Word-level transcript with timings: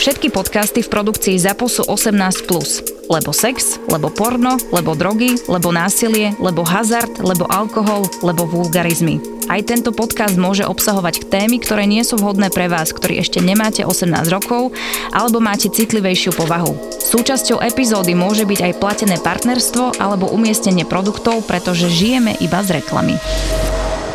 Všetky 0.00 0.32
podcasty 0.32 0.80
v 0.80 0.88
produkcii 0.88 1.36
ZAPO 1.36 1.68
sú 1.68 1.84
18+. 1.84 2.48
Lebo 3.12 3.36
sex, 3.36 3.76
lebo 3.84 4.08
porno, 4.08 4.56
lebo 4.72 4.96
drogy, 4.96 5.36
lebo 5.44 5.76
násilie, 5.76 6.32
lebo 6.40 6.64
hazard, 6.64 7.20
lebo 7.20 7.44
alkohol, 7.52 8.08
lebo 8.24 8.48
vulgarizmy. 8.48 9.20
Aj 9.52 9.60
tento 9.60 9.92
podcast 9.92 10.40
môže 10.40 10.64
obsahovať 10.64 11.28
témy, 11.28 11.60
ktoré 11.60 11.84
nie 11.84 12.00
sú 12.00 12.16
vhodné 12.16 12.48
pre 12.48 12.72
vás, 12.72 12.96
ktorí 12.96 13.20
ešte 13.20 13.44
nemáte 13.44 13.84
18 13.84 14.08
rokov 14.32 14.72
alebo 15.12 15.36
máte 15.36 15.68
citlivejšiu 15.68 16.32
povahu. 16.32 16.72
Súčasťou 16.96 17.60
epizódy 17.60 18.16
môže 18.16 18.48
byť 18.48 18.72
aj 18.72 18.78
platené 18.80 19.20
partnerstvo 19.20 20.00
alebo 20.00 20.32
umiestnenie 20.32 20.88
produktov, 20.88 21.44
pretože 21.44 21.92
žijeme 21.92 22.40
iba 22.40 22.64
z 22.64 22.80
reklamy. 22.80 23.20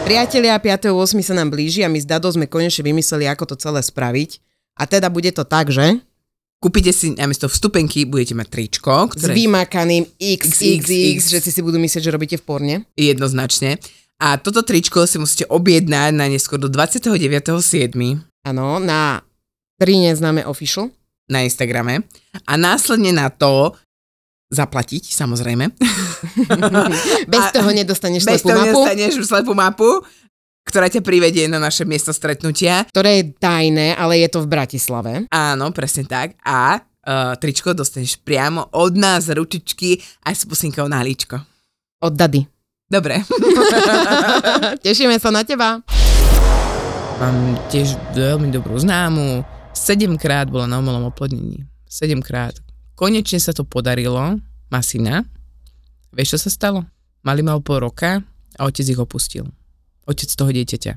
Priatelia, 0.02 0.57
5.8. 0.57 1.21
sa 1.21 1.38
nám 1.38 1.54
blíži 1.54 1.86
a 1.86 1.93
my 1.93 2.02
s 2.02 2.09
Dado 2.09 2.25
sme 2.33 2.49
konečne 2.49 2.81
vymysleli, 2.81 3.29
ako 3.29 3.54
to 3.54 3.55
celé 3.61 3.86
spraviť. 3.86 4.54
A 4.75 4.83
teda 4.85 5.07
bude 5.07 5.31
to 5.31 5.47
tak, 5.47 5.71
že? 5.71 6.03
Kúpite 6.59 6.89
si 6.95 7.13
namiesto 7.13 7.45
vstupenky, 7.45 8.07
budete 8.09 8.33
mať 8.33 8.47
tričko, 8.49 9.11
S 9.11 9.21
ktoré 9.21 9.33
vymakaným 9.38 10.03
XXX, 10.17 11.20
že 11.21 11.39
si 11.43 11.52
si 11.52 11.61
budú 11.61 11.77
myslieť, 11.77 12.02
že 12.02 12.16
robíte 12.16 12.38
v 12.39 12.43
porne. 12.43 12.75
jednoznačne. 12.97 13.77
A 14.16 14.39
toto 14.39 14.63
tričko 14.63 15.03
si 15.05 15.19
musíte 15.19 15.45
objednať 15.52 16.16
na 16.16 16.31
neskôr 16.31 16.55
do 16.55 16.71
29.7. 16.71 17.52
Áno, 18.47 18.80
na 18.80 19.19
3 19.83 20.09
neznáme 20.11 20.47
official. 20.47 20.89
na 21.27 21.44
Instagrame 21.44 22.05
a 22.45 22.53
následne 22.55 23.11
na 23.11 23.33
to 23.33 23.75
zaplatiť, 24.53 25.11
samozrejme. 25.11 25.73
Bez 27.33 27.45
toho 27.52 27.69
nedostaneš 27.75 28.23
Bez 28.23 28.41
slepú 28.41 28.53
toho 28.53 28.61
mapu, 28.61 28.81
nedostaneš 28.85 29.13
slepú 29.25 29.52
mapu, 29.57 29.89
ktorá 30.65 30.89
ťa 30.89 31.05
privedie 31.05 31.45
na 31.45 31.61
naše 31.61 31.85
miesto 31.85 32.09
stretnutia. 32.09 32.89
ktoré 32.89 33.21
je 33.21 33.25
tajné, 33.37 33.93
ale 33.93 34.25
je 34.25 34.29
to 34.33 34.41
v 34.41 34.51
Bratislave. 34.51 35.29
Áno, 35.29 35.69
presne 35.69 36.09
tak. 36.09 36.33
A 36.41 36.81
uh, 36.81 37.38
tričko 37.38 37.77
dostaneš 37.77 38.17
priamo 38.19 38.73
od 38.73 38.97
nás, 38.97 39.30
ručičky 39.30 40.02
aj 40.25 40.33
s 40.33 40.44
pusinkou 40.49 40.89
na 40.89 41.05
líčko. 41.05 41.38
Od 42.02 42.13
Dady. 42.17 42.41
Dobre. 42.85 43.22
Tešíme 44.85 45.17
sa 45.22 45.30
na 45.30 45.45
teba. 45.45 45.81
Mám 47.22 47.57
tiež 47.72 47.95
veľmi 48.13 48.52
dobrú 48.52 48.77
známu. 48.77 49.41
Sedemkrát 49.72 50.50
bola 50.52 50.69
na 50.69 50.81
umelom 50.81 51.09
oplodnení. 51.09 51.66
Sedemkrát. 51.88 52.57
Konečne 52.94 53.39
sa 53.41 53.55
to 53.55 53.63
podarilo. 53.66 54.38
Má 54.69 54.79
syna. 54.81 55.25
Vieš, 56.13 56.38
čo 56.38 56.39
sa 56.45 56.50
stalo? 56.52 56.79
Mali 57.25 57.41
mal 57.41 57.61
pol 57.66 57.81
roka 57.81 58.22
a 58.55 58.61
otec 58.67 58.85
ich 58.85 59.02
opustil. 59.02 59.50
Otec 60.06 60.30
toho 60.30 60.52
dieťaťa. 60.53 60.94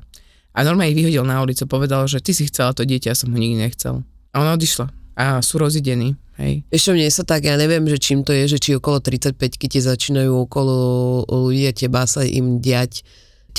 A 0.53 0.65
normálne 0.65 0.91
ich 0.93 0.99
vyhodil 0.99 1.25
na 1.25 1.41
ulicu, 1.41 1.69
povedal, 1.69 2.09
že 2.09 2.21
ty 2.21 2.33
si 2.33 2.49
chcela 2.49 2.73
to 2.73 2.85
dieťa, 2.85 3.13
ja 3.13 3.17
som 3.17 3.29
ho 3.29 3.37
nikdy 3.37 3.57
nechcel. 3.57 4.01
A 4.33 4.35
ona 4.41 4.57
odišla. 4.57 4.89
A 5.19 5.41
sú 5.45 5.61
rozidení. 5.61 6.17
Hej. 6.39 6.63
Čo, 6.71 6.95
mne 6.95 7.11
sa 7.11 7.27
tak, 7.27 7.43
ja 7.43 7.59
neviem, 7.59 7.83
že 7.85 7.99
čím 7.99 8.23
to 8.23 8.31
je, 8.31 8.55
že 8.55 8.57
či 8.63 8.71
okolo 8.79 9.03
35 9.03 9.35
ti 9.59 9.79
začínajú 9.83 10.31
okolo 10.47 10.75
ľudia 11.27 11.75
teba 11.75 12.07
sa 12.07 12.23
im 12.23 12.63
diať 12.63 13.03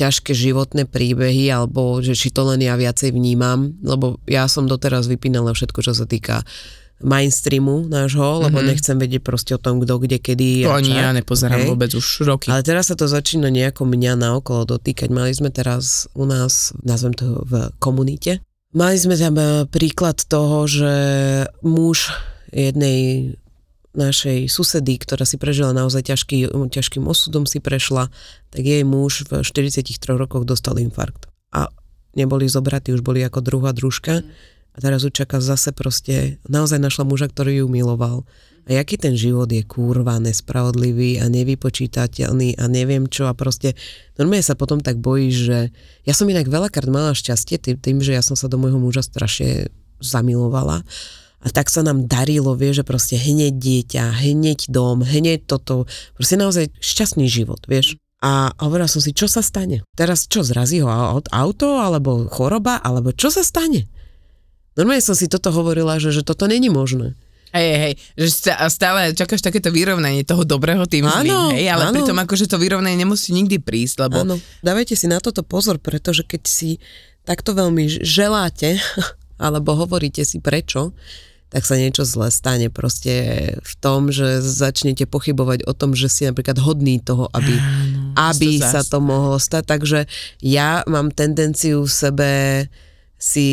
ťažké 0.00 0.32
životné 0.32 0.88
príbehy, 0.88 1.52
alebo 1.52 2.00
že 2.00 2.16
či 2.16 2.32
to 2.32 2.48
len 2.48 2.64
ja 2.64 2.80
viacej 2.80 3.12
vnímam, 3.12 3.76
lebo 3.84 4.16
ja 4.24 4.48
som 4.48 4.64
doteraz 4.64 5.10
vypínala 5.12 5.52
všetko, 5.52 5.84
čo 5.84 5.92
sa 5.92 6.08
týka 6.08 6.40
mainstreamu 7.00 7.84
nášho, 7.84 8.44
lebo 8.44 8.60
Mhm. 8.60 8.66
nechcem 8.66 8.96
vedieť 8.96 9.20
proste 9.20 9.52
o 9.54 9.60
tom, 9.60 9.80
kto, 9.80 9.98
kde, 9.98 10.18
kedy. 10.18 10.68
To 10.68 10.76
ani 10.76 10.92
čak, 10.92 11.00
ja 11.00 11.10
nepozerám 11.10 11.60
hej. 11.64 11.68
vôbec 11.68 11.90
už 11.90 12.06
roky. 12.22 12.48
Ale 12.48 12.60
teraz 12.60 12.88
sa 12.88 12.96
to 12.96 13.04
začína 13.04 13.48
nejako 13.48 13.84
mňa 13.84 14.16
naokolo 14.16 14.68
dotýkať. 14.68 15.08
Mali 15.08 15.32
sme 15.32 15.48
teraz 15.48 16.06
u 16.12 16.24
nás, 16.24 16.76
nazvem 16.80 17.16
to 17.16 17.40
v 17.42 17.52
komunite, 17.78 18.44
mali 18.70 18.96
sme 18.96 19.16
tam 19.16 19.34
eh, 19.34 19.64
príklad 19.66 20.20
toho, 20.22 20.64
že 20.64 20.92
muž 21.60 22.12
jednej 22.50 23.34
našej 23.90 24.46
susedy, 24.46 25.02
ktorá 25.02 25.26
si 25.26 25.34
prežila 25.34 25.74
naozaj 25.74 26.06
ťažký, 26.06 26.46
ťažkým 26.70 27.02
osudom 27.04 27.42
si 27.42 27.58
prešla, 27.58 28.06
tak 28.48 28.62
jej 28.62 28.86
muž 28.86 29.26
v 29.26 29.42
43 29.42 29.82
rokoch 30.14 30.46
dostal 30.46 30.78
infarkt. 30.78 31.26
A 31.50 31.66
neboli 32.14 32.46
zobratí, 32.46 32.94
už 32.94 33.02
boli 33.02 33.18
ako 33.22 33.42
druhá 33.42 33.74
družka. 33.74 34.22
A 34.74 34.76
teraz 34.78 35.02
ju 35.02 35.10
zase 35.42 35.70
proste, 35.74 36.38
naozaj 36.46 36.78
našla 36.78 37.04
muža, 37.04 37.26
ktorý 37.28 37.64
ju 37.64 37.66
miloval. 37.66 38.22
A 38.68 38.76
jaký 38.76 39.00
ten 39.00 39.18
život 39.18 39.50
je 39.50 39.66
kurva 39.66 40.20
nespravodlivý 40.22 41.18
a 41.18 41.26
nevypočítateľný 41.26 42.60
a 42.60 42.64
neviem 42.70 43.08
čo 43.10 43.26
a 43.26 43.34
proste 43.34 43.74
normálne 44.14 44.46
sa 44.46 44.54
potom 44.54 44.78
tak 44.78 45.00
bojíš, 45.00 45.36
že 45.48 45.58
ja 46.06 46.12
som 46.14 46.28
inak 46.28 46.46
veľakrát 46.46 46.86
mala 46.86 47.16
šťastie 47.16 47.58
tým, 47.58 47.76
tým, 47.80 47.98
že 47.98 48.14
ja 48.14 48.22
som 48.22 48.38
sa 48.38 48.46
do 48.46 48.60
môjho 48.60 48.78
muža 48.78 49.02
strašne 49.02 49.72
zamilovala 49.98 50.86
a 51.40 51.48
tak 51.48 51.72
sa 51.72 51.80
nám 51.80 52.04
darilo, 52.04 52.52
vie, 52.52 52.76
že 52.76 52.84
proste 52.84 53.16
hneď 53.16 53.56
dieťa, 53.56 54.04
hneď 54.28 54.68
dom, 54.68 55.00
hneď 55.00 55.48
toto, 55.48 55.88
proste 56.12 56.36
naozaj 56.36 56.68
šťastný 56.84 57.24
život, 57.32 57.64
vieš. 57.64 57.96
A 58.20 58.52
hovorila 58.60 58.84
som 58.84 59.00
si, 59.00 59.16
čo 59.16 59.24
sa 59.24 59.40
stane? 59.40 59.80
Teraz 59.96 60.28
čo, 60.28 60.44
zrazí 60.44 60.84
ho 60.84 60.92
au- 60.92 61.24
auto, 61.24 61.80
alebo 61.80 62.28
choroba, 62.28 62.76
alebo 62.84 63.16
čo 63.16 63.32
sa 63.32 63.40
stane? 63.40 63.88
Normálne 64.78 65.02
som 65.02 65.18
si 65.18 65.26
toto 65.26 65.50
hovorila, 65.50 65.98
že, 65.98 66.14
že 66.14 66.22
toto 66.22 66.46
není 66.46 66.70
možné. 66.70 67.18
Hej, 67.50 67.70
hej, 67.82 67.92
že 68.14 68.54
stále 68.70 69.10
čakáš 69.10 69.42
takéto 69.42 69.74
vyrovnanie 69.74 70.22
toho 70.22 70.46
dobrého 70.46 70.86
tým 70.86 71.02
Áno, 71.02 71.18
zlým, 71.18 71.58
hej, 71.58 71.66
ale 71.66 71.90
áno. 71.90 71.98
pritom 71.98 72.14
akože 72.14 72.46
to 72.46 72.62
vyrovnanie 72.62 72.94
nemusí 72.94 73.34
nikdy 73.34 73.58
prísť, 73.58 74.06
lebo 74.06 74.22
Áno, 74.22 74.38
dávajte 74.62 74.94
si 74.94 75.10
na 75.10 75.18
toto 75.18 75.42
pozor, 75.42 75.82
pretože 75.82 76.22
keď 76.22 76.42
si 76.46 76.78
takto 77.26 77.50
veľmi 77.50 77.90
želáte, 78.06 78.78
alebo 79.42 79.74
hovoríte 79.74 80.22
si 80.22 80.38
prečo, 80.38 80.94
tak 81.50 81.66
sa 81.66 81.74
niečo 81.74 82.06
zlé 82.06 82.30
stane 82.30 82.70
proste 82.70 83.12
v 83.58 83.72
tom, 83.82 84.14
že 84.14 84.38
začnete 84.38 85.10
pochybovať 85.10 85.66
o 85.66 85.74
tom, 85.74 85.98
že 85.98 86.06
si 86.06 86.22
napríklad 86.22 86.62
hodný 86.62 87.02
toho, 87.02 87.26
aby, 87.34 87.58
Áno, 87.58 88.14
aby 88.14 88.62
to 88.62 88.70
sa 88.70 88.86
to 88.86 89.02
mohlo 89.02 89.34
stať. 89.42 89.66
Takže 89.66 90.06
ja 90.38 90.86
mám 90.86 91.10
tendenciu 91.10 91.82
v 91.82 91.90
sebe 91.90 92.30
si 93.18 93.50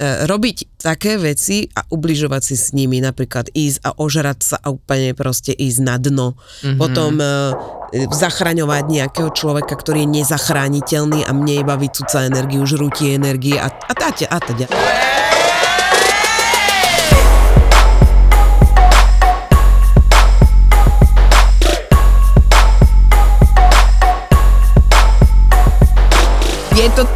robiť 0.00 0.82
také 0.82 1.14
veci 1.22 1.70
a 1.70 1.86
ubližovať 1.86 2.42
si 2.42 2.56
s 2.58 2.74
nimi, 2.74 2.98
napríklad 2.98 3.46
ísť 3.54 3.78
a 3.86 3.90
ožrať 3.94 4.38
sa 4.42 4.56
a 4.58 4.74
úplne 4.74 5.14
proste 5.14 5.54
ísť 5.54 5.80
na 5.86 5.96
dno. 6.02 6.34
Mhm. 6.66 6.78
Potom 6.78 7.12
e, 7.22 7.26
zachraňovať 8.10 8.84
nejakého 8.90 9.30
človeka, 9.30 9.78
ktorý 9.78 10.02
je 10.02 10.12
nezachrániteľný 10.22 11.22
a 11.22 11.30
mne 11.30 11.62
iba 11.62 11.78
vycúca 11.78 12.26
energiu, 12.26 12.66
žrutí 12.66 13.14
energie 13.14 13.54
a, 13.54 13.70
a, 13.70 13.92
a, 13.94 14.10
a 14.10 14.38
teda. 14.42 14.66
Je 14.66 14.74
to 14.74 15.43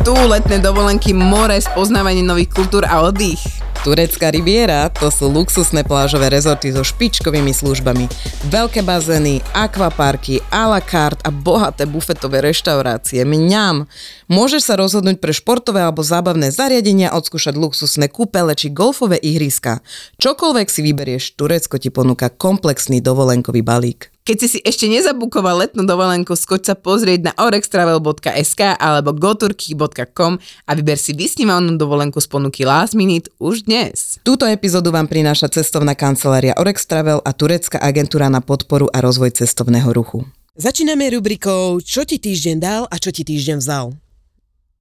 tu, 0.08 0.16
letné 0.16 0.56
dovolenky, 0.56 1.12
more, 1.12 1.60
spoznávanie 1.60 2.24
nových 2.24 2.48
kultúr 2.56 2.80
a 2.88 3.04
oddych. 3.04 3.44
Turecká 3.84 4.32
riviera 4.32 4.88
to 4.88 5.12
sú 5.12 5.28
luxusné 5.28 5.84
plážové 5.84 6.32
rezorty 6.32 6.72
so 6.72 6.80
špičkovými 6.80 7.52
službami, 7.52 8.08
veľké 8.48 8.80
bazény, 8.88 9.44
akvaparky, 9.52 10.40
a 10.48 10.64
la 10.64 10.80
carte 10.80 11.20
a 11.22 11.30
bohaté 11.30 11.84
bufetové 11.84 12.40
reštaurácie. 12.40 13.20
Mňam! 13.28 13.84
Môžeš 14.32 14.72
sa 14.72 14.80
rozhodnúť 14.80 15.20
pre 15.20 15.36
športové 15.36 15.84
alebo 15.84 16.00
zábavné 16.00 16.56
zariadenia, 16.56 17.12
odskúšať 17.12 17.60
luxusné 17.60 18.08
kúpele 18.08 18.56
či 18.56 18.72
golfové 18.72 19.20
ihriska. 19.20 19.84
Čokoľvek 20.16 20.72
si 20.72 20.80
vyberieš, 20.88 21.36
Turecko 21.36 21.76
ti 21.76 21.92
ponúka 21.92 22.32
komplexný 22.32 23.04
dovolenkový 23.04 23.60
balík. 23.60 24.08
Keď 24.28 24.36
si 24.44 24.48
si 24.52 24.58
ešte 24.60 24.84
nezabukoval 24.92 25.64
letnú 25.64 25.88
dovolenku, 25.88 26.36
skoč 26.36 26.68
sa 26.68 26.76
pozrieť 26.76 27.32
na 27.32 27.32
orextravel.sk 27.32 28.76
alebo 28.76 29.16
goturky.com 29.16 30.36
a 30.68 30.70
vyber 30.76 31.00
si 31.00 31.16
vysnívanú 31.16 31.80
dovolenku 31.80 32.20
z 32.20 32.28
ponuky 32.28 32.68
Last 32.68 32.92
Minute 32.92 33.32
už 33.40 33.64
dnes. 33.64 34.20
Túto 34.20 34.44
epizódu 34.44 34.92
vám 34.92 35.08
prináša 35.08 35.48
cestovná 35.48 35.96
kancelária 35.96 36.52
Orex 36.60 36.84
Travel 36.84 37.24
a 37.24 37.32
turecká 37.32 37.80
agentúra 37.80 38.28
na 38.28 38.44
podporu 38.44 38.92
a 38.92 39.00
rozvoj 39.00 39.32
cestovného 39.32 39.88
ruchu. 39.96 40.28
Začíname 40.60 41.08
rubrikou 41.08 41.80
Čo 41.80 42.04
ti 42.04 42.20
týždeň 42.20 42.56
dal 42.60 42.82
a 42.84 43.00
čo 43.00 43.08
ti 43.08 43.24
týždeň 43.24 43.64
vzal? 43.64 43.96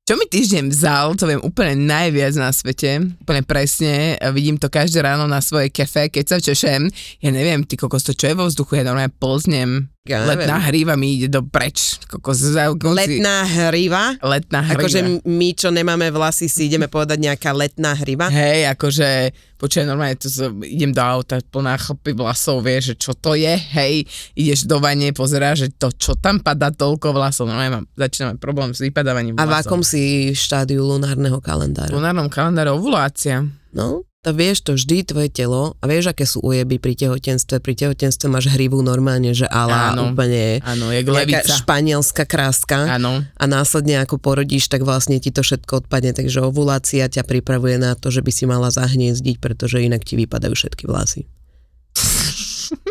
Čo 0.07 0.15
mi 0.15 0.23
týždeň 0.23 0.71
vzal, 0.71 1.19
to 1.19 1.27
viem 1.27 1.43
úplne 1.43 1.83
najviac 1.83 2.31
na 2.39 2.47
svete, 2.55 3.11
úplne 3.19 3.43
presne, 3.43 4.15
vidím 4.31 4.55
to 4.55 4.71
každé 4.71 5.03
ráno 5.03 5.27
na 5.27 5.43
svojej 5.43 5.67
kefe, 5.67 6.07
keď 6.07 6.23
sa 6.23 6.37
češem, 6.39 6.87
ja 7.19 7.27
neviem, 7.27 7.67
ty 7.67 7.75
kokos, 7.75 8.07
to 8.07 8.15
čo 8.15 8.31
je 8.31 8.39
vo 8.39 8.47
vzduchu, 8.47 8.79
ja 8.79 8.87
normálne 8.87 9.11
polznem, 9.11 9.91
Ja 10.09 10.21
neviem. 10.21 10.29
letná 10.39 10.57
hríva 10.61 10.93
mi 10.93 11.15
ide 11.15 11.27
do 11.29 11.41
preč, 11.41 11.99
kokos, 12.03 12.39
Letná 12.41 13.43
hriva? 13.43 14.15
letná 14.19 14.59
hríva. 14.61 14.79
Akože 14.79 14.99
my, 15.21 15.49
čo 15.51 15.69
nemáme 15.69 16.07
vlasy, 16.09 16.45
si 16.45 16.65
ideme 16.65 16.85
povedať 16.85 17.19
nejaká 17.19 17.51
letná 17.51 17.91
hriva? 17.93 18.27
Hej, 18.27 18.71
akože, 18.71 19.07
počuaj, 19.55 19.83
normálne 19.83 20.15
to, 20.15 20.25
z- 20.25 20.47
idem 20.63 20.89
do 20.89 20.99
auta 20.99 21.39
plná 21.41 21.75
chlpy 21.77 22.11
vlasov, 22.13 22.61
vieš, 22.61 22.83
že 22.87 22.95
čo 22.97 23.11
to 23.13 23.33
je, 23.33 23.51
hej, 23.51 24.03
ideš 24.33 24.63
do 24.63 24.77
vane, 24.77 25.11
pozeráš, 25.11 25.57
že 25.59 25.73
to, 25.73 25.91
čo 25.91 26.15
tam 26.15 26.37
padá 26.37 26.69
toľko 26.69 27.11
vlasov, 27.11 27.45
normálne 27.45 27.71
mám, 27.73 27.85
začínam 27.93 28.33
mať 28.33 28.37
problém 28.37 28.69
s 28.71 28.79
vypadávaním 28.79 29.35
A 29.35 29.43
v 29.43 29.49
vlasov. 29.49 29.67
akom 29.67 29.81
si 29.81 30.01
štádiu 30.31 30.81
lunárneho 30.81 31.35
V 31.35 31.43
kalendára? 31.43 31.89
lunárnom 31.89 32.27
kalendári 32.27 32.69
ovulácia. 32.69 33.43
No, 33.69 34.01
to 34.27 34.35
vieš 34.35 34.59
to 34.67 34.75
vždy 34.75 35.07
tvoje 35.07 35.31
telo 35.31 35.79
a 35.79 35.87
vieš, 35.87 36.11
aké 36.11 36.27
sú 36.27 36.43
ujeby 36.43 36.83
pri 36.83 36.99
tehotenstve. 36.99 37.63
Pri 37.63 37.79
tehotenstve 37.79 38.27
máš 38.27 38.51
hrivu 38.51 38.83
normálne, 38.83 39.31
že 39.31 39.47
ala 39.47 39.95
Áno. 39.95 40.11
úplne 40.11 40.59
Áno, 40.67 40.91
jak 40.91 41.07
levica. 41.07 41.47
španielská 41.47 42.27
kráska 42.27 42.99
Áno. 42.99 43.23
a 43.23 43.43
následne 43.47 44.03
ako 44.03 44.19
porodíš, 44.19 44.67
tak 44.67 44.83
vlastne 44.83 45.23
ti 45.23 45.31
to 45.31 45.47
všetko 45.47 45.87
odpadne, 45.87 46.11
takže 46.11 46.43
ovulácia 46.43 47.07
ťa 47.07 47.23
pripravuje 47.23 47.79
na 47.79 47.95
to, 47.95 48.11
že 48.11 48.19
by 48.19 48.31
si 48.35 48.43
mala 48.43 48.67
zahniezdiť, 48.67 49.39
pretože 49.39 49.79
inak 49.79 50.03
ti 50.03 50.19
vypadajú 50.19 50.51
všetky 50.51 50.83
vlasy. 50.91 51.23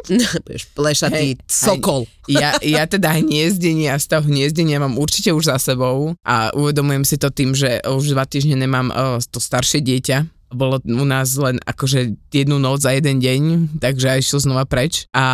Plešatý 0.79 1.37
Hej, 1.37 1.45
sokol. 1.45 2.09
Ja, 2.33 2.57
ja 2.65 2.89
teda 2.89 3.13
hniezdenie 3.13 3.93
a 3.93 4.01
stav 4.01 4.25
hniezdenia 4.25 4.81
mám 4.81 4.97
určite 4.97 5.37
už 5.37 5.53
za 5.53 5.61
sebou 5.61 6.17
a 6.25 6.49
uvedomujem 6.57 7.05
si 7.05 7.21
to 7.21 7.29
tým, 7.29 7.53
že 7.53 7.85
už 7.85 8.17
dva 8.17 8.25
týždne 8.25 8.57
nemám 8.57 8.89
uh, 8.89 9.21
to 9.21 9.37
staršie 9.37 9.85
dieťa. 9.85 10.36
Bolo 10.47 10.79
u 10.79 11.05
nás 11.05 11.35
len 11.35 11.59
akože 11.59 12.15
jednu 12.31 12.57
noc 12.57 12.81
za 12.81 12.95
jeden 12.95 13.19
deň, 13.19 13.43
takže 13.83 14.07
aj 14.15 14.21
šiel 14.23 14.41
znova 14.41 14.63
preč. 14.63 15.11
A 15.11 15.25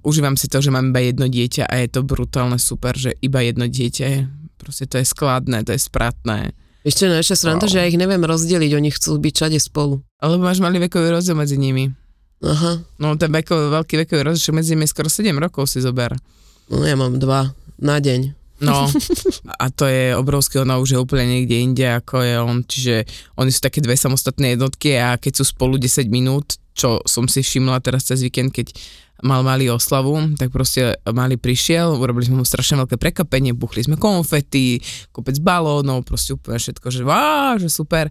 užívam 0.00 0.38
si 0.38 0.46
to, 0.46 0.62
že 0.62 0.70
mám 0.70 0.94
iba 0.94 1.02
jedno 1.02 1.26
dieťa 1.26 1.66
a 1.66 1.74
je 1.78 1.88
to 1.90 2.00
brutálne 2.02 2.54
super, 2.54 2.94
že 2.94 3.10
iba 3.18 3.42
jedno 3.42 3.66
dieťa 3.66 4.04
je. 4.06 4.20
Proste 4.56 4.86
to 4.86 4.96
je 4.96 5.06
skladné, 5.06 5.66
to 5.66 5.74
je 5.74 5.80
spratné. 5.80 6.54
Ešte 6.80 7.10
najväčšia 7.10 7.36
sranda, 7.36 7.66
Wow. 7.66 7.72
že 7.72 7.78
ja 7.78 7.90
ich 7.90 7.98
neviem 7.98 8.22
rozdeliť, 8.22 8.70
oni 8.72 8.88
chcú 8.88 9.18
byť 9.18 9.34
všade 9.34 9.58
spolu. 9.58 10.00
Alebo 10.16 10.46
máš 10.46 10.62
malý 10.62 10.80
vekový 10.80 11.12
rozdiel 11.12 11.36
medzi 11.36 11.58
nimi. 11.58 11.92
Aha, 12.40 12.80
No 12.96 13.20
ten 13.20 13.28
vekový, 13.28 13.68
veľký 13.74 13.94
vekový 14.06 14.22
rozdiel 14.24 14.56
medzi 14.56 14.72
nimi 14.72 14.88
je 14.88 14.92
skoro 14.94 15.12
7 15.12 15.28
rokov 15.36 15.68
si 15.68 15.84
zober. 15.84 16.16
no 16.70 16.86
ja 16.86 16.96
mám 16.96 17.18
dva 17.18 17.52
na 17.76 18.00
deň. 18.00 18.32
No 18.60 18.86
a 19.62 19.66
to 19.72 19.88
je 19.88 20.12
obrovské, 20.16 20.60
ona 20.60 20.76
už 20.76 20.96
je 20.96 20.98
úplne 21.00 21.24
niekde 21.24 21.56
inde 21.56 21.86
ako 21.88 22.20
je 22.20 22.34
on, 22.36 22.58
čiže 22.64 22.94
oni 23.40 23.50
sú 23.50 23.60
také 23.64 23.80
dve 23.80 23.96
samostatné 23.96 24.54
jednotky 24.56 25.00
a 25.00 25.16
keď 25.16 25.40
sú 25.40 25.44
spolu 25.56 25.80
10 25.80 26.12
minút, 26.12 26.60
čo 26.76 27.00
som 27.08 27.24
si 27.24 27.40
všimla 27.40 27.80
teraz 27.80 28.08
cez 28.08 28.20
víkend, 28.20 28.52
keď 28.52 28.72
mal 29.20 29.44
malý 29.44 29.68
oslavu, 29.68 30.16
tak 30.36 30.48
proste 30.48 30.96
malý 31.12 31.36
prišiel, 31.36 31.96
urobili 31.96 32.28
sme 32.28 32.40
mu 32.40 32.46
strašne 32.48 32.80
veľké 32.80 32.96
prekvapenie, 32.96 33.52
buchli 33.52 33.84
sme 33.84 34.00
konfety, 34.00 34.80
kopec 35.12 35.36
balónov, 35.44 36.08
proste 36.08 36.36
úplne 36.36 36.56
všetko, 36.56 36.88
že 36.88 37.02
vá, 37.04 37.56
že 37.60 37.68
super. 37.68 38.08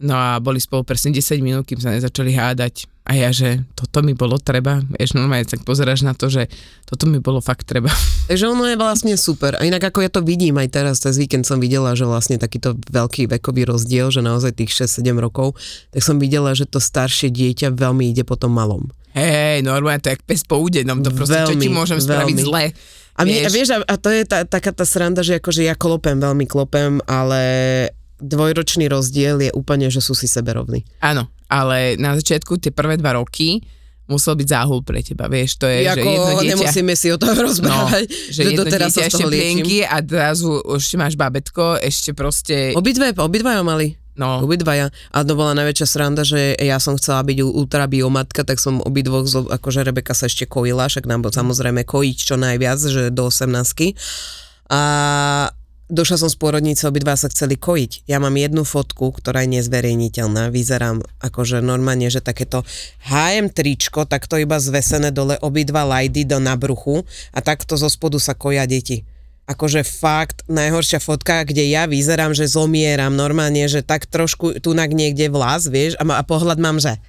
No 0.00 0.16
a 0.16 0.40
boli 0.40 0.56
spolu 0.56 0.80
presne 0.80 1.12
10 1.12 1.44
minút, 1.44 1.68
kým 1.68 1.76
sa 1.76 1.92
nezačali 1.92 2.32
hádať. 2.32 2.88
A 3.04 3.16
ja, 3.18 3.28
že 3.34 3.64
toto 3.76 4.00
mi 4.00 4.16
bolo 4.16 4.40
treba, 4.40 4.80
vieš, 4.96 5.12
normálne 5.18 5.44
tak 5.44 5.60
pozeráš 5.66 6.06
na 6.06 6.16
to, 6.16 6.32
že 6.32 6.46
toto 6.88 7.04
mi 7.04 7.20
bolo 7.20 7.42
fakt 7.44 7.68
treba. 7.68 7.92
Takže 8.30 8.48
ono 8.48 8.64
je 8.64 8.80
vlastne 8.80 9.12
super. 9.20 9.60
A 9.60 9.66
inak 9.66 9.92
ako 9.92 10.00
ja 10.00 10.08
to 10.08 10.24
vidím 10.24 10.56
aj 10.56 10.68
teraz, 10.72 11.04
cez 11.04 11.20
víkend 11.20 11.44
som 11.44 11.60
videla, 11.60 11.92
že 11.92 12.08
vlastne 12.08 12.40
takýto 12.40 12.80
veľký 12.88 13.28
vekový 13.28 13.68
rozdiel, 13.68 14.08
že 14.08 14.24
naozaj 14.24 14.56
tých 14.56 14.72
6-7 14.72 15.04
rokov, 15.20 15.58
tak 15.92 16.00
som 16.00 16.16
videla, 16.16 16.56
že 16.56 16.64
to 16.64 16.80
staršie 16.80 17.28
dieťa 17.28 17.74
veľmi 17.74 18.08
ide 18.08 18.24
po 18.24 18.40
tom 18.40 18.56
malom. 18.56 18.88
Hej, 19.10 19.66
normálne 19.66 19.98
to 19.98 20.08
je 20.08 20.14
jak 20.14 20.22
pes 20.22 20.46
po 20.46 20.62
údenom, 20.62 21.02
to 21.02 21.10
proste, 21.10 21.44
čo 21.44 21.58
Veľmi, 21.58 21.66
ti 21.66 21.68
môžem 21.68 21.98
spraviť 21.98 22.36
veľmi. 22.38 22.46
zle. 22.46 22.64
A, 23.18 23.20
my, 23.26 23.32
Vieš. 23.36 23.44
a 23.44 23.48
vieš, 23.50 23.68
a, 23.74 23.78
a 23.84 23.94
to 23.98 24.08
je 24.08 24.22
tá, 24.22 24.46
taká 24.46 24.70
tá 24.70 24.86
sranda, 24.86 25.20
že 25.26 25.42
akože 25.42 25.66
ja 25.66 25.74
klopem, 25.74 26.16
veľmi 26.22 26.46
klopem, 26.46 27.02
ale 27.10 27.42
dvojročný 28.20 28.86
rozdiel 28.86 29.40
je 29.40 29.50
úplne, 29.50 29.88
že 29.88 29.98
sú 29.98 30.12
si 30.12 30.24
seberovní. 30.24 30.84
Áno, 31.00 31.26
ale 31.46 31.96
na 31.96 32.14
začiatku 32.14 32.56
tie 32.56 32.70
prvé 32.70 32.94
dva 32.94 33.16
roky 33.16 33.64
musel 34.04 34.34
byť 34.34 34.48
záhul 34.50 34.82
pre 34.82 35.00
teba, 35.00 35.30
vieš, 35.30 35.54
to 35.54 35.70
je, 35.70 35.86
že 35.86 35.94
Ako 35.94 36.10
jedno 36.10 36.32
dieťa... 36.34 36.50
nemusíme 36.50 36.94
si 36.98 37.08
o 37.08 37.18
tom 37.18 37.30
rozprávať, 37.30 38.04
No, 38.10 38.14
že, 38.26 38.32
že 38.34 38.40
jedno 38.42 38.64
dieťa 38.66 39.02
ešte 39.06 39.22
plienky 39.22 39.78
a 39.86 40.02
zrazu 40.02 40.50
ešte 40.66 40.98
máš 40.98 41.14
babetko, 41.14 41.78
ešte 41.78 42.10
proste, 42.10 42.74
Obidve, 42.74 43.14
obidvaja 43.14 43.62
mali. 43.62 43.94
no, 44.18 44.42
Obidvaja. 44.42 44.90
A 45.14 45.22
to 45.22 45.38
bola 45.38 45.54
najväčšia 45.54 45.86
sranda, 45.86 46.26
že 46.26 46.58
ja 46.58 46.82
som 46.82 46.98
chcela 46.98 47.22
byť 47.22 47.38
ultra 47.38 47.86
biomatka, 47.86 48.42
tak 48.42 48.58
som 48.58 48.82
obidvoch, 48.82 49.30
akože 49.46 49.86
Rebeka 49.86 50.10
sa 50.10 50.26
ešte 50.26 50.42
kojila, 50.42 50.90
však 50.90 51.06
nám 51.06 51.22
bol 51.22 51.30
samozrejme 51.30 51.86
kojiť 51.86 52.18
čo 52.18 52.34
najviac, 52.34 52.82
že 52.82 53.14
do 53.14 53.30
18 53.30 53.94
A 54.70 54.80
došla 55.90 56.16
som 56.24 56.30
z 56.30 56.38
pôrodnice, 56.38 56.86
obidva 56.86 57.18
sa 57.18 57.28
chceli 57.28 57.58
kojiť. 57.58 58.06
Ja 58.06 58.22
mám 58.22 58.38
jednu 58.38 58.62
fotku, 58.62 59.10
ktorá 59.10 59.44
je 59.44 59.60
nezverejniteľná. 59.60 60.48
Vyzerám 60.48 61.02
akože 61.20 61.58
normálne, 61.60 62.08
že 62.08 62.22
takéto 62.24 62.62
HM 63.10 63.50
tričko, 63.50 64.06
takto 64.06 64.38
iba 64.38 64.56
zvesené 64.56 65.10
dole 65.10 65.36
obidva 65.42 65.82
lajdy 65.84 66.24
do 66.24 66.38
na 66.38 66.54
bruchu 66.54 67.02
a 67.34 67.42
takto 67.42 67.74
zo 67.74 67.90
spodu 67.90 68.16
sa 68.16 68.32
koja 68.38 68.64
deti 68.64 69.02
akože 69.50 69.82
fakt 69.82 70.46
najhoršia 70.46 71.02
fotka, 71.02 71.42
kde 71.42 71.66
ja 71.66 71.90
vyzerám, 71.90 72.30
že 72.38 72.46
zomieram 72.46 73.10
normálne, 73.18 73.66
že 73.66 73.82
tak 73.82 74.06
trošku 74.06 74.62
tunak 74.62 74.94
niekde 74.94 75.26
vlas, 75.26 75.66
vieš, 75.66 75.98
a, 75.98 76.06
ma- 76.06 76.22
a 76.22 76.24
pohľad 76.24 76.62
mám, 76.62 76.78
že 76.78 77.02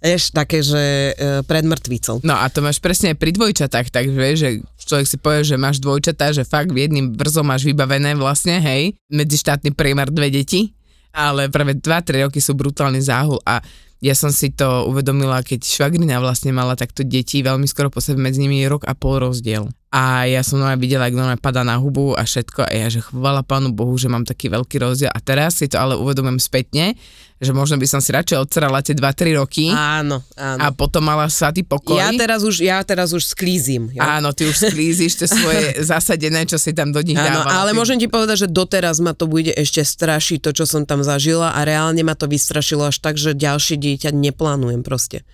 vieš, 0.00 0.32
také, 0.32 0.64
že 0.64 1.12
e, 1.12 1.44
pred 1.44 1.64
mŕtvicou. 1.64 2.24
no 2.24 2.34
a 2.34 2.48
to 2.48 2.64
máš 2.64 2.80
presne 2.80 3.12
aj 3.12 3.20
pri 3.20 3.30
dvojčatách, 3.36 3.86
tak 3.92 4.08
vieš, 4.08 4.36
že 4.40 4.50
človek 4.88 5.06
si 5.06 5.16
povie, 5.20 5.40
že 5.44 5.56
máš 5.60 5.78
dvojčatá, 5.78 6.32
že 6.32 6.48
fakt 6.48 6.72
v 6.72 6.88
jedným 6.88 7.12
brzom 7.12 7.44
máš 7.44 7.68
vybavené 7.68 8.16
vlastne, 8.16 8.58
hej, 8.58 8.96
medzištátny 9.12 9.76
priemer 9.76 10.08
dve 10.08 10.32
deti, 10.32 10.72
ale 11.12 11.52
práve 11.52 11.76
2-3 11.76 12.26
roky 12.26 12.40
sú 12.40 12.56
brutálny 12.56 13.04
záhul 13.04 13.38
a 13.44 13.60
ja 14.00 14.16
som 14.16 14.32
si 14.32 14.48
to 14.48 14.88
uvedomila, 14.88 15.44
keď 15.44 15.60
švagrina 15.60 16.24
vlastne 16.24 16.56
mala 16.56 16.72
takto 16.72 17.04
deti, 17.04 17.44
veľmi 17.44 17.68
skoro 17.68 17.92
po 17.92 18.00
sebe 18.00 18.16
medzi 18.16 18.40
nimi 18.40 18.64
rok 18.64 18.88
a 18.88 18.96
pol 18.96 19.20
rozdiel. 19.20 19.68
A 19.92 20.24
ja 20.24 20.40
som 20.40 20.56
normálne 20.56 20.80
videla, 20.80 21.04
ako 21.04 21.20
normálne 21.20 21.44
padá 21.44 21.60
na 21.60 21.76
hubu 21.76 22.16
a 22.16 22.24
všetko 22.24 22.64
a 22.64 22.72
ja, 22.72 22.88
že 22.88 23.04
chvala 23.04 23.44
pánu 23.44 23.76
Bohu, 23.76 23.92
že 24.00 24.08
mám 24.08 24.24
taký 24.24 24.48
veľký 24.48 24.80
rozdiel. 24.80 25.12
A 25.12 25.20
teraz 25.20 25.60
si 25.60 25.68
to 25.68 25.76
ale 25.76 26.00
uvedomujem 26.00 26.40
spätne, 26.40 26.96
že 27.40 27.50
možno 27.50 27.74
by 27.74 27.86
som 27.86 27.98
si 27.98 28.10
radšej 28.10 28.36
odcerala 28.38 28.78
tie 28.78 28.92
2-3 28.92 29.00
roky 29.34 29.68
Áno, 29.68 30.20
áno. 30.34 30.60
a 30.60 30.68
potom 30.70 31.00
mala 31.00 31.24
svatý 31.26 31.60
pokoj. 31.62 31.96
ja 31.96 32.12
teraz 32.12 32.40
už, 32.40 32.60
ja 32.60 32.78
teraz 32.80 33.10
už 33.10 33.24
sklízim. 33.26 33.88
Jo? 33.90 34.00
Áno, 34.00 34.30
ty 34.30 34.44
už 34.44 34.68
sklíziš 34.68 35.16
tie 35.16 35.26
svoje 35.26 35.64
zasadené, 35.90 36.44
čo 36.44 36.54
si 36.54 36.70
tam 36.70 36.88
do 36.88 37.00
nich 37.00 37.16
Áno, 37.16 37.40
dávala. 37.40 37.56
ale 37.58 37.70
Ty- 37.70 37.76
môžem 37.76 37.96
ti 37.96 38.06
povedať, 38.06 38.36
že 38.38 38.48
doteraz 38.48 38.98
ma 38.98 39.10
to 39.10 39.24
bude 39.24 39.48
ešte 39.50 39.80
strašiť 39.80 40.38
to, 40.38 40.50
čo 40.52 40.64
som 40.64 40.84
tam 40.84 41.00
zažila 41.00 41.50
a 41.50 41.60
reálne 41.60 42.00
ma 42.00 42.12
to 42.12 42.24
vystrašilo 42.26 42.84
až 42.84 42.98
tak, 42.98 43.16
že 43.16 43.32
ďalšie 43.32 43.74
dieťa 43.74 44.12
neplánujem 44.12 44.80
proste. 44.80 45.24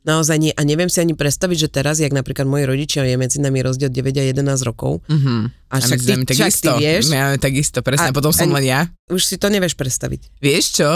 Naozaj 0.00 0.36
nie. 0.38 0.52
A 0.54 0.62
neviem 0.62 0.86
si 0.86 1.02
ani 1.02 1.12
predstaviť, 1.12 1.58
že 1.58 1.68
teraz, 1.70 1.98
jak 1.98 2.08
napríklad 2.10 2.46
moji 2.46 2.64
rodičia, 2.64 3.02
je 3.02 3.12
medzi 3.14 3.38
nami 3.38 3.60
rozdiel 3.60 3.90
9 3.90 4.08
a 4.14 4.24
11 4.24 4.40
rokov. 4.62 5.04
Mhm. 5.04 5.52
A 5.68 5.74
však 5.76 5.98
ty, 5.98 6.06
sme 6.06 6.24
však 6.24 6.24
ty 6.24 6.32
takisto. 6.40 6.70
vieš, 6.80 7.04
My 7.04 7.16
máme 7.20 7.36
takisto, 7.36 7.78
presne. 7.82 8.08
A- 8.08 8.14
potom 8.14 8.32
som 8.32 8.48
len 8.48 8.64
ja. 8.64 8.88
už 9.06 9.20
si 9.20 9.36
to 9.36 9.52
nevieš 9.52 9.74
predstaviť. 9.74 10.40
Vieš 10.40 10.64
čo? 10.72 10.90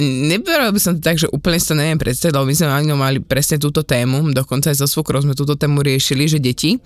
Neberal 0.00 0.72
by 0.72 0.80
som 0.80 0.96
to 0.96 1.04
tak, 1.04 1.20
že 1.20 1.28
úplne 1.28 1.60
si 1.60 1.68
to 1.68 1.76
neviem 1.76 2.00
predstaviť, 2.00 2.32
lebo 2.32 2.48
my 2.48 2.54
sme 2.56 2.68
mali, 2.72 2.84
mali 2.96 3.18
presne 3.20 3.60
túto 3.60 3.84
tému, 3.84 4.24
dokonca 4.32 4.72
aj 4.72 4.80
so 4.80 4.88
svokrou 4.88 5.20
sme 5.20 5.36
túto 5.36 5.52
tému 5.52 5.84
riešili, 5.84 6.24
že 6.24 6.40
deti 6.40 6.80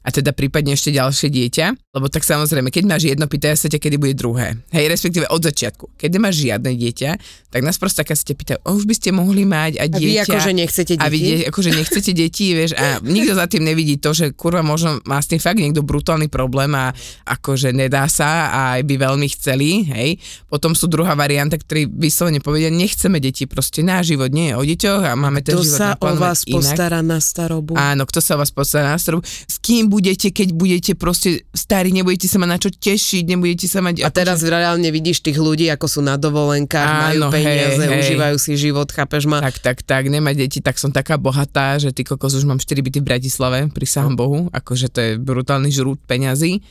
a 0.00 0.08
teda 0.08 0.32
prípadne 0.32 0.72
ešte 0.72 0.90
ďalšie 0.90 1.28
dieťa, 1.28 1.66
lebo 1.92 2.08
tak 2.08 2.22
samozrejme, 2.22 2.68
keď 2.68 2.84
máš 2.84 3.02
jedno, 3.04 3.26
pýtajú 3.26 3.52
sa 3.54 3.68
ťa, 3.68 3.78
kedy 3.78 3.96
bude 3.96 4.14
druhé. 4.14 4.56
Hej, 4.70 4.88
respektíve 4.88 5.28
od 5.28 5.40
začiatku. 5.40 5.92
Keď 5.94 6.08
nemáš 6.10 6.40
žiadne 6.40 6.72
dieťa, 6.72 7.10
tak 7.48 7.60
nás 7.60 7.76
proste 7.76 8.00
sa 8.00 8.24
ťa 8.24 8.34
pýtajú, 8.34 8.58
"O, 8.64 8.74
už 8.74 8.86
by 8.86 8.94
ste 8.94 9.10
mohli 9.10 9.44
mať 9.44 9.76
a 9.76 9.84
A 9.84 9.92
vy 9.92 10.16
dieťa. 10.16 10.24
akože 10.24 10.50
nechcete 10.50 10.92
deti? 10.96 11.02
A 11.02 11.06
vy 11.06 11.18
de- 11.20 11.46
akože 11.46 11.70
nechcete 11.70 12.10
deti, 12.10 12.46
vieš, 12.52 12.72
a 12.72 12.96
nikto 13.00 13.34
za 13.34 13.44
tým 13.44 13.60
nevidí 13.62 13.98
to, 13.98 14.10
že 14.10 14.32
kurva 14.32 14.62
možno 14.62 15.02
má 15.04 15.18
s 15.18 15.28
tým 15.28 15.36
fakt 15.36 15.58
niekto 15.58 15.82
brutálny 15.82 16.26
problém 16.26 16.72
a 16.72 16.96
akože 17.26 17.70
nedá 17.70 18.08
sa 18.08 18.48
a 18.48 18.60
aj 18.78 18.88
by 18.88 18.94
veľmi 18.96 19.28
chceli, 19.30 19.84
hej. 19.84 20.10
Potom 20.46 20.72
sú 20.72 20.86
druhá 20.86 21.12
varianta, 21.12 21.54
ktorí 21.54 21.84
vyslovene 21.86 22.40
povedia, 22.40 22.72
nechceme 22.72 23.18
deti, 23.18 23.44
proste 23.44 23.82
náš 23.82 24.14
život 24.14 24.30
nie 24.30 24.48
je 24.48 24.56
o 24.56 24.62
deťoch 24.64 25.02
a 25.04 25.12
máme 25.12 25.42
ten 25.42 25.54
Kto 25.54 25.64
život 25.66 25.76
sa 25.76 25.88
o 25.98 26.08
vás 26.14 26.46
inak. 26.46 26.56
postará 26.56 26.98
na 27.02 27.18
starobu? 27.20 27.74
Áno, 27.76 28.06
kto 28.06 28.22
sa 28.22 28.38
o 28.38 28.40
vás 28.40 28.48
postará 28.48 28.88
na 28.88 28.98
starobu, 28.98 29.26
s 29.26 29.58
kým 29.58 29.89
budete, 29.90 30.30
keď 30.30 30.54
budete 30.54 30.92
proste 30.94 31.42
starí, 31.50 31.90
nebudete 31.90 32.30
sa 32.30 32.38
mať 32.38 32.48
na 32.48 32.58
čo 32.62 32.70
tešiť, 32.70 33.24
nebudete 33.26 33.66
sa 33.66 33.82
mať... 33.82 34.06
A 34.06 34.10
teraz 34.14 34.46
reálne 34.46 34.86
vidíš 34.94 35.26
tých 35.26 35.34
ľudí, 35.42 35.66
ako 35.66 35.86
sú 35.90 36.00
na 36.06 36.14
dovolenkách, 36.14 36.90
majú 37.10 37.26
Áno, 37.26 37.34
hej, 37.34 37.42
peniaze, 37.42 37.82
hej. 37.82 37.98
užívajú 37.98 38.36
si 38.38 38.54
život, 38.54 38.86
chápeš 38.86 39.26
ma? 39.26 39.42
Tak, 39.42 39.58
tak, 39.58 39.78
tak, 39.82 40.06
nemať 40.06 40.46
deti, 40.46 40.58
tak 40.62 40.78
som 40.78 40.94
taká 40.94 41.18
bohatá, 41.18 41.74
že 41.82 41.90
ty 41.90 42.06
kokos 42.06 42.38
už 42.38 42.46
mám 42.46 42.62
4 42.62 42.78
byty 42.78 43.02
v 43.02 43.06
Bratislave, 43.10 43.66
prisahám 43.74 44.14
Bohu, 44.14 44.46
akože 44.54 44.86
to 44.94 44.98
je 45.02 45.10
brutálny 45.18 45.74
žrút 45.74 45.98
peňazí. 46.06 46.62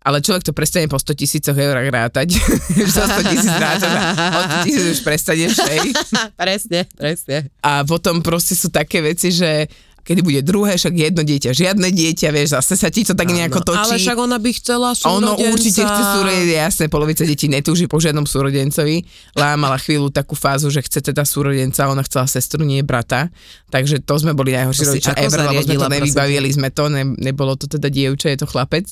Ale 0.00 0.24
človek 0.24 0.48
to 0.48 0.56
prestane 0.56 0.88
po 0.88 0.96
100 0.96 1.12
tisícoch 1.12 1.52
eur 1.52 1.76
rátať. 1.76 2.32
Za 2.96 3.04
100 3.20 3.32
tisíc 3.36 3.52
rátaš 3.52 3.92
a 3.92 4.64
100 4.64 4.64
tisíc 4.64 4.84
už 4.96 5.00
prestaneš, 5.04 5.60
hej. 5.60 5.92
presne, 6.40 6.88
presne. 6.96 7.52
A 7.60 7.84
potom 7.84 8.24
proste 8.24 8.56
sú 8.56 8.72
také 8.72 9.04
veci, 9.04 9.28
že 9.28 9.68
kedy 10.10 10.26
bude 10.26 10.42
druhé, 10.42 10.74
však 10.74 10.90
jedno 10.90 11.22
dieťa, 11.22 11.54
žiadne 11.54 11.86
dieťa, 11.94 12.34
vieš, 12.34 12.58
zase 12.58 12.74
sa 12.74 12.90
ti 12.90 13.06
to 13.06 13.14
tak 13.14 13.30
nejako 13.30 13.62
točí. 13.62 13.78
Ale 13.78 13.94
však 13.94 14.18
ona 14.18 14.42
by 14.42 14.50
chcela 14.58 14.90
Ono 15.06 15.38
súrodenca. 15.38 15.46
určite 15.54 15.80
chce 15.86 16.02
súrodenca, 16.18 16.54
jasné, 16.66 16.84
polovica 16.90 17.22
detí 17.22 17.46
netúži 17.46 17.86
po 17.86 18.02
žiadnom 18.02 18.26
súrodencovi. 18.26 19.06
Lá 19.38 19.54
mala 19.54 19.78
chvíľu 19.78 20.10
takú 20.10 20.34
fázu, 20.34 20.66
že 20.66 20.82
chce 20.82 21.14
teda 21.14 21.22
súrodenca, 21.22 21.86
ona 21.86 22.02
chcela 22.02 22.26
sestru, 22.26 22.66
nie 22.66 22.82
brata. 22.82 23.30
Takže 23.70 24.02
to 24.02 24.18
sme 24.18 24.34
boli 24.34 24.50
najhorší 24.50 24.82
rodičia 24.90 25.14
ever, 25.14 25.46
lebo 25.46 25.62
sme 25.62 25.78
to 25.78 25.86
prosím 25.86 25.94
nevybavili 25.94 26.48
sme 26.50 26.68
to, 26.74 26.84
ne, 26.90 27.02
nebolo 27.14 27.54
to 27.54 27.70
teda 27.70 27.86
dievča, 27.86 28.34
je 28.34 28.42
to 28.42 28.50
chlapec. 28.50 28.90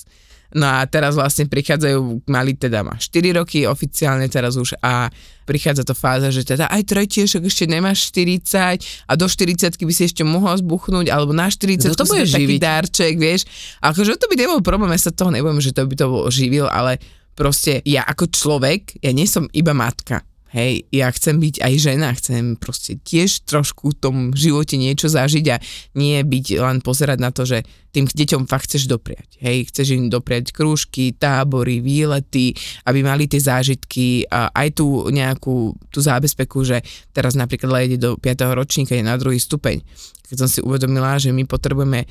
No 0.57 0.65
a 0.65 0.89
teraz 0.89 1.13
vlastne 1.13 1.45
prichádzajú, 1.45 2.25
mali 2.25 2.57
teda 2.57 2.81
má 2.81 2.97
4 2.97 3.37
roky 3.37 3.69
oficiálne 3.69 4.25
teraz 4.33 4.57
už 4.57 4.81
a 4.81 5.13
prichádza 5.45 5.85
to 5.85 5.93
fáza, 5.93 6.33
že 6.33 6.45
teda 6.45 6.73
aj 6.73 6.89
tretie, 6.89 7.29
však 7.29 7.45
ešte 7.45 7.65
nemáš 7.69 8.09
40 8.13 8.81
a 9.09 9.13
do 9.13 9.29
40 9.29 9.77
by 9.77 9.93
si 9.93 10.09
ešte 10.09 10.25
mohol 10.25 10.57
zbuchnúť, 10.57 11.13
alebo 11.13 11.37
na 11.37 11.53
40 11.53 11.93
Kto 11.93 12.01
to 12.01 12.09
bude 12.09 12.25
taký 12.25 12.57
darček, 12.57 13.21
vieš. 13.21 13.45
Akože 13.85 14.17
to 14.17 14.29
by 14.29 14.37
nebol 14.41 14.61
problém, 14.65 14.93
ja 14.97 15.01
sa 15.01 15.13
toho 15.13 15.29
nebojím, 15.29 15.61
že 15.61 15.77
to 15.77 15.85
by 15.85 15.95
to 15.97 16.07
živil, 16.33 16.65
ale 16.69 16.97
proste 17.37 17.85
ja 17.85 18.09
ako 18.09 18.33
človek, 18.33 19.05
ja 19.05 19.13
nie 19.13 19.29
som 19.29 19.49
iba 19.53 19.77
matka. 19.77 20.25
Hej, 20.49 20.89
ja 20.89 21.13
chcem 21.13 21.37
byť 21.45 21.61
aj 21.61 21.75
žena, 21.77 22.09
chcem 22.17 22.57
proste 22.57 22.97
tiež 22.97 23.45
trošku 23.45 23.93
v 23.93 23.99
tom 24.01 24.17
živote 24.33 24.81
niečo 24.81 25.13
zažiť 25.13 25.47
a 25.53 25.61
nie 25.93 26.17
byť 26.25 26.47
len 26.57 26.81
pozerať 26.81 27.19
na 27.21 27.29
to, 27.29 27.45
že 27.45 27.69
tým 27.93 28.09
deťom 28.09 28.49
fakt 28.49 28.73
chceš 28.73 28.89
dopriať. 28.89 29.37
Hej, 29.45 29.69
chceš 29.69 30.01
im 30.01 30.09
dopriať 30.09 30.57
krúžky, 30.57 31.13
tábory, 31.13 31.85
výlety, 31.85 32.57
aby 32.89 33.05
mali 33.05 33.29
tie 33.29 33.45
zážitky 33.45 34.25
a 34.29 34.49
aj 34.49 34.81
tú 34.81 35.13
nejakú 35.13 35.77
tú 35.93 36.01
zábezpeku, 36.01 36.65
že 36.65 36.81
teraz 37.13 37.37
napríklad 37.37 37.85
ide 37.85 38.01
do 38.01 38.17
5. 38.17 38.57
ročníka, 38.57 38.97
je 38.97 39.05
na 39.05 39.21
druhý 39.21 39.37
stupeň. 39.37 39.85
Keď 40.29 40.37
som 40.37 40.49
si 40.49 40.61
uvedomila, 40.65 41.21
že 41.21 41.33
my 41.33 41.45
potrebujeme 41.45 42.09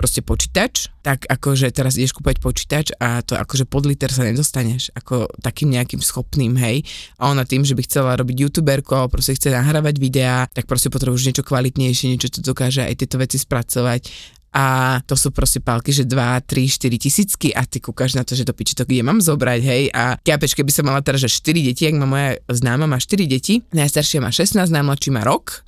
proste 0.00 0.24
počítač, 0.24 0.88
tak 1.04 1.28
akože 1.28 1.68
teraz 1.76 2.00
ideš 2.00 2.16
kúpať 2.16 2.40
počítač 2.40 2.96
a 2.96 3.20
to 3.20 3.36
akože 3.36 3.68
pod 3.68 3.84
liter 3.84 4.08
sa 4.08 4.24
nedostaneš 4.24 4.88
ako 4.96 5.28
takým 5.44 5.68
nejakým 5.76 6.00
schopným, 6.00 6.56
hej. 6.56 6.88
A 7.20 7.28
ona 7.28 7.44
tým, 7.44 7.68
že 7.68 7.76
by 7.76 7.84
chcela 7.84 8.16
robiť 8.16 8.48
youtuberko, 8.48 8.96
alebo 8.96 9.20
proste 9.20 9.36
chce 9.36 9.52
nahrávať 9.52 10.00
videá, 10.00 10.48
tak 10.48 10.64
proste 10.64 10.88
potrebuješ 10.88 11.28
niečo 11.28 11.44
kvalitnejšie, 11.44 12.16
niečo, 12.16 12.32
čo 12.32 12.40
dokáže 12.40 12.88
aj 12.88 12.96
tieto 12.96 13.20
veci 13.20 13.36
spracovať. 13.36 14.08
A 14.50 14.98
to 15.06 15.14
sú 15.14 15.30
proste 15.30 15.62
pálky, 15.62 15.94
že 15.94 16.08
2, 16.08 16.16
3, 16.48 16.48
4 16.48 16.96
tisícky 16.98 17.48
a 17.54 17.62
ty 17.68 17.78
kúkaš 17.78 18.18
na 18.18 18.26
to, 18.26 18.34
že 18.34 18.42
to 18.48 18.56
piči 18.56 18.74
to 18.74 18.88
kde 18.88 19.04
mám 19.04 19.20
zobrať, 19.20 19.60
hej, 19.62 19.82
a 19.92 20.16
kápeč, 20.16 20.56
keby 20.56 20.72
som 20.72 20.88
mala 20.88 21.04
teraz, 21.04 21.22
že 21.22 21.30
4 21.30 21.70
deti, 21.70 21.84
ak 21.86 21.94
má 22.00 22.08
moja 22.08 22.40
známa 22.48 22.88
má 22.88 22.98
4 22.98 23.28
deti, 23.28 23.62
najstaršia 23.70 24.18
má 24.18 24.32
16, 24.32 24.72
najmladší 24.72 25.12
má 25.12 25.22
rok, 25.22 25.62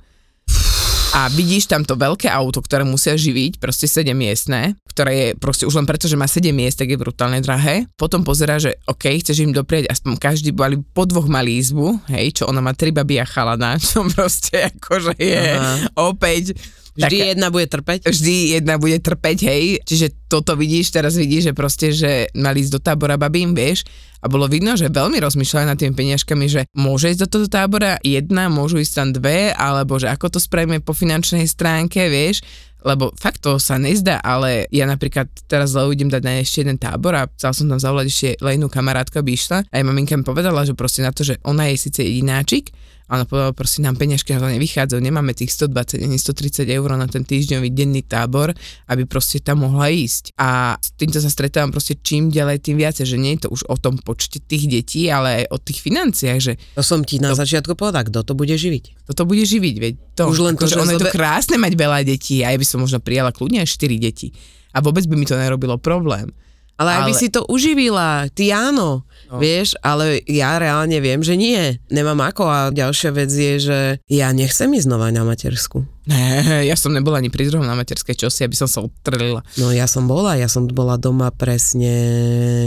a 1.13 1.29
vidíš 1.29 1.69
tam 1.69 1.85
to 1.85 1.93
veľké 1.93 2.25
auto, 2.25 2.57
ktoré 2.57 2.81
musia 2.81 3.13
živiť, 3.13 3.61
proste 3.61 3.85
7 3.85 4.17
miestne, 4.17 4.73
ktoré 4.89 5.13
je 5.13 5.27
proste 5.37 5.69
už 5.69 5.77
len 5.77 5.85
preto, 5.85 6.09
že 6.09 6.17
má 6.17 6.25
7 6.25 6.49
miest, 6.49 6.81
tak 6.81 6.89
je 6.89 6.97
brutálne 6.97 7.37
drahé. 7.37 7.85
Potom 7.93 8.25
pozera, 8.25 8.57
že 8.57 8.81
OK, 8.89 9.21
chceš 9.21 9.45
im 9.45 9.53
doprieť, 9.53 9.93
aspoň 9.93 10.17
každý 10.17 10.49
mali 10.57 10.81
po 10.81 11.05
dvoch 11.05 11.29
mali 11.29 11.61
izbu, 11.61 12.01
hej, 12.09 12.41
čo 12.41 12.49
ona 12.49 12.65
má 12.65 12.73
tri 12.73 12.89
baby 12.89 13.21
a 13.21 13.29
chalana, 13.29 13.77
čo 13.93 14.01
proste 14.09 14.73
akože 14.73 15.13
je 15.21 15.45
Aha. 15.53 15.73
opäť 16.01 16.57
Vždy 16.93 17.17
taká- 17.17 17.29
jedna 17.33 17.47
bude 17.49 17.67
trpeť. 17.69 17.99
vždy 18.05 18.35
jedna 18.61 18.75
bude 18.77 18.97
trpeť, 19.01 19.37
hej, 19.49 19.63
čiže 19.81 20.07
toto 20.29 20.53
vidíš, 20.53 20.93
teraz 20.93 21.17
vidíš, 21.17 21.49
že 21.49 21.53
proste, 21.57 21.87
že 21.89 22.29
mali 22.37 22.61
ísť 22.61 22.73
do 22.77 22.81
tábora 22.81 23.17
babím, 23.17 23.57
vieš, 23.57 23.85
a 24.23 24.31
bolo 24.31 24.47
vidno, 24.47 24.77
že 24.79 24.87
veľmi 24.87 25.19
rozmýšľali 25.19 25.65
nad 25.67 25.75
tými 25.75 25.93
peniažkami, 25.97 26.45
že 26.47 26.61
môže 26.77 27.11
ísť 27.11 27.27
do 27.27 27.29
toho 27.29 27.45
tábora 27.51 27.99
jedna, 27.99 28.47
môžu 28.47 28.79
ísť 28.79 28.93
tam 28.93 29.09
dve, 29.11 29.51
alebo 29.51 29.99
že 29.99 30.07
ako 30.07 30.37
to 30.37 30.39
spravíme 30.39 30.79
po 30.79 30.95
finančnej 30.95 31.43
stránke, 31.43 32.07
vieš, 32.07 32.39
lebo 32.83 33.15
fakt 33.15 33.43
to 33.43 33.59
sa 33.59 33.79
nezdá, 33.79 34.19
ale 34.19 34.67
ja 34.69 34.83
napríklad 34.83 35.31
teraz 35.47 35.71
Leu 35.71 35.95
idem 35.95 36.11
dať 36.11 36.21
na 36.23 36.39
ešte 36.43 36.67
jeden 36.67 36.75
tábor 36.75 37.15
a 37.15 37.27
chcel 37.39 37.51
som 37.55 37.65
tam 37.71 37.79
zavolať 37.79 38.05
ešte 38.11 38.29
Lejnú 38.43 38.67
kamarátku, 38.67 39.23
aby 39.23 39.39
išla. 39.39 39.63
A 39.71 39.73
aj 39.79 39.83
maminka 39.87 40.19
mi 40.19 40.27
povedala, 40.27 40.67
že 40.67 40.75
proste 40.75 40.99
na 40.99 41.15
to, 41.15 41.23
že 41.23 41.39
ona 41.47 41.71
je 41.71 41.79
síce 41.79 42.03
jedináčik, 42.03 42.75
a 43.13 43.21
ona 43.21 43.29
povedala, 43.29 43.53
proste 43.53 43.85
nám 43.85 43.93
peňažky 43.93 44.33
na 44.33 44.41
to 44.41 44.49
nevychádzajú, 44.49 44.97
nemáme 44.97 45.37
tých 45.37 45.53
120 45.53 46.01
ani 46.01 46.17
130 46.17 46.65
eur 46.65 46.89
na 46.97 47.05
ten 47.05 47.21
týždňový 47.21 47.69
denný 47.69 48.01
tábor, 48.01 48.57
aby 48.89 49.05
proste 49.05 49.37
tam 49.37 49.61
mohla 49.69 49.93
ísť. 49.93 50.33
A 50.33 50.81
s 50.81 50.97
týmto 50.97 51.21
sa 51.21 51.29
stretávam 51.29 51.69
proste 51.69 51.93
čím 52.01 52.33
ďalej, 52.33 52.65
tým 52.65 52.81
viacej, 52.81 53.05
že 53.05 53.21
nie 53.21 53.37
je 53.37 53.45
to 53.45 53.53
už 53.53 53.69
o 53.69 53.77
tom 53.77 54.01
počte 54.01 54.41
tých 54.41 54.65
detí, 54.65 55.13
ale 55.13 55.45
aj 55.45 55.53
o 55.53 55.57
tých 55.61 55.85
financiách, 55.85 56.39
že 56.41 56.53
To 56.73 56.81
som 56.81 57.05
ti 57.05 57.21
na 57.21 57.37
začiatku 57.37 57.77
povedal, 57.77 58.09
kto 58.09 58.25
to 58.25 58.33
bude 58.33 58.49
živiť. 58.49 59.05
toto 59.05 59.29
bude 59.29 59.45
živiť, 59.45 59.75
veď 59.77 59.93
to. 60.17 60.23
Už 60.33 60.41
len 60.41 60.57
to, 60.57 60.65
akože 60.65 60.73
že 60.73 60.81
ono 60.81 60.91
je 60.97 60.97
to 60.97 61.05
zobe- 61.05 61.13
krásne 61.13 61.61
mať 61.61 61.73
veľa 61.77 61.99
detí, 62.01 62.41
a 62.41 62.49
ja 62.49 62.57
by 62.57 62.65
som 62.65 62.81
možno 62.81 62.97
prijala 62.97 63.29
kľudne 63.29 63.61
aj 63.61 63.69
4 63.69 63.93
deti. 64.01 64.33
A 64.73 64.81
vôbec 64.81 65.05
by 65.05 65.13
mi 65.13 65.29
to 65.29 65.37
nerobilo 65.37 65.77
problém. 65.77 66.33
Ale 66.73 67.05
by 67.05 67.13
Ale- 67.13 67.19
si 67.21 67.29
to 67.29 67.45
uživila, 67.45 68.25
ty 68.33 68.49
áno, 68.49 69.05
no. 69.29 69.37
vieš, 69.37 69.77
ale 69.85 70.25
ja 70.25 70.57
reálne 70.57 70.97
viem, 70.97 71.21
že 71.21 71.37
nie. 71.37 71.77
Nemám 71.93 72.33
ako 72.33 72.43
a 72.49 72.57
ďalšia 72.73 73.13
vec 73.13 73.29
je, 73.29 73.53
že 73.61 73.79
ja 74.09 74.33
nechcem 74.33 74.73
ísť 74.73 74.89
znova 74.89 75.13
na 75.13 75.21
matersku. 75.21 75.85
Ne, 76.09 76.65
ja 76.69 76.73
som 76.73 76.91
nebola 76.91 77.21
ani 77.21 77.29
pri 77.29 77.47
druhom 77.47 77.63
na 77.63 77.77
materskej 77.77 78.25
čosi, 78.25 78.43
aby 78.43 78.57
som 78.57 78.65
sa 78.65 78.81
odtrelila. 78.81 79.45
No 79.61 79.69
ja 79.69 79.85
som 79.85 80.09
bola, 80.09 80.33
ja 80.33 80.49
som 80.49 80.65
bola 80.65 80.97
doma 80.97 81.29
presne 81.29 81.93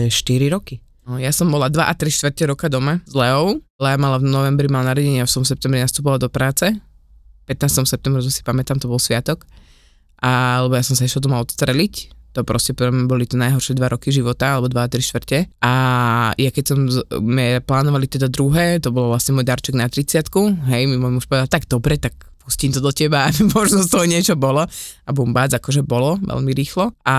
4 0.09 0.55
roky. 0.55 0.81
No, 1.07 1.23
ja 1.23 1.31
som 1.31 1.47
bola 1.47 1.71
2 1.71 1.79
a 1.87 1.95
3 1.95 2.11
štvrte 2.11 2.51
roka 2.51 2.67
doma 2.67 2.99
s 3.07 3.15
Leou. 3.15 3.63
Lea 3.79 3.95
mala 3.95 4.19
v 4.19 4.27
novembri, 4.27 4.67
mal 4.67 4.83
narodenie, 4.83 5.23
ja 5.23 5.29
som 5.31 5.47
v 5.47 5.51
septembri 5.55 5.79
nastúpala 5.79 6.19
do 6.19 6.27
práce. 6.27 6.67
15. 7.47 7.87
septembra, 7.87 8.19
si 8.27 8.43
pamätám, 8.43 8.83
to 8.83 8.91
bol 8.91 8.99
sviatok. 8.99 9.47
A, 10.19 10.65
lebo 10.67 10.75
ja 10.75 10.83
som 10.83 10.99
sa 10.99 11.07
išla 11.07 11.23
doma 11.23 11.39
odstreliť. 11.39 12.16
To 12.37 12.45
proste 12.45 12.77
pre 12.77 12.93
mňa 12.93 13.09
boli 13.09 13.25
to 13.25 13.41
najhoršie 13.41 13.73
dva 13.73 13.89
roky 13.89 14.13
života, 14.13 14.61
alebo 14.61 14.69
2 14.69 14.77
a 14.77 14.89
3 14.93 15.01
štvrte. 15.01 15.39
A 15.65 15.73
ja 16.37 16.51
keď 16.53 16.65
som, 16.69 16.79
my 17.25 17.65
plánovali 17.65 18.05
teda 18.05 18.29
druhé, 18.29 18.77
to 18.77 18.93
bolo 18.93 19.17
vlastne 19.17 19.33
môj 19.33 19.49
darček 19.49 19.73
na 19.73 19.89
30 19.89 20.29
hej, 20.69 20.83
mi 20.85 21.01
môj 21.01 21.17
muž 21.17 21.25
povedal, 21.25 21.49
tak 21.49 21.65
dobre, 21.65 21.97
tak 21.97 22.13
pustím 22.47 22.71
to 22.71 22.79
do 22.79 22.95
teba, 22.95 23.27
aby 23.27 23.43
možno 23.59 23.83
z 23.83 23.91
toho 23.91 24.07
niečo 24.07 24.39
bolo. 24.39 24.63
A 25.03 25.11
bumbác, 25.11 25.51
akože 25.59 25.83
bolo, 25.83 26.15
veľmi 26.23 26.53
rýchlo. 26.55 26.95
A 27.03 27.17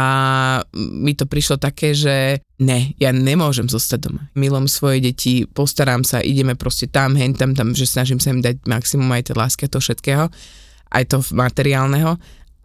mi 0.77 1.11
to 1.17 1.27
prišlo 1.27 1.59
také, 1.59 1.91
že 1.91 2.39
ne, 2.63 2.95
ja 2.95 3.11
nemôžem 3.11 3.67
zostať 3.67 3.99
doma. 4.07 4.31
Milom 4.39 4.71
svoje 4.71 5.03
deti, 5.03 5.43
postarám 5.43 6.07
sa, 6.07 6.23
ideme 6.23 6.55
proste 6.55 6.87
tam, 6.87 7.19
hen 7.19 7.35
tam, 7.35 7.51
tam, 7.51 7.75
že 7.75 7.83
snažím 7.83 8.23
sa 8.23 8.31
im 8.31 8.39
dať 8.39 8.63
maximum 8.63 9.11
aj 9.11 9.33
tej 9.33 9.35
lásky 9.35 9.67
a 9.67 9.71
toho 9.75 9.83
všetkého, 9.83 10.25
aj 10.87 11.03
to 11.11 11.19
materiálneho, 11.35 12.15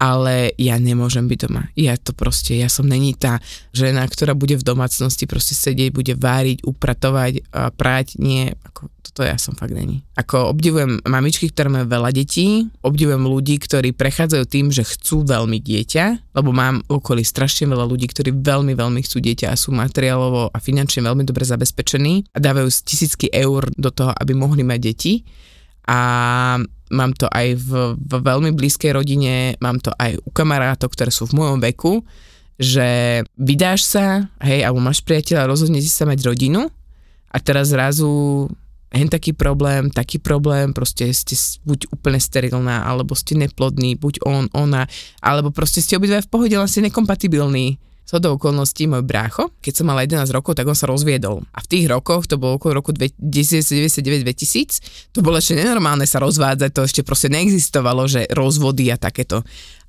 ale 0.03 0.51
ja 0.59 0.75
nemôžem 0.75 1.23
byť 1.31 1.39
doma. 1.47 1.71
Ja 1.79 1.95
to 1.95 2.11
proste, 2.11 2.59
ja 2.59 2.67
som 2.67 2.83
není 2.83 3.15
tá 3.15 3.39
žena, 3.71 4.03
ktorá 4.03 4.35
bude 4.35 4.59
v 4.59 4.67
domácnosti 4.67 5.23
proste 5.23 5.55
sedieť, 5.55 5.95
bude 5.95 6.13
váriť, 6.19 6.67
upratovať, 6.67 7.47
a 7.55 7.71
prať, 7.71 8.19
nie, 8.19 8.51
ako 8.67 8.91
toto 8.99 9.23
ja 9.23 9.39
som 9.39 9.55
fakt 9.55 9.71
není. 9.71 10.03
Ako 10.19 10.51
obdivujem 10.51 10.99
mamičky, 11.07 11.47
ktoré 11.47 11.71
majú 11.71 11.87
veľa 11.87 12.11
detí, 12.11 12.67
obdivujem 12.83 13.23
ľudí, 13.23 13.55
ktorí 13.63 13.95
prechádzajú 13.95 14.43
tým, 14.43 14.75
že 14.75 14.83
chcú 14.83 15.23
veľmi 15.23 15.63
dieťa, 15.63 16.35
lebo 16.35 16.51
mám 16.51 16.83
okolí 16.91 17.23
strašne 17.23 17.71
veľa 17.71 17.87
ľudí, 17.87 18.11
ktorí 18.11 18.35
veľmi, 18.35 18.75
veľmi 18.75 18.99
chcú 19.07 19.23
dieťa 19.23 19.55
a 19.55 19.59
sú 19.59 19.71
materiálovo 19.71 20.51
a 20.51 20.57
finančne 20.59 20.99
veľmi 20.99 21.23
dobre 21.23 21.47
zabezpečení 21.47 22.27
a 22.35 22.43
dávajú 22.43 22.67
tisícky 22.83 23.31
eur 23.31 23.71
do 23.79 23.87
toho, 23.87 24.11
aby 24.11 24.35
mohli 24.35 24.67
mať 24.67 24.79
deti 24.83 25.23
a 25.87 26.59
mám 26.93 27.17
to 27.17 27.25
aj 27.33 27.57
v, 27.57 27.97
v 27.97 28.13
veľmi 28.21 28.53
blízkej 28.53 28.93
rodine, 28.93 29.57
mám 29.57 29.81
to 29.81 29.89
aj 29.97 30.13
u 30.21 30.29
kamarátov, 30.29 30.93
ktoré 30.93 31.09
sú 31.09 31.25
v 31.25 31.41
mojom 31.41 31.57
veku, 31.57 32.05
že 32.61 33.19
vydáš 33.33 33.81
sa, 33.89 34.29
hej, 34.45 34.61
alebo 34.61 34.77
máš 34.77 35.01
priateľa, 35.01 35.49
rozhodnete 35.49 35.89
sa 35.89 36.05
mať 36.05 36.21
rodinu 36.21 36.69
a 37.33 37.37
teraz 37.41 37.73
zrazu 37.73 38.45
hen 38.93 39.09
taký 39.09 39.33
problém, 39.33 39.89
taký 39.89 40.21
problém, 40.21 40.69
proste 40.69 41.09
ste 41.09 41.33
buď 41.65 41.89
úplne 41.89 42.21
sterilná, 42.21 42.85
alebo 42.85 43.17
ste 43.17 43.33
neplodní, 43.33 43.97
buď 43.97 44.21
on, 44.21 44.45
ona, 44.53 44.85
alebo 45.17 45.49
proste 45.49 45.81
ste 45.81 45.97
obidva 45.97 46.21
v 46.21 46.29
pohode, 46.29 46.53
len 46.53 46.69
ste 46.69 46.85
nekompatibilní. 46.85 47.81
Z 48.03 48.19
do 48.19 48.35
okolností 48.35 48.83
môj 48.83 49.07
brácho, 49.07 49.47
keď 49.63 49.79
som 49.79 49.87
mala 49.87 50.03
11 50.03 50.27
rokov, 50.35 50.59
tak 50.59 50.67
on 50.67 50.75
sa 50.75 50.91
rozviedol. 50.91 51.39
A 51.55 51.63
v 51.63 51.67
tých 51.71 51.87
rokoch, 51.87 52.27
to 52.27 52.35
bolo 52.35 52.59
okolo 52.59 52.83
roku 52.83 52.91
1999-2000, 52.91 55.15
to 55.15 55.23
bolo 55.23 55.39
ešte 55.39 55.55
nenormálne 55.55 56.03
sa 56.03 56.19
rozvádzať, 56.19 56.69
to 56.75 56.83
ešte 56.83 57.01
proste 57.07 57.31
neexistovalo, 57.31 58.03
že 58.11 58.27
rozvody 58.35 58.91
a 58.91 58.99
takéto. 58.99 59.39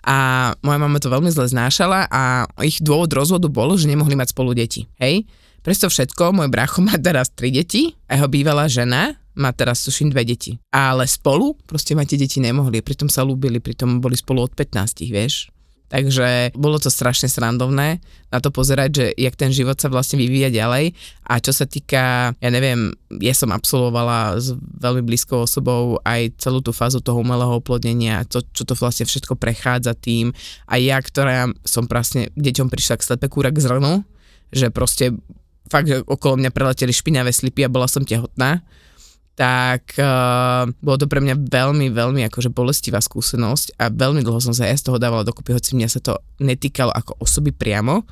A 0.06 0.54
moja 0.62 0.78
mama 0.78 1.02
to 1.02 1.10
veľmi 1.10 1.26
zle 1.34 1.50
znášala 1.50 2.06
a 2.06 2.46
ich 2.62 2.78
dôvod 2.78 3.10
rozvodu 3.10 3.50
bol, 3.50 3.74
že 3.74 3.90
nemohli 3.90 4.14
mať 4.14 4.30
spolu 4.30 4.54
deti. 4.54 4.86
Hej? 5.02 5.26
Presto 5.64 5.88
všetko, 5.90 6.36
môj 6.36 6.52
brácho 6.52 6.84
má 6.84 6.92
teraz 7.00 7.32
tri 7.32 7.48
deti 7.50 7.96
a 8.06 8.20
jeho 8.20 8.28
bývalá 8.28 8.68
žena 8.68 9.16
má 9.34 9.50
teraz 9.50 9.82
tuším 9.82 10.14
dve 10.14 10.22
deti. 10.22 10.62
Ale 10.70 11.10
spolu 11.10 11.58
proste 11.66 11.98
ma 11.98 12.06
tie 12.06 12.20
deti 12.20 12.38
nemohli, 12.38 12.84
pritom 12.84 13.10
sa 13.10 13.26
ľúbili, 13.26 13.58
pritom 13.58 13.98
boli 13.98 14.14
spolu 14.14 14.46
od 14.46 14.54
15, 14.54 15.02
vieš. 15.10 15.50
Takže 15.92 16.56
bolo 16.56 16.80
to 16.80 16.88
strašne 16.88 17.28
srandovné 17.28 18.00
na 18.32 18.38
to 18.42 18.50
pozerať, 18.50 18.90
že 18.90 19.06
jak 19.14 19.36
ten 19.38 19.52
život 19.54 19.78
sa 19.78 19.92
vlastne 19.92 20.18
vyvíja 20.18 20.50
ďalej. 20.50 20.96
A 21.28 21.38
čo 21.38 21.52
sa 21.54 21.68
týka, 21.68 22.34
ja 22.34 22.50
neviem, 22.50 22.90
ja 23.22 23.36
som 23.36 23.52
absolvovala 23.54 24.40
s 24.40 24.56
veľmi 24.58 25.04
blízkou 25.06 25.44
osobou 25.44 26.02
aj 26.02 26.34
celú 26.40 26.64
tú 26.64 26.74
fázu 26.74 26.98
toho 26.98 27.20
umelého 27.20 27.60
oplodnenia, 27.60 28.26
to, 28.26 28.42
čo 28.56 28.66
to 28.66 28.74
vlastne 28.74 29.06
všetko 29.06 29.38
prechádza 29.38 29.94
tým. 29.94 30.32
A 30.66 30.80
ja, 30.80 30.98
ktorá 30.98 31.52
som 31.62 31.86
vlastne 31.86 32.32
deťom 32.34 32.72
prišla 32.72 32.98
k 32.98 33.06
slepe 33.06 33.28
kúra 33.30 33.54
k 33.54 33.62
zrnu, 33.62 34.02
že 34.50 34.72
proste 34.74 35.14
fakt, 35.68 35.88
že 35.88 36.02
okolo 36.04 36.40
mňa 36.40 36.50
preleteli 36.50 36.90
špinavé 36.90 37.30
slipy 37.30 37.64
a 37.64 37.72
bola 37.72 37.86
som 37.86 38.02
tehotná, 38.02 38.64
tak 39.34 39.98
uh, 39.98 40.70
bolo 40.78 40.96
to 40.98 41.10
pre 41.10 41.18
mňa 41.18 41.50
veľmi, 41.50 41.90
veľmi 41.90 42.22
akože 42.30 42.54
bolestivá 42.54 43.02
skúsenosť 43.02 43.82
a 43.82 43.90
veľmi 43.90 44.22
dlho 44.22 44.38
som 44.38 44.54
sa 44.54 44.70
ja 44.70 44.78
z 44.78 44.86
toho 44.86 45.02
dávala 45.02 45.26
dokopy, 45.26 45.50
hoci 45.50 45.74
mňa 45.74 45.88
sa 45.90 45.98
to 45.98 46.14
netýkalo 46.38 46.94
ako 46.94 47.18
osoby 47.18 47.50
priamo, 47.50 48.06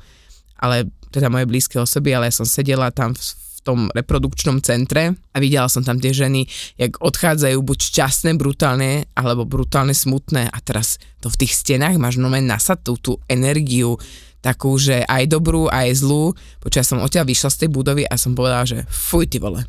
ale 0.59 0.91
teda 1.15 1.31
moje 1.31 1.47
blízke 1.47 1.79
osoby, 1.79 2.11
ale 2.11 2.27
ja 2.27 2.35
som 2.35 2.43
sedela 2.43 2.91
tam 2.91 3.15
v, 3.15 3.23
v 3.23 3.59
tom 3.63 3.79
reprodukčnom 3.95 4.59
centre 4.59 5.15
a 5.15 5.37
videla 5.39 5.71
som 5.71 5.79
tam 5.79 5.95
tie 5.95 6.11
ženy, 6.11 6.43
jak 6.75 6.99
odchádzajú 6.99 7.55
buď 7.63 7.79
šťastné, 7.79 8.35
brutálne, 8.35 9.07
alebo 9.15 9.47
brutálne 9.47 9.95
smutné 9.95 10.51
a 10.51 10.57
teraz 10.59 10.99
to 11.23 11.31
v 11.31 11.39
tých 11.47 11.55
stenách 11.55 11.95
máš 11.95 12.19
no 12.19 12.27
nasatú 12.27 12.99
tú 12.99 13.15
energiu, 13.31 13.95
takú, 14.43 14.75
že 14.75 15.07
aj 15.07 15.31
dobrú, 15.31 15.71
aj 15.71 16.03
zlú. 16.03 16.35
Počas 16.59 16.83
som 16.83 16.99
odtiaľ 16.99 17.31
vyšla 17.31 17.47
z 17.47 17.59
tej 17.63 17.69
budovy 17.71 18.03
a 18.03 18.19
som 18.19 18.35
povedala, 18.35 18.67
že 18.67 18.83
fuj 18.91 19.31
ty 19.31 19.39
vole, 19.39 19.63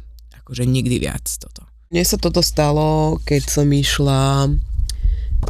akože 0.44 0.68
nikdy 0.68 1.00
viac 1.00 1.24
toto. 1.40 1.64
Mne 1.88 2.04
sa 2.04 2.20
toto 2.20 2.44
stalo, 2.44 3.16
keď 3.24 3.42
som 3.48 3.68
išla 3.72 4.52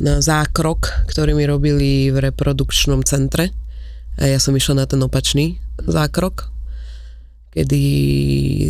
na 0.02 0.14
zákrok, 0.18 1.06
ktorý 1.10 1.34
mi 1.34 1.46
robili 1.46 2.10
v 2.10 2.30
reprodukčnom 2.30 3.02
centre. 3.06 3.50
A 4.18 4.30
ja 4.30 4.38
som 4.38 4.54
išla 4.54 4.82
na 4.82 4.86
ten 4.86 5.02
opačný 5.02 5.58
zákrok, 5.82 6.50
kedy 7.54 7.82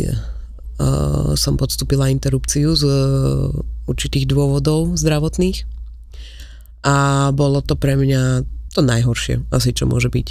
uh, 0.09 1.33
som 1.37 1.57
podstúpila 1.57 2.09
interrupciu 2.09 2.73
z 2.73 2.83
uh, 2.85 3.53
určitých 3.85 4.25
dôvodov 4.29 4.97
zdravotných. 4.97 5.65
A 6.85 7.29
bolo 7.33 7.65
to 7.65 7.73
pre 7.77 7.97
mňa 7.97 8.45
to 8.73 8.81
najhoršie 8.85 9.41
asi, 9.49 9.73
čo 9.73 9.89
môže 9.89 10.09
byť. 10.09 10.27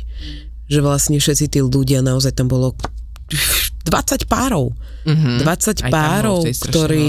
Že 0.70 0.80
vlastne 0.82 1.18
všetci 1.18 1.58
tí 1.58 1.60
ľudia, 1.62 2.02
naozaj 2.02 2.34
tam 2.38 2.50
bolo 2.50 2.78
20 3.84 4.24
párov. 4.24 4.72
Mm-hmm. 5.04 5.36
20 5.44 5.92
párov, 5.92 6.40
ktorí 6.48 7.08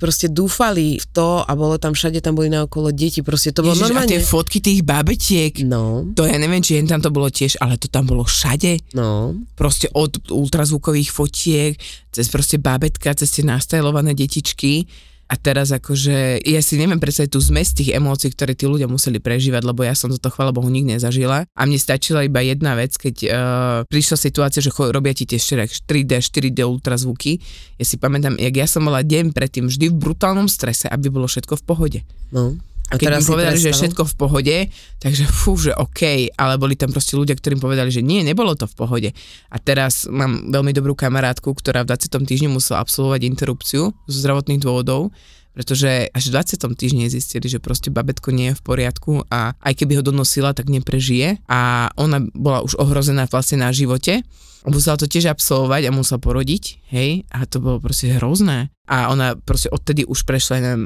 proste 0.00 0.32
dúfali 0.32 0.96
v 0.96 1.06
to 1.12 1.44
a 1.44 1.52
bolo 1.52 1.76
tam 1.76 1.92
všade, 1.92 2.24
tam 2.24 2.32
boli 2.40 2.48
naokolo 2.48 2.88
deti, 2.88 3.20
proste 3.20 3.52
to 3.52 3.60
bolo 3.60 3.76
Ježiš, 3.76 3.84
normálne. 3.84 4.08
A 4.08 4.12
tie 4.16 4.24
fotky 4.24 4.58
tých 4.64 4.80
babetiek, 4.80 5.52
no. 5.68 6.08
to 6.16 6.24
ja 6.24 6.40
neviem, 6.40 6.64
či 6.64 6.80
jen 6.80 6.88
tam 6.88 7.04
to 7.04 7.12
bolo 7.12 7.28
tiež, 7.28 7.60
ale 7.60 7.76
to 7.76 7.92
tam 7.92 8.08
bolo 8.08 8.24
všade. 8.24 8.96
No. 8.96 9.36
Proste 9.52 9.92
od 9.92 10.16
ultrazvukových 10.32 11.12
fotiek, 11.12 11.76
cez 12.08 12.26
proste 12.32 12.56
babetka, 12.56 13.12
cez 13.12 13.28
tie 13.28 13.44
nastajlované 13.44 14.16
detičky 14.16 14.88
a 15.34 15.40
teraz 15.42 15.74
akože, 15.74 16.46
ja 16.46 16.62
si 16.62 16.78
neviem 16.78 17.02
predstaviť 17.02 17.34
tú 17.34 17.42
zmes 17.42 17.74
tých 17.74 17.90
emócií, 17.90 18.30
ktoré 18.30 18.54
tí 18.54 18.70
ľudia 18.70 18.86
museli 18.86 19.18
prežívať, 19.18 19.66
lebo 19.66 19.82
ja 19.82 19.90
som 19.98 20.06
toto 20.06 20.30
chvála 20.30 20.54
Bohu 20.54 20.70
nikdy 20.70 20.94
nezažila. 20.94 21.42
A 21.50 21.60
mne 21.66 21.74
stačila 21.74 22.22
iba 22.22 22.38
jedna 22.38 22.78
vec, 22.78 22.94
keď 22.94 23.16
uh, 23.26 23.30
prišla 23.90 24.14
situácia, 24.14 24.62
že 24.62 24.70
cho, 24.70 24.94
robia 24.94 25.10
ti 25.10 25.26
tie 25.26 25.42
3D, 25.42 26.22
4D 26.22 26.62
ultrazvuky. 26.62 27.42
Ja 27.74 27.82
si 27.82 27.98
pamätám, 27.98 28.38
jak 28.38 28.54
ja 28.54 28.70
som 28.70 28.86
mala 28.86 29.02
deň 29.02 29.34
predtým 29.34 29.66
vždy 29.66 29.90
v 29.90 29.98
brutálnom 29.98 30.46
strese, 30.46 30.86
aby 30.86 31.10
bolo 31.10 31.26
všetko 31.26 31.58
v 31.58 31.64
pohode. 31.66 32.00
No. 32.30 32.54
A 32.94 33.00
keď 33.02 33.18
mi 33.18 33.26
povedali, 33.26 33.58
že 33.58 33.74
je 33.74 33.78
všetko 33.82 34.02
v 34.06 34.14
pohode, 34.14 34.56
takže 35.02 35.24
fú, 35.26 35.58
že 35.58 35.74
OK, 35.74 36.30
ale 36.38 36.54
boli 36.56 36.78
tam 36.78 36.94
proste 36.94 37.18
ľudia, 37.18 37.34
ktorým 37.34 37.58
povedali, 37.58 37.90
že 37.90 38.06
nie, 38.06 38.22
nebolo 38.22 38.54
to 38.54 38.70
v 38.70 38.74
pohode. 38.78 39.10
A 39.50 39.56
teraz 39.58 40.06
mám 40.06 40.54
veľmi 40.54 40.70
dobrú 40.70 40.94
kamarátku, 40.94 41.50
ktorá 41.50 41.82
v 41.82 41.92
20. 41.92 42.22
týždni 42.22 42.48
musela 42.48 42.80
absolvovať 42.80 43.26
interrupciu 43.26 43.90
zo 43.90 44.18
zdravotných 44.22 44.62
dôvodov, 44.62 45.10
pretože 45.54 46.10
až 46.10 46.24
v 46.30 46.34
20. 46.38 46.78
týždni 46.78 47.10
zistili, 47.10 47.46
že 47.46 47.62
proste 47.62 47.90
babetko 47.90 48.30
nie 48.34 48.54
je 48.54 48.58
v 48.58 48.62
poriadku 48.62 49.26
a 49.30 49.54
aj 49.58 49.74
keby 49.74 49.98
ho 49.98 50.02
donosila, 50.02 50.54
tak 50.54 50.66
neprežije 50.70 51.42
a 51.46 51.90
ona 51.94 52.22
bola 52.34 52.62
už 52.62 52.78
ohrozená 52.78 53.30
vlastne 53.30 53.62
na 53.62 53.70
živote 53.70 54.26
musela 54.70 54.96
to 54.96 55.04
tiež 55.04 55.28
absolvovať 55.28 55.88
a 55.88 55.94
musela 55.94 56.20
porodiť, 56.20 56.88
hej, 56.88 57.28
a 57.28 57.44
to 57.44 57.60
bolo 57.60 57.84
proste 57.84 58.16
hrozné. 58.16 58.72
A 58.88 59.12
ona 59.12 59.36
proste 59.36 59.68
odtedy 59.68 60.08
už 60.08 60.24
prešla, 60.24 60.60
neviem, 60.60 60.84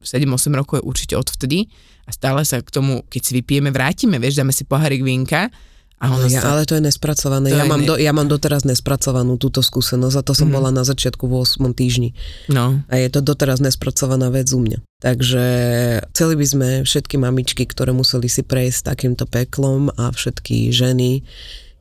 7-8 0.00 0.28
rokov 0.52 0.74
je 0.76 0.84
určite 0.84 1.14
odvtedy 1.14 1.68
a 2.02 2.10
stále 2.10 2.42
sa 2.42 2.58
k 2.58 2.68
tomu, 2.68 3.04
keď 3.04 3.20
si 3.20 3.32
vypijeme, 3.34 3.68
vrátime, 3.68 4.16
vieš, 4.16 4.36
dáme 4.36 4.50
si 4.50 4.64
pohárik 4.64 5.00
vínka 5.00 5.52
a 5.96 6.08
ono 6.08 6.24
ja, 6.26 6.40
ale 6.42 6.64
to 6.64 6.72
je 6.72 6.80
nespracované. 6.80 7.48
To 7.48 7.54
ja, 7.54 7.64
je 7.64 7.68
mám 7.68 7.80
ne- 7.80 7.86
do, 7.86 7.94
ja 7.94 8.08
mám 8.10 8.24
doteraz 8.24 8.64
nespracovanú 8.64 9.36
túto 9.36 9.60
skúsenosť 9.60 10.16
a 10.16 10.24
to 10.24 10.32
som 10.32 10.48
Mhm. 10.48 10.54
bola 10.54 10.70
na 10.70 10.80
začiatku 10.80 11.24
v 11.24 11.34
8 11.36 11.76
týždni. 11.76 12.16
No, 12.48 12.80
A 12.86 12.96
je 12.96 13.08
to 13.08 13.20
doteraz 13.20 13.60
nespracovaná 13.60 14.28
vec 14.28 14.48
u 14.48 14.58
mňa. 14.58 14.80
Takže 14.98 15.44
chceli 16.08 16.34
by 16.34 16.46
sme 16.46 16.68
všetky 16.82 17.16
mamičky, 17.16 17.64
ktoré 17.64 17.92
museli 17.92 18.26
si 18.26 18.40
prejsť 18.40 18.80
takýmto 18.86 19.28
peklom 19.28 19.92
a 19.92 20.08
všetky 20.08 20.72
ženy, 20.72 21.20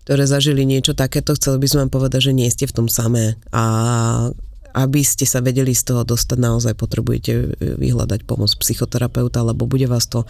ktoré 0.04 0.28
zažili 0.28 0.68
niečo 0.68 0.92
takéto, 0.92 1.32
chceli 1.34 1.56
by 1.58 1.68
sme 1.68 1.80
vám 1.82 1.94
povedať, 1.94 2.28
že 2.28 2.34
nie 2.34 2.50
ste 2.50 2.68
v 2.68 2.76
tom 2.76 2.88
samé. 2.88 3.40
A 3.52 3.64
aby 4.74 5.02
ste 5.02 5.26
sa 5.26 5.40
vedeli 5.40 5.74
z 5.74 5.94
toho 5.94 6.02
dostať, 6.06 6.38
naozaj 6.38 6.74
potrebujete 6.78 7.32
e, 7.32 7.46
vyhľadať 7.78 8.26
pomoc 8.26 8.52
psychoterapeuta, 8.60 9.42
lebo 9.42 9.66
bude 9.66 9.86
vás 9.90 10.06
to 10.06 10.26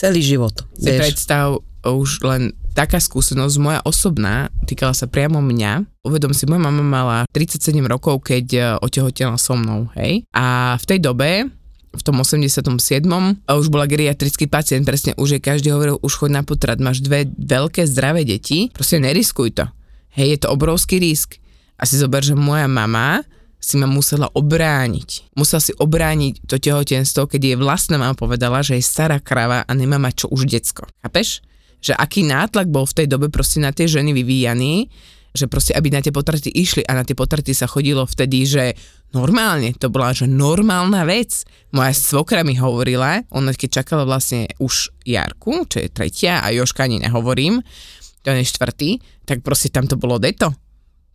celý 0.00 0.24
život. 0.24 0.64
si 0.76 0.90
predstav 0.96 1.60
už 1.84 2.24
len 2.24 2.52
taká 2.76 3.00
skúsenosť, 3.00 3.56
moja 3.60 3.80
osobná, 3.84 4.52
týkala 4.68 4.92
sa 4.92 5.08
priamo 5.08 5.40
mňa. 5.40 6.04
Uvedom 6.04 6.32
si, 6.36 6.44
moja 6.44 6.60
mama 6.60 6.84
mala 6.84 7.18
37 7.32 7.72
rokov, 7.84 8.24
keď 8.24 8.46
e, 8.52 8.60
otehotela 8.80 9.36
so 9.40 9.56
mnou, 9.56 9.88
hej. 9.96 10.24
A 10.32 10.76
v 10.76 10.84
tej 10.84 10.98
dobe, 11.00 11.48
v 11.90 12.02
tom 12.06 12.22
87. 12.22 12.70
a 13.44 13.50
už 13.58 13.66
bola 13.66 13.90
geriatrický 13.90 14.46
pacient, 14.46 14.86
presne 14.86 15.12
už 15.18 15.36
je 15.36 15.40
každý 15.42 15.74
hovoril, 15.74 15.98
už 16.00 16.22
choď 16.22 16.30
na 16.30 16.42
potrat, 16.46 16.78
máš 16.78 17.02
dve 17.02 17.26
veľké 17.34 17.82
zdravé 17.88 18.22
deti, 18.22 18.70
proste 18.70 19.02
neriskuj 19.02 19.58
to. 19.58 19.66
Hej, 20.14 20.26
je 20.36 20.38
to 20.46 20.48
obrovský 20.54 21.02
risk. 21.02 21.38
A 21.80 21.88
si 21.88 21.96
zober, 21.96 22.20
že 22.20 22.36
moja 22.36 22.68
mama 22.68 23.24
si 23.60 23.76
ma 23.76 23.84
musela 23.84 24.32
obrániť. 24.32 25.36
Musela 25.36 25.60
si 25.60 25.76
obrániť 25.76 26.48
to 26.48 26.56
tehotenstvo, 26.56 27.28
keď 27.28 27.40
jej 27.52 27.56
vlastná 27.60 28.00
mama 28.00 28.16
povedala, 28.16 28.64
že 28.64 28.80
je 28.80 28.84
stará 28.84 29.20
krava 29.20 29.62
a 29.68 29.72
nemá 29.76 30.00
mať 30.00 30.24
čo 30.24 30.26
už 30.32 30.48
decko. 30.48 30.88
Chápeš? 31.04 31.44
Že 31.84 31.92
aký 31.96 32.24
nátlak 32.24 32.72
bol 32.72 32.88
v 32.88 33.04
tej 33.04 33.06
dobe 33.06 33.28
proste 33.28 33.60
na 33.60 33.70
tie 33.70 33.84
ženy 33.84 34.16
vyvíjaný, 34.16 34.88
že 35.30 35.46
proste 35.46 35.76
aby 35.76 35.92
na 35.92 36.02
tie 36.02 36.10
potraty 36.10 36.50
išli 36.50 36.82
a 36.88 36.96
na 36.96 37.06
tie 37.06 37.14
potraty 37.14 37.54
sa 37.54 37.70
chodilo 37.70 38.02
vtedy, 38.02 38.48
že 38.48 38.74
normálne, 39.14 39.76
to 39.78 39.86
bola 39.86 40.10
že 40.10 40.26
normálna 40.26 41.06
vec. 41.06 41.46
Moja 41.70 41.94
svokra 41.94 42.42
mi 42.42 42.58
hovorila, 42.58 43.22
ona 43.30 43.54
keď 43.54 43.84
čakala 43.84 44.02
vlastne 44.02 44.50
už 44.58 44.90
Jarku, 45.06 45.68
čo 45.70 45.78
je 45.78 45.92
tretia 45.92 46.42
a 46.42 46.50
Joška 46.50 46.88
ani 46.88 46.98
nehovorím, 46.98 47.62
to 48.26 48.34
je 48.34 48.42
štvrtý, 48.42 48.90
tak 49.24 49.46
proste 49.46 49.70
tam 49.70 49.86
to 49.86 49.94
bolo 49.94 50.18
deto 50.18 50.50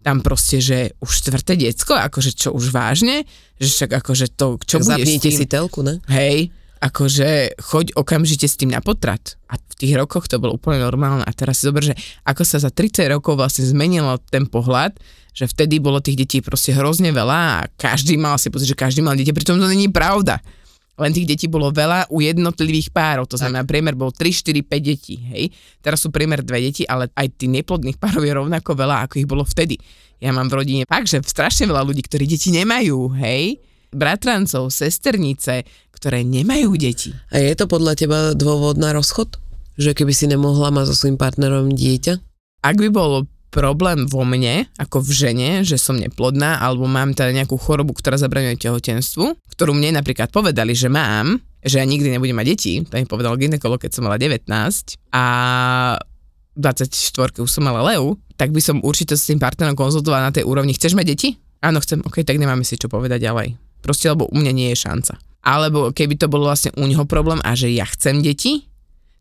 tam 0.05 0.21
proste, 0.21 0.61
že 0.61 0.93
už 1.01 1.09
štvrté 1.09 1.57
decko, 1.57 1.97
akože 1.97 2.37
čo 2.37 2.53
už 2.53 2.69
vážne, 2.69 3.25
že 3.57 3.73
však 3.73 4.05
akože 4.05 4.37
to, 4.37 4.61
čo 4.61 4.77
budeš 4.77 4.85
s 4.85 5.17
Zapnite 5.17 5.29
si 5.33 5.45
telku, 5.49 5.81
ne? 5.81 5.97
Hej, 6.05 6.53
akože 6.77 7.57
choď 7.57 7.97
okamžite 7.97 8.45
s 8.45 8.53
tým 8.53 8.69
na 8.69 8.85
potrat. 8.85 9.41
A 9.49 9.57
v 9.57 9.73
tých 9.73 9.97
rokoch 9.97 10.29
to 10.29 10.37
bolo 10.37 10.53
úplne 10.53 10.77
normálne. 10.77 11.25
A 11.25 11.33
teraz 11.33 11.57
si 11.57 11.65
zober, 11.65 11.81
že 11.81 11.97
ako 12.21 12.45
sa 12.45 12.61
za 12.61 12.69
30 12.69 13.09
rokov 13.09 13.33
vlastne 13.33 13.65
zmenilo 13.65 14.21
ten 14.29 14.45
pohľad, 14.45 14.93
že 15.33 15.49
vtedy 15.49 15.81
bolo 15.81 15.97
tých 15.99 16.21
detí 16.21 16.37
proste 16.45 16.77
hrozne 16.77 17.09
veľa 17.09 17.39
a 17.59 17.59
každý 17.73 18.15
mal 18.21 18.37
si 18.37 18.53
pocit, 18.53 18.71
že 18.71 18.77
každý 18.77 19.01
mal 19.01 19.17
deti, 19.17 19.33
pritom 19.33 19.57
to 19.57 19.65
není 19.65 19.89
pravda. 19.89 20.37
Len 20.95 21.11
tých 21.11 21.27
detí 21.27 21.45
bolo 21.51 21.75
veľa 21.75 22.07
u 22.07 22.23
jednotlivých 22.23 22.95
párov, 22.95 23.27
to 23.27 23.35
znamená, 23.35 23.67
priemer 23.67 23.99
bol 23.99 24.15
3, 24.15 24.31
4, 24.31 24.63
5 24.63 24.79
detí, 24.79 25.19
hej. 25.19 25.51
Teraz 25.83 25.99
sú 25.99 26.07
priemer 26.07 26.39
dve 26.39 26.63
deti, 26.63 26.87
ale 26.87 27.11
aj 27.11 27.35
tých 27.35 27.51
neplodných 27.51 27.99
párov 27.99 28.23
je 28.23 28.31
rovnako 28.31 28.71
veľa, 28.79 29.03
ako 29.03 29.19
ich 29.19 29.27
bolo 29.27 29.43
vtedy. 29.43 29.75
Ja 30.23 30.31
mám 30.31 30.47
v 30.47 30.63
rodine 30.63 30.83
fakt, 30.87 31.11
že 31.11 31.19
strašne 31.19 31.67
veľa 31.67 31.83
ľudí, 31.83 31.99
ktorí 31.99 32.23
deti 32.23 32.55
nemajú, 32.55 33.11
hej. 33.19 33.59
Bratrancov, 33.91 34.71
sesternice, 34.71 35.67
ktoré 35.91 36.23
nemajú 36.23 36.75
deti. 36.79 37.11
A 37.31 37.43
je 37.43 37.55
to 37.59 37.67
podľa 37.67 37.99
teba 37.99 38.19
dôvod 38.31 38.79
na 38.79 38.95
rozchod? 38.95 39.35
Že 39.75 39.91
keby 39.99 40.13
si 40.15 40.31
nemohla 40.31 40.71
mať 40.71 40.91
so 40.91 40.95
svojím 40.95 41.19
partnerom 41.19 41.75
dieťa? 41.75 42.13
Ak 42.63 42.79
by 42.79 42.87
bol 42.87 43.27
problém 43.55 44.03
vo 44.11 44.27
mne, 44.27 44.67
ako 44.75 44.99
v 44.99 45.11
žene, 45.15 45.49
že 45.63 45.79
som 45.79 45.95
neplodná, 45.95 46.59
alebo 46.59 46.83
mám 46.91 47.15
teda 47.15 47.31
nejakú 47.31 47.55
chorobu, 47.55 47.95
ktorá 47.95 48.19
zabraňuje 48.19 48.59
tehotenstvu, 48.59 49.39
ktorú 49.55 49.71
mne 49.71 49.95
napríklad 49.95 50.27
povedali, 50.27 50.75
že 50.75 50.91
mám, 50.91 51.39
že 51.63 51.79
ja 51.79 51.87
nikdy 51.87 52.11
nebudem 52.11 52.35
mať 52.35 52.47
deti, 52.51 52.73
to 52.83 52.99
mi 52.99 53.07
povedal 53.07 53.39
ginekolog, 53.39 53.79
keď 53.79 53.95
som 53.95 54.03
mala 54.11 54.19
19 54.19 54.51
a 55.15 55.25
24 56.59 57.39
už 57.39 57.47
som 57.47 57.63
mala 57.63 57.95
Leu, 57.95 58.19
tak 58.35 58.51
by 58.51 58.59
som 58.59 58.83
určite 58.83 59.15
s 59.15 59.31
tým 59.31 59.39
partnerom 59.39 59.79
konzultovala 59.79 60.27
na 60.27 60.35
tej 60.35 60.43
úrovni, 60.43 60.75
chceš 60.75 60.99
mať 60.99 61.05
deti? 61.07 61.29
Áno, 61.63 61.79
chcem, 61.79 62.03
ok, 62.03 62.27
tak 62.27 62.35
nemáme 62.35 62.67
si 62.67 62.75
čo 62.75 62.91
povedať 62.91 63.23
ďalej. 63.23 63.55
Proste, 63.79 64.11
lebo 64.11 64.27
u 64.27 64.35
mňa 64.35 64.51
nie 64.51 64.69
je 64.75 64.83
šanca. 64.83 65.15
Alebo 65.45 65.95
keby 65.95 66.19
to 66.19 66.27
bolo 66.27 66.51
vlastne 66.51 66.75
u 66.75 66.83
neho 66.83 67.07
problém 67.07 67.39
a 67.45 67.55
že 67.55 67.71
ja 67.71 67.87
chcem 67.87 68.19
deti, 68.19 68.67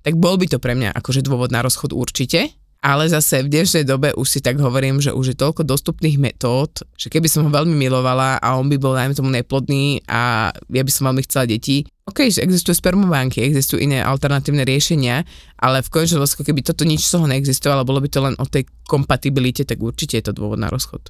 tak 0.05 0.19
bol 0.19 0.37
by 0.37 0.51
to 0.51 0.59
pre 0.61 0.77
mňa 0.77 0.93
akože 0.93 1.25
dôvod 1.25 1.53
na 1.53 1.65
rozchod 1.65 1.97
určite, 1.97 2.53
ale 2.85 3.09
zase 3.09 3.41
v 3.41 3.49
dnešnej 3.49 3.89
dobe 3.89 4.13
už 4.13 4.29
si 4.29 4.41
tak 4.45 4.61
hovorím, 4.61 5.01
že 5.01 5.17
už 5.17 5.33
je 5.33 5.41
toľko 5.41 5.65
dostupných 5.65 6.21
metód, 6.21 6.85
že 7.01 7.09
keby 7.09 7.33
som 7.33 7.49
ho 7.49 7.51
veľmi 7.51 7.73
milovala 7.73 8.37
a 8.45 8.61
on 8.61 8.69
by 8.69 8.77
bol 8.77 8.93
najmä 8.93 9.17
tomu 9.17 9.33
neplodný 9.33 10.05
a 10.05 10.53
ja 10.53 10.83
by 10.85 10.93
som 10.93 11.09
veľmi 11.09 11.25
chcela 11.25 11.49
deti, 11.49 11.89
OK, 12.05 12.29
že 12.29 12.45
existujú 12.45 12.77
spermobánky, 12.77 13.41
existujú 13.41 13.81
iné 13.81 14.05
alternatívne 14.05 14.69
riešenia, 14.69 15.25
ale 15.57 15.81
v 15.81 15.89
konečnom 15.89 16.21
dôsledku, 16.21 16.45
keby 16.45 16.61
toto 16.61 16.85
nič 16.85 17.09
z 17.09 17.17
toho 17.17 17.25
neexistovalo, 17.25 17.89
bolo 17.89 18.05
by 18.05 18.13
to 18.13 18.21
len 18.21 18.37
o 18.37 18.45
tej 18.45 18.69
kompatibilite, 18.85 19.65
tak 19.65 19.81
určite 19.81 20.21
je 20.21 20.29
to 20.29 20.37
dôvod 20.37 20.61
na 20.61 20.69
rozchod. 20.69 21.09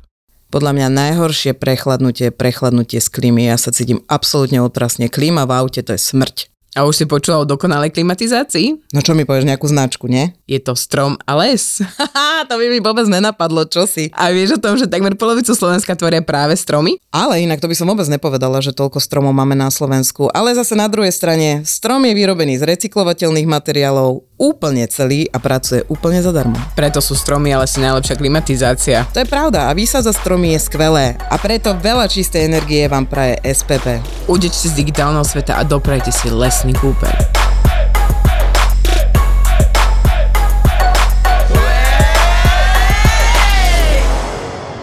Podľa 0.55 0.71
mňa 0.71 0.89
najhoršie 0.95 1.59
prechladnutie 1.59 2.31
je 2.31 2.39
prechladnutie 2.39 3.03
z 3.03 3.11
klímy. 3.11 3.51
Ja 3.51 3.59
sa 3.59 3.75
cítim 3.75 4.07
absolútne 4.07 4.63
otrasne. 4.63 5.11
Klíma 5.11 5.51
v 5.51 5.67
aute 5.67 5.83
to 5.83 5.99
je 5.99 5.99
smrť. 5.99 6.54
A 6.75 6.83
už 6.83 6.99
si 6.99 7.05
počula 7.07 7.39
o 7.39 7.47
dokonalej 7.47 7.95
klimatizácii? 7.95 8.91
No 8.91 8.99
čo 8.99 9.15
mi 9.15 9.23
povieš, 9.23 9.47
nejakú 9.47 9.71
značku, 9.71 10.11
nie? 10.11 10.35
Je 10.51 10.59
to 10.59 10.75
strom 10.75 11.15
a 11.23 11.39
les. 11.39 11.79
To 12.45 12.61
by 12.61 12.67
mi 12.69 12.77
vôbec 12.77 13.09
nenapadlo, 13.09 13.65
čo 13.65 13.89
si. 13.89 14.13
A 14.13 14.29
vieš 14.29 14.59
o 14.59 14.63
tom, 14.63 14.77
že 14.77 14.85
takmer 14.85 15.17
polovicu 15.17 15.57
Slovenska 15.57 15.97
tvoria 15.97 16.21
práve 16.21 16.53
stromy? 16.61 17.01
Ale 17.09 17.41
inak 17.41 17.57
to 17.57 17.71
by 17.71 17.73
som 17.73 17.89
vôbec 17.89 18.05
nepovedala, 18.05 18.61
že 18.61 18.77
toľko 18.77 19.01
stromov 19.01 19.33
máme 19.33 19.57
na 19.57 19.73
Slovensku. 19.73 20.29
Ale 20.29 20.53
zase 20.53 20.77
na 20.77 20.85
druhej 20.85 21.09
strane, 21.09 21.65
strom 21.65 22.05
je 22.05 22.13
vyrobený 22.13 22.61
z 22.61 22.69
recyklovateľných 22.69 23.49
materiálov, 23.49 24.29
úplne 24.37 24.85
celý 24.91 25.31
a 25.31 25.39
pracuje 25.39 25.87
úplne 25.87 26.19
zadarmo. 26.21 26.59
Preto 26.75 26.99
sú 26.99 27.15
stromy 27.15 27.55
ale 27.55 27.71
si 27.71 27.79
najlepšia 27.79 28.19
klimatizácia. 28.19 29.07
To 29.15 29.23
je 29.23 29.31
pravda 29.31 29.71
a 29.71 29.77
výsada 29.77 30.11
stromy 30.11 30.59
je 30.59 30.67
skvelé 30.67 31.15
a 31.31 31.39
preto 31.39 31.73
veľa 31.79 32.11
čistej 32.11 32.51
energie 32.51 32.85
vám 32.91 33.07
praje 33.07 33.39
SPP. 33.47 34.03
Ujdete 34.27 34.57
si 34.57 34.69
z 34.69 34.79
digitálneho 34.85 35.25
sveta 35.25 35.57
a 35.57 35.63
doprajte 35.63 36.11
si 36.11 36.29
lesný 36.65 36.73
kúper. 36.81 37.13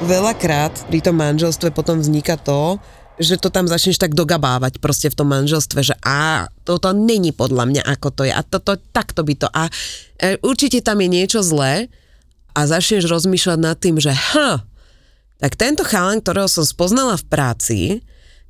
Veľakrát 0.05 0.73
pri 0.91 0.99
tom 1.01 1.17
manželstve 1.17 1.73
potom 1.73 1.97
vzniká 1.97 2.37
to, 2.37 2.77
že 3.17 3.37
to 3.41 3.49
tam 3.49 3.65
začneš 3.65 3.97
tak 3.97 4.13
dogabávať 4.13 4.77
proste 4.77 5.09
v 5.09 5.17
tom 5.17 5.33
manželstve, 5.33 5.81
že 5.81 5.95
a 6.05 6.49
toto 6.65 6.93
není 6.93 7.33
podľa 7.33 7.65
mňa 7.69 7.83
ako 7.85 8.09
to 8.13 8.21
je 8.29 8.33
a 8.33 8.41
toto 8.45 8.77
takto 8.93 9.25
by 9.25 9.33
to 9.37 9.47
a 9.49 9.69
e, 10.21 10.37
určite 10.41 10.81
tam 10.81 11.01
je 11.01 11.09
niečo 11.09 11.41
zlé 11.45 11.89
a 12.57 12.65
začneš 12.65 13.09
rozmýšľať 13.09 13.59
nad 13.61 13.77
tým, 13.77 14.01
že 14.01 14.13
ha, 14.13 14.65
tak 15.37 15.57
tento 15.57 15.85
chalan, 15.85 16.21
ktorého 16.21 16.49
som 16.49 16.65
spoznala 16.65 17.17
v 17.17 17.25
práci, 17.29 17.79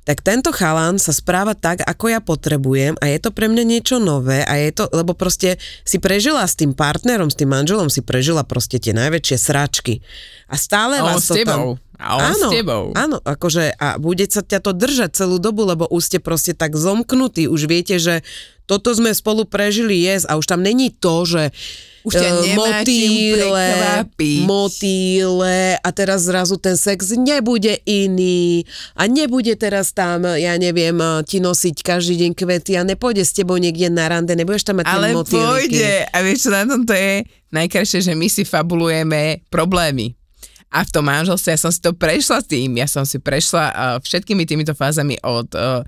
tak 0.02 0.18
tento 0.18 0.50
chalan 0.50 0.98
sa 0.98 1.14
správa 1.14 1.54
tak, 1.54 1.86
ako 1.86 2.10
ja 2.10 2.18
potrebujem 2.18 2.98
a 2.98 3.06
je 3.06 3.18
to 3.22 3.30
pre 3.30 3.46
mňa 3.46 3.64
niečo 3.66 3.96
nové 4.02 4.42
a 4.42 4.58
je 4.58 4.74
to, 4.74 4.90
lebo 4.90 5.14
proste 5.14 5.62
si 5.86 6.02
prežila 6.02 6.42
s 6.42 6.58
tým 6.58 6.74
partnerom, 6.74 7.30
s 7.30 7.38
tým 7.38 7.54
manželom, 7.54 7.86
si 7.86 8.02
prežila 8.02 8.42
proste 8.42 8.82
tie 8.82 8.90
najväčšie 8.90 9.36
sračky. 9.38 10.02
A 10.50 10.58
stále 10.58 10.98
A 10.98 11.06
vás 11.06 11.22
s 11.22 11.30
to 11.30 11.38
tebou. 11.38 11.78
tam... 11.78 11.90
A 12.02 12.18
on 12.18 12.34
s 12.34 12.42
tebou. 12.50 12.90
Áno, 12.98 13.22
akože 13.22 13.78
a 13.78 13.94
bude 13.94 14.26
sa 14.26 14.42
ťa 14.42 14.58
to 14.58 14.74
držať 14.74 15.22
celú 15.22 15.38
dobu, 15.38 15.62
lebo 15.62 15.86
už 15.86 16.02
ste 16.02 16.18
proste 16.18 16.50
tak 16.50 16.74
zomknutí, 16.74 17.46
už 17.46 17.70
viete, 17.70 18.02
že 18.02 18.26
toto 18.66 18.90
sme 18.90 19.14
spolu 19.14 19.46
prežili 19.46 20.02
jes 20.02 20.26
a 20.26 20.34
už 20.34 20.50
tam 20.50 20.66
není 20.66 20.90
to, 20.90 21.22
že 21.22 21.54
Už 22.02 22.12
ťa 22.18 22.28
e, 22.28 22.84
čím 22.86 23.38
prekvapiť. 23.38 24.40
motýle 24.46 25.78
a 25.78 25.88
teraz 25.94 26.26
zrazu 26.26 26.58
ten 26.58 26.74
sex 26.74 27.14
nebude 27.14 27.78
iný 27.86 28.66
a 28.98 29.06
nebude 29.06 29.54
teraz 29.54 29.94
tam, 29.94 30.26
ja 30.26 30.58
neviem, 30.58 30.98
ti 31.22 31.38
nosiť 31.38 31.76
každý 31.86 32.26
deň 32.26 32.32
kvety 32.34 32.74
a 32.74 32.82
nepôjde 32.82 33.22
s 33.22 33.32
tebou 33.34 33.54
niekde 33.58 33.86
na 33.86 34.10
rande, 34.10 34.34
nebudeš 34.34 34.66
tam 34.66 34.82
mať 34.82 34.86
Ale 34.90 35.14
pôjde. 35.22 36.06
A 36.10 36.16
vieš, 36.26 36.46
čo 36.46 36.50
na 36.50 36.66
tomto 36.66 36.90
je 36.90 37.22
najkrajšie, 37.54 38.10
že 38.10 38.12
my 38.18 38.26
si 38.26 38.42
fabulujeme 38.42 39.44
problémy. 39.52 40.16
A 40.72 40.88
v 40.88 40.90
tom 40.90 41.04
manželstve 41.04 41.52
ja 41.52 41.60
som 41.60 41.68
si 41.68 41.84
to 41.84 41.92
prešla 41.92 42.40
tým, 42.40 42.80
ja 42.80 42.88
som 42.88 43.04
si 43.04 43.20
prešla 43.20 43.64
uh, 43.68 43.74
všetkými 44.00 44.48
týmito 44.48 44.72
fázami 44.72 45.20
od 45.20 45.52
uh, 45.52 45.84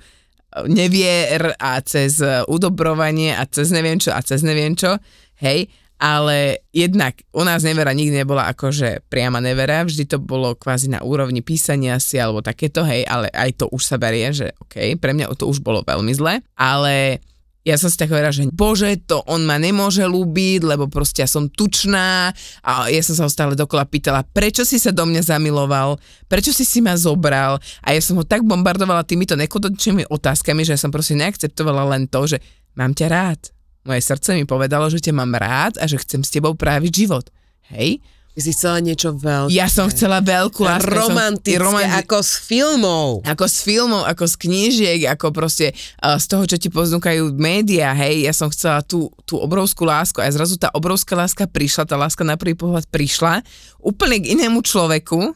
nevier 0.68 1.57
a 1.57 1.81
cez 1.81 2.20
uh, 2.20 2.44
udobrovanie 2.53 3.33
a 3.33 3.48
cez 3.48 3.72
neviem 3.72 3.96
čo 3.96 4.12
a 4.12 4.20
cez 4.20 4.44
neviem 4.44 4.77
čo, 4.77 5.00
hej, 5.40 5.72
ale 5.98 6.66
jednak 6.74 7.22
u 7.30 7.46
nás 7.46 7.62
nevera 7.62 7.94
nikdy 7.94 8.24
nebola 8.24 8.50
akože 8.50 9.07
priama 9.07 9.38
nevera, 9.38 9.87
vždy 9.87 10.04
to 10.04 10.18
bolo 10.18 10.59
kvázi 10.59 10.90
na 10.90 11.00
úrovni 11.00 11.40
písania 11.40 12.02
si 12.02 12.18
alebo 12.18 12.42
takéto, 12.42 12.83
hej, 12.83 13.07
ale 13.07 13.30
aj 13.30 13.64
to 13.64 13.64
už 13.70 13.83
sa 13.83 13.96
berie, 13.96 14.28
že 14.35 14.52
OK, 14.59 14.98
pre 14.98 15.14
mňa 15.14 15.30
to 15.38 15.46
už 15.46 15.62
bolo 15.62 15.87
veľmi 15.87 16.12
zle, 16.12 16.42
ale 16.59 17.22
ja 17.64 17.80
som 17.80 17.88
si 17.88 17.96
tak 17.96 18.12
hovorila, 18.12 18.28
že 18.28 18.44
bože, 18.52 18.92
to 19.09 19.24
on 19.24 19.48
ma 19.48 19.57
nemôže 19.57 20.04
ľúbiť, 20.04 20.68
lebo 20.68 20.85
proste 20.92 21.24
ja 21.24 21.28
som 21.28 21.48
tučná. 21.48 22.28
A 22.61 22.92
ja 22.92 23.00
som 23.00 23.16
sa 23.16 23.24
ho 23.24 23.33
stále 23.33 23.57
dokola 23.57 23.88
pýtala, 23.88 24.20
prečo 24.20 24.68
si 24.68 24.76
sa 24.76 24.92
do 24.92 25.09
mňa 25.09 25.24
zamiloval, 25.24 25.96
prečo 26.28 26.52
si 26.52 26.68
si 26.68 26.85
ma 26.85 26.92
zobral? 26.92 27.57
A 27.80 27.96
ja 27.96 28.04
som 28.04 28.20
ho 28.20 28.24
tak 28.28 28.44
bombardovala 28.44 29.09
týmito 29.09 29.33
nekonečnými 29.33 30.12
otázkami, 30.12 30.61
že 30.61 30.76
ja 30.76 30.80
som 30.80 30.92
proste 30.92 31.16
neakceptovala 31.16 31.88
len 31.96 32.04
to, 32.04 32.37
že 32.37 32.38
mám 32.76 32.92
ťa 32.92 33.09
rád. 33.09 33.40
Moje 33.84 34.00
srdce 34.00 34.32
mi 34.32 34.44
povedalo, 34.44 34.88
že 34.88 34.98
ťa 34.98 35.12
mám 35.12 35.32
rád 35.32 35.76
a 35.76 35.84
že 35.84 36.00
chcem 36.00 36.24
s 36.24 36.32
tebou 36.32 36.56
práviť 36.56 36.92
život. 36.92 37.28
Hej? 37.68 38.00
Si 38.34 38.50
chcela 38.50 38.82
niečo 38.82 39.14
veľké. 39.14 39.54
Ja 39.54 39.70
som 39.70 39.86
chcela 39.86 40.18
veľkú 40.18 40.66
lásku. 40.66 40.90
ja 40.90 41.06
som- 41.06 41.14
romantické, 41.14 41.54
romanti- 41.54 42.02
ako 42.02 42.18
z 42.18 42.32
filmov. 42.42 43.08
ako 43.22 43.44
z 43.46 43.56
filmov, 43.62 44.02
ako 44.10 44.24
z 44.26 44.34
knížiek, 44.42 45.00
ako 45.06 45.30
proste 45.30 45.70
uh, 46.02 46.18
z 46.18 46.26
toho, 46.26 46.42
čo 46.42 46.58
ti 46.58 46.66
poznúkajú 46.66 47.30
médiá, 47.38 47.94
hej, 47.94 48.26
ja 48.26 48.34
som 48.34 48.50
chcela 48.50 48.82
tú, 48.82 49.06
tú 49.22 49.38
obrovskú 49.38 49.86
lásku 49.86 50.18
a 50.18 50.26
zrazu 50.34 50.58
tá 50.58 50.66
obrovská 50.74 51.14
láska 51.14 51.46
prišla, 51.46 51.86
tá 51.86 51.94
láska 51.94 52.26
na 52.26 52.34
prvý 52.34 52.58
pohľad 52.58 52.90
prišla 52.90 53.46
úplne 53.78 54.18
k 54.18 54.34
inému 54.34 54.66
človeku 54.66 55.30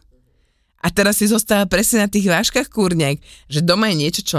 a 0.83 0.89
teraz 0.91 1.23
si 1.23 1.31
zostáva 1.31 1.71
presne 1.71 2.03
na 2.03 2.11
tých 2.11 2.27
váškach 2.27 2.67
kúrňek, 2.67 3.23
že 3.47 3.63
doma 3.63 3.95
je 3.95 3.97
niečo, 4.03 4.23
čo 4.27 4.39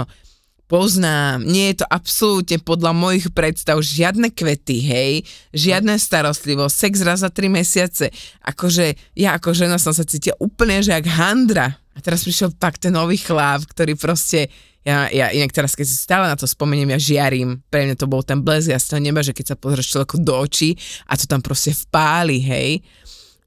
poznám, 0.70 1.42
nie 1.42 1.74
je 1.74 1.82
to 1.82 1.86
absolútne 1.90 2.62
podľa 2.62 2.94
mojich 2.94 3.26
predstav 3.34 3.82
žiadne 3.82 4.30
kvety, 4.30 4.78
hej, 4.78 5.12
žiadne 5.50 5.98
starostlivosť, 5.98 6.70
sex 6.70 7.02
raz 7.02 7.26
za 7.26 7.30
tri 7.34 7.50
mesiace, 7.50 8.14
akože 8.46 9.18
ja 9.18 9.34
ako 9.34 9.50
žena 9.50 9.82
som 9.82 9.90
sa 9.90 10.06
cítila 10.06 10.38
úplne, 10.38 10.78
že 10.78 10.94
jak 10.94 11.10
handra. 11.10 11.74
A 11.90 11.98
teraz 11.98 12.22
prišiel 12.22 12.54
pak 12.54 12.78
ten 12.78 12.94
nový 12.94 13.18
chlap, 13.18 13.66
ktorý 13.66 13.98
proste, 13.98 14.46
ja, 14.86 15.10
ja 15.10 15.34
inak 15.34 15.50
teraz 15.50 15.74
keď 15.74 15.86
si 15.90 15.98
stále 15.98 16.30
na 16.30 16.38
to 16.38 16.46
spomeniem, 16.46 16.94
ja 16.94 17.02
žiarím, 17.02 17.66
pre 17.66 17.90
mňa 17.90 17.98
to 17.98 18.06
bol 18.06 18.22
ten 18.22 18.38
blesk 18.38 18.70
jasného 18.70 19.02
neba, 19.02 19.26
že 19.26 19.34
keď 19.34 19.52
sa 19.52 19.56
pozrieš 19.58 19.98
človeku 19.98 20.22
do 20.22 20.38
očí 20.38 20.78
a 21.10 21.18
to 21.18 21.26
tam 21.26 21.42
proste 21.42 21.74
vpáli, 21.74 22.38
hej, 22.38 22.70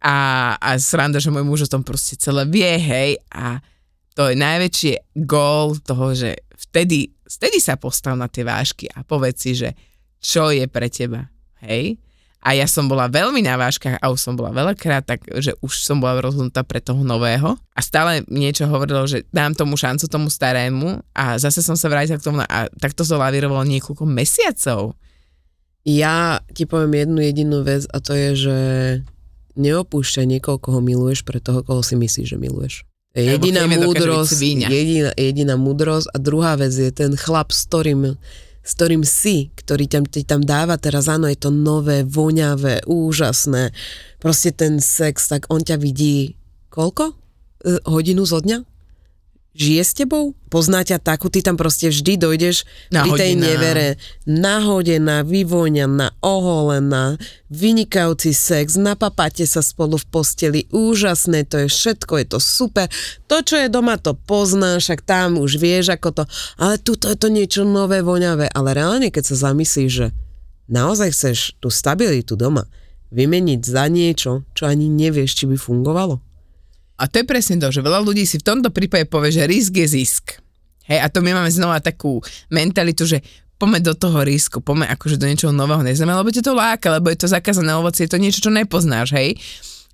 a, 0.03 0.51
a 0.59 0.75
sranda, 0.75 1.23
že 1.23 1.31
môj 1.31 1.47
muž 1.47 1.59
o 1.65 1.71
tom 1.71 1.87
proste 1.87 2.19
celé 2.19 2.43
vie, 2.51 2.75
hej, 2.75 3.15
a 3.31 3.63
to 4.13 4.29
je 4.29 4.35
najväčší 4.37 4.91
gól 5.25 5.79
toho, 5.81 6.13
že 6.13 6.37
vtedy, 6.69 7.11
vtedy 7.27 7.57
sa 7.59 7.75
postav 7.75 8.15
na 8.15 8.31
tie 8.31 8.47
vášky 8.47 8.87
a 8.91 9.03
povedz 9.03 9.43
si, 9.43 9.51
že 9.57 9.75
čo 10.23 10.49
je 10.55 10.65
pre 10.71 10.87
teba, 10.87 11.27
hej? 11.63 11.99
A 12.43 12.59
ja 12.59 12.67
som 12.67 12.91
bola 12.91 13.07
veľmi 13.07 13.39
na 13.39 13.55
váškach 13.55 14.03
a 14.03 14.11
už 14.11 14.19
som 14.19 14.35
bola 14.35 14.51
veľakrát, 14.51 15.07
tak 15.07 15.23
že 15.39 15.55
už 15.63 15.79
som 15.79 16.03
bola 16.03 16.19
rozhodnutá 16.19 16.67
pre 16.67 16.83
toho 16.83 16.99
nového 16.99 17.55
a 17.55 17.79
stále 17.79 18.27
niečo 18.27 18.67
hovorilo, 18.67 19.07
že 19.07 19.23
dám 19.31 19.55
tomu 19.55 19.79
šancu 19.79 20.11
tomu 20.11 20.27
starému 20.27 20.99
a 21.15 21.39
zase 21.39 21.63
som 21.63 21.79
sa 21.79 21.87
vrátila 21.87 22.19
k 22.19 22.27
tomu 22.27 22.43
a 22.43 22.67
takto 22.83 23.07
to 23.07 23.15
lavírovalo 23.15 23.63
niekoľko 23.63 24.03
mesiacov. 24.03 24.99
Ja 25.87 26.43
ti 26.51 26.67
poviem 26.67 26.99
jednu 26.99 27.19
jedinú 27.23 27.57
vec 27.63 27.87
a 27.87 28.03
to 28.03 28.11
je, 28.11 28.29
že 28.35 28.57
neopúšťaj 29.55 30.27
niekoho, 30.27 30.59
koho 30.59 30.83
miluješ 30.83 31.23
pre 31.23 31.39
toho, 31.39 31.63
koho 31.63 31.79
si 31.79 31.95
myslíš, 31.95 32.35
že 32.35 32.37
miluješ. 32.39 32.83
Jediná 33.13 33.69
múdrosť, 33.69 34.41
jediná, 34.41 35.13
jediná 35.13 35.53
múdrosť 35.53 36.09
a 36.09 36.17
druhá 36.17 36.57
vec 36.57 36.73
je 36.73 36.89
ten 36.89 37.13
chlap, 37.13 37.53
s 37.53 37.69
ktorým, 37.69 38.17
s 38.65 38.71
ktorým 38.73 39.05
si, 39.05 39.53
ktorý 39.53 39.85
tam, 39.85 40.03
ti 40.09 40.25
tam 40.25 40.41
dáva 40.41 40.81
teraz, 40.81 41.05
áno, 41.05 41.29
je 41.29 41.37
to 41.37 41.53
nové, 41.53 42.01
voňavé, 42.01 42.89
úžasné, 42.89 43.69
proste 44.17 44.49
ten 44.49 44.81
sex, 44.81 45.29
tak 45.29 45.45
on 45.53 45.61
ťa 45.61 45.77
vidí 45.77 46.41
koľko? 46.73 47.13
E, 47.61 47.85
hodinu 47.85 48.25
zo 48.25 48.41
dňa? 48.41 48.72
Žije 49.53 49.83
s 49.85 49.93
tebou? 49.93 50.33
Pozná 50.49 50.81
ťa 50.81 50.97
takú, 50.97 51.29
ty 51.29 51.45
tam 51.45 51.61
proste 51.61 51.93
vždy 51.93 52.17
dojdeš 52.17 52.65
pri 52.89 53.09
tej 53.13 53.37
nevere 53.37 54.01
nahodená, 54.25 55.21
vyvoňaná, 55.21 56.17
oholená, 56.25 57.21
vynikajúci 57.53 58.33
sex, 58.33 58.81
napapáte 58.81 59.45
sa 59.45 59.61
spolu 59.61 60.01
v 60.01 60.09
posteli, 60.09 60.59
úžasné, 60.73 61.45
to 61.45 61.61
je 61.61 61.67
všetko, 61.69 62.13
je 62.17 62.25
to 62.33 62.39
super. 62.41 62.89
To, 63.29 63.45
čo 63.45 63.61
je 63.61 63.69
doma, 63.69 64.01
to 64.01 64.17
poznáš, 64.17 64.89
však 64.89 65.05
tam 65.05 65.37
už 65.37 65.61
vieš, 65.61 65.93
ako 65.93 66.09
to, 66.17 66.23
ale 66.57 66.81
tuto 66.81 67.13
je 67.13 67.17
to 67.21 67.29
niečo 67.29 67.61
nové, 67.61 68.01
voňavé, 68.01 68.49
ale 68.49 68.73
reálne, 68.73 69.13
keď 69.13 69.33
sa 69.33 69.53
zamyslíš, 69.53 69.91
že 69.93 70.07
naozaj 70.65 71.13
chceš 71.13 71.37
tú 71.61 71.69
stabilitu 71.69 72.33
doma 72.33 72.65
vymeniť 73.13 73.61
za 73.61 73.85
niečo, 73.85 74.41
čo 74.57 74.65
ani 74.65 74.89
nevieš, 74.89 75.37
či 75.37 75.45
by 75.45 75.53
fungovalo. 75.61 76.32
A 77.03 77.11
to 77.11 77.19
je 77.19 77.27
presne 77.27 77.59
to, 77.59 77.67
že 77.67 77.83
veľa 77.83 77.99
ľudí 77.99 78.23
si 78.23 78.39
v 78.39 78.47
tomto 78.47 78.71
prípade 78.71 79.11
povie, 79.11 79.35
že 79.35 79.43
risk 79.43 79.75
je 79.75 79.87
zisk. 79.91 80.39
Hej, 80.87 81.03
a 81.03 81.07
to 81.11 81.19
my 81.19 81.35
máme 81.35 81.51
znova 81.51 81.83
takú 81.83 82.23
mentalitu, 82.47 83.03
že 83.03 83.19
poďme 83.59 83.83
do 83.83 83.91
toho 83.91 84.23
risku, 84.23 84.63
poďme 84.63 84.87
akože 84.87 85.19
do 85.19 85.27
niečoho 85.27 85.51
nového 85.51 85.83
neznáme, 85.83 86.15
lebo 86.15 86.31
ťa 86.31 86.43
to 86.47 86.55
láka, 86.55 86.87
lebo 86.95 87.11
je 87.11 87.19
to 87.19 87.27
zakázané 87.27 87.75
ovocie, 87.75 88.07
je 88.07 88.15
to 88.15 88.23
niečo, 88.23 88.39
čo 88.43 88.51
nepoznáš, 88.51 89.15
hej. 89.15 89.35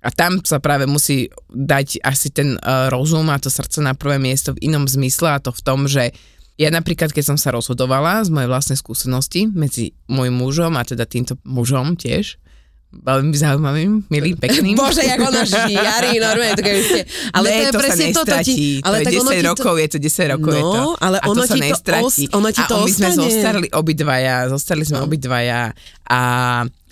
A 0.00 0.14
tam 0.14 0.38
sa 0.42 0.62
práve 0.62 0.86
musí 0.86 1.28
dať 1.50 2.02
asi 2.02 2.30
ten 2.30 2.56
uh, 2.56 2.88
rozum 2.88 3.26
a 3.30 3.42
to 3.42 3.52
srdce 3.52 3.82
na 3.82 3.92
prvé 3.92 4.16
miesto 4.22 4.54
v 4.54 4.70
inom 4.70 4.86
zmysle 4.86 5.34
a 5.34 5.42
to 5.42 5.50
v 5.50 5.62
tom, 5.66 5.90
že 5.90 6.14
ja 6.58 6.68
napríklad, 6.72 7.14
keď 7.14 7.34
som 7.34 7.38
sa 7.38 7.54
rozhodovala 7.54 8.22
z 8.26 8.32
mojej 8.32 8.50
vlastnej 8.50 8.78
skúsenosti 8.78 9.48
medzi 9.50 9.96
môjim 10.10 10.34
mužom 10.34 10.74
a 10.78 10.82
teda 10.82 11.06
týmto 11.06 11.38
mužom 11.46 11.94
tiež, 11.94 12.38
veľmi 12.92 13.30
zaujímavým, 13.32 13.90
milým, 14.04 14.34
pekným. 14.34 14.74
Bože, 14.80 15.00
jak 15.00 15.16
ona 15.16 15.42
žiari, 15.42 16.18
normálne. 16.18 16.52
To 16.52 16.62
keď 16.62 16.74
ste, 16.80 17.00
ale 17.30 17.46
ne, 17.46 17.52
to 17.52 17.60
je 17.60 17.70
to 17.70 17.78
presne 17.78 18.06
to, 18.10 18.22
to 18.24 18.36
ti, 18.42 18.82
ale 18.82 18.96
to 19.00 19.08
je 19.08 19.18
ono 19.18 19.30
10 19.30 19.32
ti 19.32 19.38
to, 19.38 19.48
rokov, 19.48 19.74
je 19.76 19.88
to 19.88 19.98
10 20.00 20.32
rokov. 20.34 20.50
je 20.50 20.62
to. 20.64 20.74
No, 20.74 20.86
ale 20.96 21.16
a 21.16 21.24
ono 21.24 21.40
to 21.40 21.46
sa 21.46 21.54
ti 21.54 21.70
to 21.70 21.92
os- 22.00 22.30
ono 22.30 22.48
ti 22.48 22.60
a 22.60 22.66
to 22.66 22.76
my 22.76 22.90
sme 22.90 23.08
ostane. 23.08 23.22
zostali 23.24 23.66
obidvaja, 23.70 24.36
zostali 24.48 24.82
sme 24.82 24.98
No. 24.98 25.06
obidvaja 25.06 25.70
a 26.04 26.20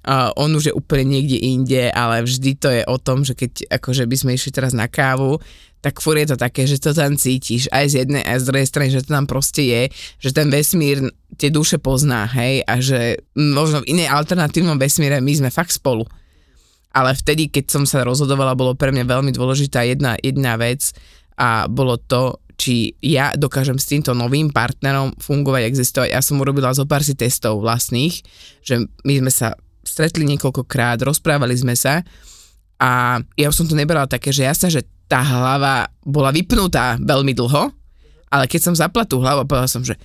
a 0.09 0.33
on 0.41 0.49
už 0.57 0.73
je 0.73 0.75
úplne 0.75 1.21
niekde 1.21 1.37
inde, 1.37 1.93
ale 1.93 2.25
vždy 2.25 2.57
to 2.57 2.73
je 2.73 2.81
o 2.89 2.97
tom, 2.97 3.29
že 3.29 3.37
keď 3.37 3.69
akože 3.77 4.09
by 4.09 4.17
sme 4.17 4.31
išli 4.33 4.57
teraz 4.57 4.73
na 4.73 4.89
kávu, 4.89 5.37
tak 5.85 6.01
fur 6.01 6.17
je 6.17 6.33
to 6.33 6.41
také, 6.41 6.65
že 6.65 6.81
to 6.81 6.97
tam 6.97 7.15
cítiš 7.15 7.69
aj 7.69 7.85
z 7.93 7.95
jednej, 8.03 8.25
aj 8.25 8.41
z 8.41 8.47
druhej 8.49 8.67
strany, 8.67 8.89
že 8.89 9.05
to 9.05 9.13
tam 9.13 9.29
proste 9.29 9.69
je, 9.69 9.83
že 10.17 10.33
ten 10.33 10.49
vesmír 10.49 11.13
tie 11.37 11.53
duše 11.53 11.77
pozná, 11.77 12.25
hej, 12.25 12.65
a 12.65 12.81
že 12.81 13.21
možno 13.37 13.85
v 13.85 14.01
inej 14.01 14.09
alternatívnom 14.09 14.81
vesmíre 14.81 15.21
my 15.21 15.33
sme 15.45 15.51
fakt 15.53 15.77
spolu. 15.77 16.09
Ale 16.97 17.13
vtedy, 17.13 17.53
keď 17.53 17.69
som 17.69 17.85
sa 17.85 18.01
rozhodovala, 18.01 18.57
bolo 18.57 18.73
pre 18.73 18.89
mňa 18.91 19.05
veľmi 19.05 19.31
dôležitá 19.37 19.85
jedna, 19.85 20.17
jedna 20.25 20.57
vec 20.57 20.89
a 21.37 21.69
bolo 21.69 22.01
to, 22.01 22.41
či 22.59 22.97
ja 22.99 23.37
dokážem 23.39 23.79
s 23.79 23.87
týmto 23.87 24.17
novým 24.17 24.51
partnerom 24.51 25.15
fungovať, 25.21 25.63
existovať. 25.69 26.09
Ja 26.11 26.25
som 26.25 26.43
urobila 26.43 26.75
zo 26.75 26.89
pár 26.91 27.07
si 27.07 27.15
testov 27.15 27.63
vlastných, 27.63 28.19
že 28.67 28.83
my 29.07 29.15
sme 29.23 29.31
sa 29.31 29.55
stretli 29.89 30.29
niekoľkokrát, 30.29 31.01
rozprávali 31.01 31.57
sme 31.57 31.73
sa 31.73 32.05
a 32.79 33.19
ja 33.35 33.49
som 33.51 33.67
to 33.67 33.75
nebrala 33.75 34.07
také, 34.07 34.31
že 34.31 34.47
jasné, 34.47 34.69
že 34.71 34.83
tá 35.09 35.25
hlava 35.25 35.89
bola 36.05 36.31
vypnutá 36.31 37.01
veľmi 37.01 37.33
dlho, 37.33 37.73
ale 38.29 38.45
keď 38.45 38.61
som 38.71 38.75
zapla 38.77 39.09
tú 39.09 39.19
hlavu, 39.19 39.49
povedala 39.49 39.67
som, 39.67 39.81
že 39.81 39.97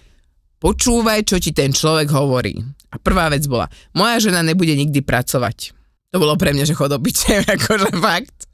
počúvaj, 0.64 1.28
čo 1.28 1.38
ti 1.38 1.52
ten 1.52 1.76
človek 1.76 2.08
hovorí. 2.10 2.56
A 2.90 2.96
prvá 2.98 3.28
vec 3.28 3.44
bola, 3.46 3.68
moja 3.92 4.24
žena 4.24 4.40
nebude 4.40 4.72
nikdy 4.74 5.04
pracovať. 5.04 5.76
To 6.16 6.22
bolo 6.22 6.40
pre 6.40 6.56
mňa, 6.56 6.66
že 6.70 6.78
chodobiče, 6.78 7.44
akože 7.60 7.92
fakt. 8.00 8.48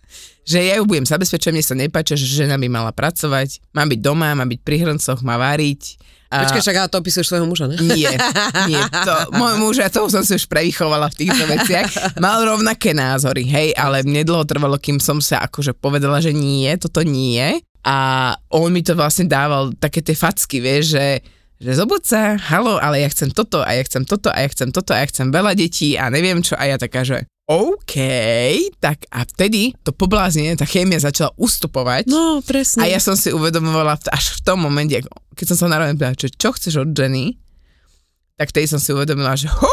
Že 0.50 0.60
ja 0.66 0.76
ju 0.82 0.90
budem 0.90 1.06
zabezpečovať, 1.06 1.54
mne 1.54 1.66
sa 1.66 1.76
nepáči, 1.78 2.18
že 2.18 2.44
žena 2.44 2.58
by 2.58 2.66
mala 2.66 2.90
pracovať, 2.90 3.62
má 3.76 3.86
byť 3.86 4.00
doma, 4.02 4.34
má 4.34 4.50
byť 4.50 4.60
pri 4.66 4.78
hrncoch, 4.82 5.22
má 5.22 5.38
variť. 5.38 6.02
A... 6.30 6.46
Počkaj, 6.46 6.62
však 6.62 6.78
ale 6.78 6.90
to 6.94 7.02
opisuješ 7.02 7.28
svojho 7.34 7.50
muža, 7.50 7.66
ne? 7.66 7.76
Nie, 7.82 8.14
nie, 8.70 8.82
to, 9.08 9.14
môj 9.34 9.58
muž, 9.58 9.82
ja 9.82 9.90
toho 9.90 10.06
som 10.14 10.22
si 10.22 10.38
už 10.38 10.46
prevychovala 10.46 11.10
v 11.10 11.26
týchto 11.26 11.42
veciach, 11.50 12.22
mal 12.22 12.46
rovnaké 12.46 12.94
názory, 12.94 13.50
hej, 13.50 13.74
ale 13.74 14.06
mne 14.06 14.22
dlho 14.30 14.46
trvalo, 14.46 14.78
kým 14.78 15.02
som 15.02 15.18
sa 15.18 15.42
akože 15.50 15.74
povedala, 15.74 16.22
že 16.22 16.30
nie, 16.30 16.70
toto 16.78 17.02
nie. 17.02 17.58
A 17.82 17.98
on 18.54 18.70
mi 18.70 18.86
to 18.86 18.94
vlastne 18.94 19.26
dával 19.26 19.74
také 19.82 20.06
tie 20.06 20.14
facky, 20.14 20.62
vieš, 20.62 20.94
že 20.96 21.06
že 21.60 21.76
zobud 21.76 22.00
sa, 22.08 22.40
halo, 22.40 22.80
ale 22.80 23.04
ja 23.04 23.12
chcem 23.12 23.36
toto 23.36 23.60
a 23.60 23.76
ja 23.76 23.84
chcem 23.84 24.08
toto 24.08 24.32
a 24.32 24.40
ja 24.40 24.48
chcem 24.48 24.72
toto 24.72 24.96
a 24.96 25.04
ja 25.04 25.12
chcem 25.12 25.28
veľa 25.28 25.52
detí 25.60 26.00
a 26.00 26.08
neviem 26.08 26.40
čo 26.40 26.56
a 26.56 26.64
ja 26.64 26.80
taká, 26.80 27.04
že 27.04 27.28
OK, 27.50 27.96
tak 28.78 29.10
a 29.10 29.26
vtedy 29.26 29.74
to 29.82 29.90
pobláznenie, 29.90 30.54
tá 30.54 30.70
chémia 30.70 31.02
začala 31.02 31.34
ustupovať 31.34 32.06
No, 32.06 32.46
presne. 32.46 32.86
a 32.86 32.94
ja 32.94 33.02
som 33.02 33.18
si 33.18 33.34
uvedomovala 33.34 33.98
až 34.14 34.38
v 34.38 34.40
tom 34.46 34.62
momente, 34.62 35.02
keď 35.34 35.46
som 35.50 35.66
sa 35.66 35.74
narovne 35.74 35.98
pýtala, 35.98 36.14
čo, 36.14 36.30
čo 36.30 36.54
chceš 36.54 36.86
od 36.86 36.94
Jenny, 36.94 37.42
tak 38.38 38.54
vtedy 38.54 38.70
som 38.70 38.78
si 38.78 38.94
uvedomila, 38.94 39.34
že 39.34 39.50
ho, 39.50 39.72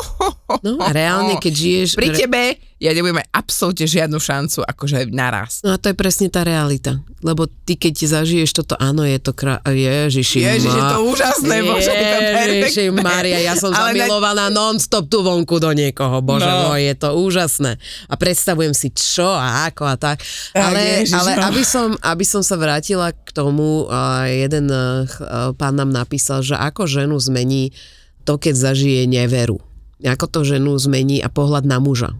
No 0.62 0.78
a 0.78 0.90
reálne, 0.90 1.36
keď 1.36 1.54
žiješ... 1.62 1.88
pri 1.94 2.08
tebe 2.12 2.42
ja 2.76 2.92
nebudem 2.92 3.16
mať 3.16 3.32
absolútne 3.32 3.88
žiadnu 3.88 4.20
šancu 4.20 4.60
akože 4.60 5.08
naraz. 5.08 5.64
No 5.64 5.72
a 5.72 5.80
to 5.80 5.88
je 5.88 5.96
presne 5.96 6.28
tá 6.28 6.44
realita. 6.44 7.00
Lebo 7.24 7.48
ty, 7.48 7.72
keď 7.72 8.20
zažiješ 8.20 8.52
toto, 8.52 8.76
áno, 8.76 9.00
je 9.00 9.16
to 9.16 9.32
krá... 9.32 9.64
Ježiši, 9.64 10.44
Ježiš, 10.44 10.68
je 10.68 10.82
ma- 10.84 10.92
to 10.92 11.08
úžasné, 11.08 11.56
bože, 11.64 11.88
je 11.88 12.04
to 12.04 12.20
Ježiši. 12.20 12.84
Maria, 12.92 13.40
ja 13.40 13.56
som 13.56 13.72
Ale 13.72 13.96
na- 13.96 14.04
zamilovaná 14.04 14.52
non-stop 14.52 15.08
tu 15.08 15.24
vonku 15.24 15.56
do 15.56 15.72
niekoho, 15.72 16.20
bože 16.20 16.44
No. 16.44 16.68
môj, 16.68 16.84
je 16.84 16.94
to 17.00 17.08
úžasné. 17.16 17.80
A 18.06 18.14
predstavujem 18.20 18.76
si 18.76 18.92
čo 18.92 19.24
a 19.24 19.72
ako 19.72 19.84
a 19.88 19.96
tak. 19.96 20.20
Ale, 20.52 21.00
Ježiš, 21.00 21.16
ale 21.16 21.30
no. 21.32 21.48
aby, 21.48 21.62
som, 21.64 21.96
aby 21.96 22.24
som 22.28 22.44
sa 22.44 22.60
vrátila 22.60 23.08
k 23.10 23.28
tomu, 23.32 23.88
jeden 24.28 24.68
pán 25.56 25.80
nám 25.80 25.88
napísal, 25.88 26.44
že 26.44 26.52
ako 26.52 26.84
ženu 26.84 27.16
zmení 27.16 27.72
to, 28.28 28.36
keď 28.36 28.52
zažije 28.68 29.08
neveru. 29.08 29.56
Ako 30.04 30.28
to 30.28 30.44
ženu 30.44 30.76
zmení 30.76 31.24
a 31.24 31.32
pohľad 31.32 31.64
na 31.64 31.80
muža. 31.80 32.12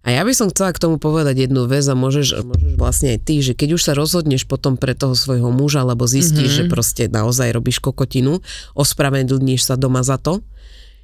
A 0.00 0.16
ja 0.16 0.24
by 0.24 0.32
som 0.32 0.48
chcela 0.48 0.72
k 0.72 0.80
tomu 0.80 0.96
povedať 0.96 1.44
jednu 1.44 1.68
vec 1.68 1.84
a 1.84 1.92
môžeš, 1.92 2.40
môžeš 2.40 2.72
vlastne 2.80 3.12
aj 3.16 3.20
ty, 3.20 3.44
že 3.44 3.52
keď 3.52 3.76
už 3.76 3.82
sa 3.84 3.92
rozhodneš 3.92 4.48
potom 4.48 4.80
pre 4.80 4.96
toho 4.96 5.12
svojho 5.12 5.52
muža, 5.52 5.84
lebo 5.84 6.08
zistíš, 6.08 6.56
mm-hmm. 6.56 6.68
že 6.68 6.72
proste 6.72 7.02
naozaj 7.12 7.52
robíš 7.52 7.84
kokotinu, 7.84 8.40
ospravedlníš 8.72 9.68
sa 9.68 9.76
doma 9.76 10.00
za 10.00 10.16
to, 10.16 10.40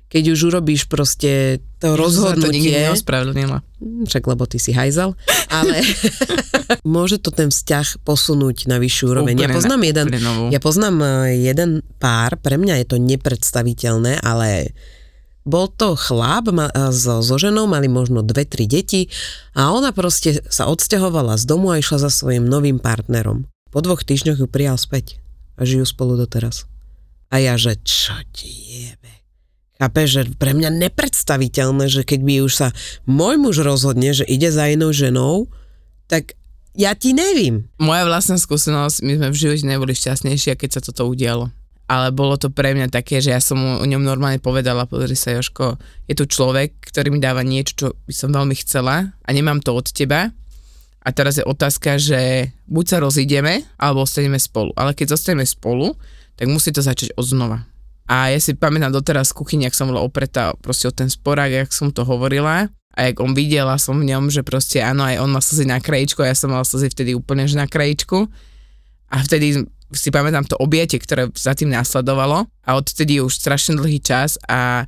keď 0.06 0.32
už 0.32 0.54
urobíš 0.54 0.88
proste 0.88 1.60
to 1.82 1.92
Sa 1.92 2.38
to 2.38 2.48
nikdy 2.48 2.72
rozhodnutie, 2.72 2.78
neospravedlnila. 2.88 3.58
Hm, 3.84 4.08
však 4.08 4.24
lebo 4.32 4.48
ty 4.48 4.56
si 4.56 4.72
hajzal, 4.72 5.12
ale 5.52 5.76
môže 6.96 7.20
to 7.20 7.28
ten 7.34 7.52
vzťah 7.52 8.00
posunúť 8.00 8.64
na 8.70 8.80
vyššiu 8.80 9.12
úroveň. 9.12 9.34
Ja 9.36 9.50
Úplne 9.50 9.58
poznám 9.60 9.80
jeden, 9.84 10.06
úplne 10.08 10.30
ja 10.54 10.60
poznám 10.62 10.96
eh, 11.04 11.36
jeden 11.52 11.84
pár, 12.00 12.40
pre 12.40 12.56
mňa 12.56 12.80
je 12.80 12.86
to 12.86 12.96
nepredstaviteľné, 12.96 14.22
ale 14.24 14.72
bol 15.46 15.70
to 15.70 15.94
chlap 15.94 16.50
ma, 16.50 16.66
so, 16.90 17.22
so 17.22 17.38
ženou, 17.38 17.70
mali 17.70 17.86
možno 17.86 18.26
dve, 18.26 18.42
tri 18.42 18.66
deti 18.66 19.06
a 19.54 19.70
ona 19.70 19.94
proste 19.94 20.42
sa 20.50 20.66
odsťahovala 20.66 21.38
z 21.38 21.46
domu 21.46 21.70
a 21.70 21.78
išla 21.78 22.02
za 22.02 22.10
svojim 22.10 22.44
novým 22.44 22.82
partnerom. 22.82 23.46
Po 23.70 23.78
dvoch 23.78 24.02
týždňoch 24.02 24.42
ju 24.42 24.48
prijal 24.50 24.74
späť 24.76 25.22
a 25.54 25.62
žijú 25.62 25.86
spolu 25.86 26.18
doteraz. 26.18 26.66
A 27.30 27.38
ja, 27.38 27.54
že 27.54 27.78
čo 27.86 28.14
ti 28.34 28.50
jebe? 28.90 29.22
Chápeš, 29.76 30.08
že 30.08 30.22
pre 30.40 30.56
mňa 30.56 30.72
nepredstaviteľné, 30.72 31.86
že 31.92 32.02
keď 32.02 32.20
by 32.24 32.34
už 32.42 32.52
sa 32.52 32.68
môj 33.04 33.36
muž 33.36 33.60
rozhodne, 33.60 34.16
že 34.16 34.24
ide 34.24 34.48
za 34.48 34.66
inou 34.72 34.90
ženou, 34.90 35.52
tak 36.08 36.32
ja 36.76 36.96
ti 36.96 37.12
nevím. 37.12 37.68
Moja 37.80 38.08
vlastná 38.08 38.40
skúsenosť, 38.40 39.04
my 39.04 39.12
sme 39.20 39.28
v 39.32 39.40
živote 39.40 39.64
neboli 39.64 39.92
šťastnejšie, 39.96 40.56
keď 40.56 40.70
sa 40.76 40.80
toto 40.80 41.08
udialo. 41.08 41.52
Ale 41.86 42.10
bolo 42.10 42.34
to 42.34 42.50
pre 42.50 42.74
mňa 42.74 42.90
také, 42.90 43.22
že 43.22 43.30
ja 43.30 43.38
som 43.38 43.62
mu 43.62 43.70
o 43.78 43.86
ňom 43.86 44.02
normálne 44.02 44.42
povedala, 44.42 44.90
pozri 44.90 45.14
sa 45.14 45.30
Joško, 45.38 45.78
je 46.10 46.18
tu 46.18 46.26
človek, 46.26 46.82
ktorý 46.82 47.14
mi 47.14 47.22
dáva 47.22 47.46
niečo, 47.46 47.72
čo 47.78 47.86
by 48.10 48.14
som 48.14 48.34
veľmi 48.34 48.58
chcela 48.58 49.14
a 49.14 49.28
nemám 49.30 49.62
to 49.62 49.70
od 49.70 49.86
teba. 49.94 50.34
A 51.06 51.08
teraz 51.14 51.38
je 51.38 51.46
otázka, 51.46 52.02
že 52.02 52.50
buď 52.66 52.84
sa 52.90 52.98
rozídeme, 52.98 53.62
alebo 53.78 54.02
ostaneme 54.02 54.42
spolu. 54.42 54.74
Ale 54.74 54.90
keď 54.90 55.14
zostaneme 55.14 55.46
spolu, 55.46 55.94
tak 56.34 56.50
musí 56.50 56.74
to 56.74 56.82
začať 56.82 57.14
od. 57.14 57.62
A 58.10 58.34
ja 58.34 58.38
si 58.42 58.58
pamätám 58.58 58.90
doteraz 58.90 59.30
z 59.30 59.38
kuchyni, 59.38 59.70
ak 59.70 59.74
som 59.78 59.86
bola 59.86 60.02
opretá 60.02 60.54
proste 60.58 60.90
o 60.90 60.94
ten 60.94 61.06
sporák, 61.06 61.50
jak 61.66 61.70
som 61.70 61.94
to 61.94 62.02
hovorila. 62.02 62.70
A 62.96 62.98
jak 63.06 63.22
on 63.22 63.38
videla 63.38 63.78
som 63.78 63.94
v 63.98 64.10
ňom, 64.10 64.34
že 64.34 64.42
proste 64.42 64.82
áno, 64.82 65.06
aj 65.06 65.20
on 65.22 65.30
má 65.30 65.38
slzy 65.38 65.68
na 65.68 65.78
krajičku 65.78 66.26
a 66.26 66.32
ja 66.32 66.36
som 66.38 66.50
mala 66.50 66.64
slzy 66.66 66.90
vtedy 66.90 67.12
úplne 67.12 67.46
že 67.46 67.54
na 67.54 67.70
krajičku. 67.70 68.26
A 69.12 69.22
vtedy 69.22 69.62
si 69.94 70.10
pamätám 70.10 70.46
to 70.46 70.58
objatie, 70.58 70.98
ktoré 70.98 71.30
za 71.34 71.54
tým 71.54 71.70
následovalo 71.70 72.46
a 72.66 72.70
odtedy 72.74 73.18
je 73.18 73.26
už 73.26 73.34
strašne 73.38 73.78
dlhý 73.78 74.02
čas 74.02 74.34
a 74.50 74.86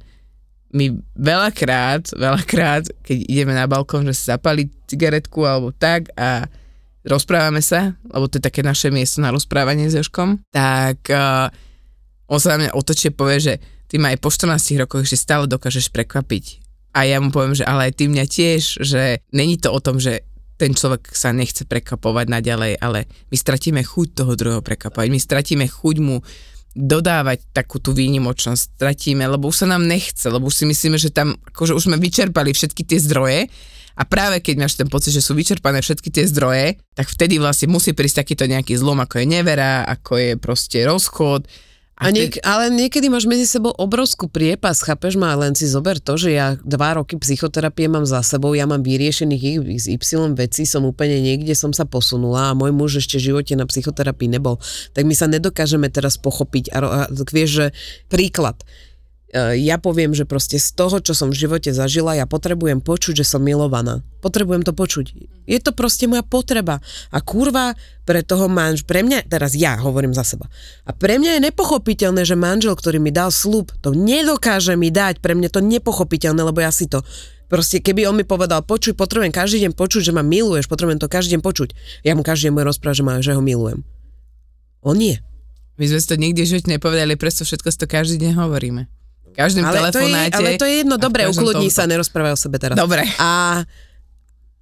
my 0.74 0.92
veľakrát, 1.16 2.12
veľakrát, 2.12 2.92
keď 3.00 3.18
ideme 3.24 3.56
na 3.56 3.64
balkón, 3.64 4.04
že 4.11 4.14
si 4.14 4.24
zapali 4.28 4.68
cigaretku 4.84 5.40
alebo 5.46 5.72
tak 5.72 6.12
a 6.12 6.44
rozprávame 7.08 7.64
sa, 7.64 7.96
lebo 8.12 8.28
to 8.28 8.37
je 8.37 8.46
také 8.46 8.61
naše 8.61 8.92
miesto 8.92 9.24
na 9.24 9.32
rozprávanie 9.32 9.88
s 9.88 9.96
Joškom, 9.96 10.44
tak 10.52 11.08
uh, 11.08 11.48
on 12.28 12.37
sa 12.37 12.56
na 12.56 12.68
mňa 12.68 12.76
otočí 12.76 13.08
a 13.08 13.16
povie, 13.16 13.38
že 13.40 13.54
ty 13.88 13.96
ma 13.96 14.12
aj 14.12 14.20
po 14.20 14.28
14 14.28 14.84
rokoch 14.84 15.08
ešte 15.08 15.16
stále 15.16 15.48
dokážeš 15.48 15.88
prekvapiť. 15.88 16.61
A 16.92 17.08
ja 17.08 17.20
mu 17.22 17.32
poviem, 17.32 17.56
že 17.56 17.64
ale 17.64 17.88
aj 17.88 17.92
ty 17.96 18.04
mňa 18.11 18.24
tiež, 18.28 18.62
že 18.84 19.24
není 19.32 19.56
to 19.56 19.72
o 19.72 19.80
tom, 19.80 19.96
že 19.96 20.27
ten 20.58 20.74
človek 20.74 21.14
sa 21.14 21.30
nechce 21.30 21.62
prekapovať 21.64 22.26
naďalej, 22.26 22.82
ale 22.82 23.06
my 23.30 23.36
stratíme 23.38 23.80
chuť 23.80 24.08
toho 24.18 24.34
druhého 24.34 24.62
prekapovať, 24.62 25.06
my 25.08 25.20
stratíme 25.22 25.64
chuť 25.70 25.96
mu 26.02 26.18
dodávať 26.74 27.48
takú 27.54 27.78
tú 27.78 27.94
výnimočnosť, 27.94 28.76
stratíme, 28.76 29.24
lebo 29.24 29.48
už 29.48 29.64
sa 29.64 29.66
nám 29.70 29.86
nechce, 29.86 30.26
lebo 30.28 30.50
už 30.50 30.62
si 30.62 30.64
myslíme, 30.66 30.98
že 30.98 31.14
tam 31.14 31.38
akože 31.54 31.72
už 31.74 31.86
sme 31.88 31.96
vyčerpali 31.96 32.52
všetky 32.52 32.82
tie 32.84 32.98
zdroje 32.98 33.48
a 33.98 34.02
práve 34.06 34.38
keď 34.38 34.54
máš 34.62 34.78
ten 34.78 34.86
pocit, 34.86 35.10
že 35.10 35.24
sú 35.24 35.34
vyčerpané 35.34 35.82
všetky 35.82 36.10
tie 36.14 36.24
zdroje, 36.30 36.78
tak 36.94 37.10
vtedy 37.10 37.42
vlastne 37.42 37.66
musí 37.66 37.90
prísť 37.90 38.22
takýto 38.22 38.46
nejaký 38.46 38.78
zlom, 38.78 39.02
ako 39.02 39.18
je 39.18 39.26
nevera, 39.26 39.82
ako 39.90 40.12
je 40.14 40.30
proste 40.38 40.78
rozchod. 40.86 41.50
A 41.98 42.14
niek- 42.14 42.38
ale 42.46 42.70
niekedy 42.70 43.11
máš 43.11 43.26
medzi 43.26 43.42
sebou 43.42 43.74
obrovskú 43.74 44.30
priepas, 44.30 44.78
chápeš 44.87 45.18
ma, 45.18 45.34
len 45.34 45.58
si 45.58 45.66
zober 45.66 45.98
to, 45.98 46.14
že 46.14 46.30
ja 46.30 46.54
dva 46.62 46.94
roky 46.94 47.18
psychoterapie 47.18 47.90
mám 47.90 48.06
za 48.06 48.22
sebou, 48.22 48.54
ja 48.54 48.70
mám 48.70 48.87
vyriešených 48.87 49.66
x, 49.66 49.90
y 49.90 49.98
vecí, 50.38 50.62
som 50.62 50.87
úplne 50.87 51.18
niekde 51.18 51.58
som 51.58 51.74
sa 51.74 51.82
posunula 51.82 52.54
a 52.54 52.56
môj 52.56 52.70
muž 52.70 53.02
ešte 53.02 53.18
v 53.18 53.34
živote 53.34 53.58
na 53.58 53.66
psychoterapii 53.66 54.30
nebol. 54.30 54.62
Tak 54.94 55.02
my 55.11 55.14
sa 55.18 55.26
nedokážeme 55.26 55.90
teraz 55.90 56.14
pochopiť. 56.22 56.70
A, 56.70 56.76
ro- 56.78 56.94
a 56.94 57.00
vieš, 57.34 57.50
že 57.50 57.66
príklad. 58.06 58.62
E, 59.28 59.60
Ja 59.60 59.76
poviem, 59.76 60.16
že 60.16 60.24
proste 60.24 60.56
z 60.56 60.72
toho, 60.72 60.98
čo 61.04 61.12
som 61.12 61.28
v 61.28 61.36
živote 61.36 61.70
zažila, 61.70 62.16
ja 62.16 62.24
potrebujem 62.24 62.80
počuť, 62.80 63.20
že 63.20 63.28
som 63.28 63.44
milovaná. 63.44 64.00
Potrebujem 64.24 64.64
to 64.64 64.72
počuť. 64.72 65.12
Je 65.44 65.58
to 65.60 65.76
proste 65.76 66.08
moja 66.08 66.24
potreba. 66.24 66.80
A 67.12 67.18
kurva, 67.20 67.76
pre 68.08 68.24
toho 68.24 68.48
manž, 68.48 68.88
pre 68.88 69.04
mňa, 69.04 69.28
teraz 69.28 69.52
ja 69.52 69.76
hovorím 69.76 70.16
za 70.16 70.24
seba. 70.24 70.48
A 70.88 70.96
pre 70.96 71.20
mňa 71.20 71.38
je 71.38 71.44
nepochopiteľné, 71.52 72.24
že 72.24 72.36
manžel, 72.36 72.72
ktorý 72.72 72.98
mi 72.98 73.12
dal 73.12 73.28
slub, 73.28 73.72
to 73.84 73.92
nedokáže 73.92 74.74
mi 74.80 74.88
dať. 74.88 75.20
Pre 75.20 75.36
mňa 75.36 75.48
to 75.52 75.60
nepochopiteľné, 75.60 76.40
lebo 76.40 76.64
ja 76.64 76.72
si 76.72 76.88
to 76.88 77.04
Proste, 77.48 77.80
keby 77.80 78.04
on 78.04 78.20
mi 78.20 78.28
povedal, 78.28 78.60
počuj, 78.60 78.92
potrebujem 78.92 79.32
každý 79.32 79.64
deň 79.64 79.72
počuť, 79.72 80.04
že 80.04 80.12
ma 80.12 80.20
miluješ, 80.20 80.68
potrebujem 80.68 81.00
to 81.00 81.08
každý 81.08 81.40
deň 81.40 81.42
počuť. 81.42 81.68
Ja 82.04 82.12
mu 82.12 82.20
každý 82.20 82.52
deň 82.52 82.60
môj 82.60 82.68
rozprávať, 82.68 82.96
že, 83.00 83.04
ma, 83.08 83.24
že 83.24 83.32
ho 83.32 83.40
milujem. 83.40 83.88
On 84.84 84.92
nie. 84.92 85.16
My 85.80 85.88
sme 85.88 85.96
si 85.96 86.06
to 86.12 86.20
nikdy 86.20 86.44
v 86.44 86.76
nepovedali, 86.76 87.16
preto 87.16 87.48
všetko 87.48 87.72
si 87.72 87.78
to 87.80 87.88
každý 87.88 88.20
deň 88.20 88.36
hovoríme. 88.36 88.97
V 89.38 89.46
každém 89.46 89.62
Ale 89.62 89.94
to, 89.94 90.03
je, 90.03 90.11
telefonáte. 90.11 90.35
ale 90.35 90.48
to 90.59 90.66
je 90.66 90.74
jedno, 90.83 90.94
dobre, 90.98 91.22
každom 91.31 91.55
tomto. 91.55 91.70
sa, 91.70 91.87
nerozprávaj 91.87 92.35
o 92.35 92.38
sebe 92.42 92.59
teraz. 92.59 92.74
Dobre. 92.74 93.07
A, 93.22 93.62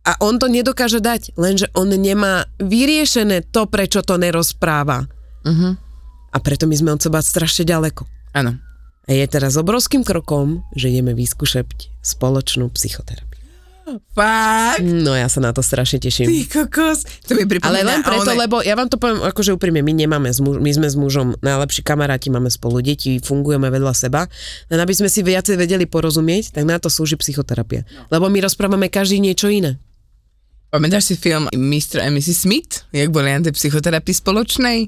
a 0.04 0.12
on 0.20 0.36
to 0.36 0.52
nedokáže 0.52 1.00
dať, 1.00 1.32
lenže 1.40 1.72
on 1.72 1.88
nemá 1.88 2.44
vyriešené 2.60 3.48
to, 3.48 3.64
prečo 3.72 4.04
to 4.04 4.20
nerozpráva. 4.20 5.08
Uh-huh. 5.48 5.80
A 6.28 6.36
preto 6.44 6.68
my 6.68 6.76
sme 6.76 6.92
od 6.92 7.00
seba 7.00 7.24
strašne 7.24 7.64
ďaleko. 7.64 8.04
Áno. 8.36 8.60
A 9.08 9.10
je 9.16 9.24
teraz 9.24 9.56
obrovským 9.56 10.04
krokom, 10.04 10.60
že 10.76 10.92
ideme 10.92 11.16
vyskúšať 11.16 11.88
spoločnú 12.04 12.68
psychoterapiu. 12.76 13.25
Fakt? 14.12 14.82
No 14.82 15.14
ja 15.14 15.30
sa 15.30 15.38
na 15.38 15.54
to 15.54 15.62
strašne 15.62 15.98
teším. 15.98 16.26
Ty 16.26 16.36
kokos. 16.48 17.06
To 17.24 17.38
mi 17.38 17.46
pripomína. 17.46 17.70
Ale 17.70 17.80
len 17.80 18.00
preto, 18.02 18.26
one- 18.26 18.38
lebo 18.38 18.58
ja 18.58 18.74
vám 18.74 18.90
to 18.90 18.98
poviem 18.98 19.22
akože 19.22 19.54
úprimne, 19.54 19.78
my 19.80 19.94
nemáme, 19.94 20.26
s 20.26 20.42
muž, 20.42 20.58
my 20.58 20.70
sme 20.72 20.88
s 20.88 20.94
mužom 20.94 21.38
najlepší 21.38 21.80
kamaráti, 21.80 22.28
máme 22.28 22.50
spolu 22.50 22.82
deti, 22.82 23.18
fungujeme 23.18 23.70
vedľa 23.70 23.94
seba, 23.94 24.26
len 24.66 24.78
aby 24.78 24.90
sme 24.90 25.06
si 25.06 25.22
viacej 25.22 25.54
vedeli 25.54 25.86
porozumieť, 25.86 26.52
tak 26.52 26.66
na 26.66 26.82
to 26.82 26.90
slúži 26.90 27.14
psychoterapia. 27.14 27.86
Lebo 28.08 28.26
my 28.26 28.42
rozprávame 28.42 28.90
každý 28.90 29.22
niečo 29.22 29.46
iné. 29.46 29.78
Pamätáš 30.66 31.04
si 31.04 31.14
film 31.14 31.46
Mr. 31.54 32.02
a 32.02 32.10
Mrs. 32.10 32.42
Smith? 32.42 32.84
Jak 32.90 33.14
boli 33.14 33.30
na 33.30 33.38
tej 33.40 33.54
psychoterapii 33.54 34.12
spoločnej? 34.12 34.78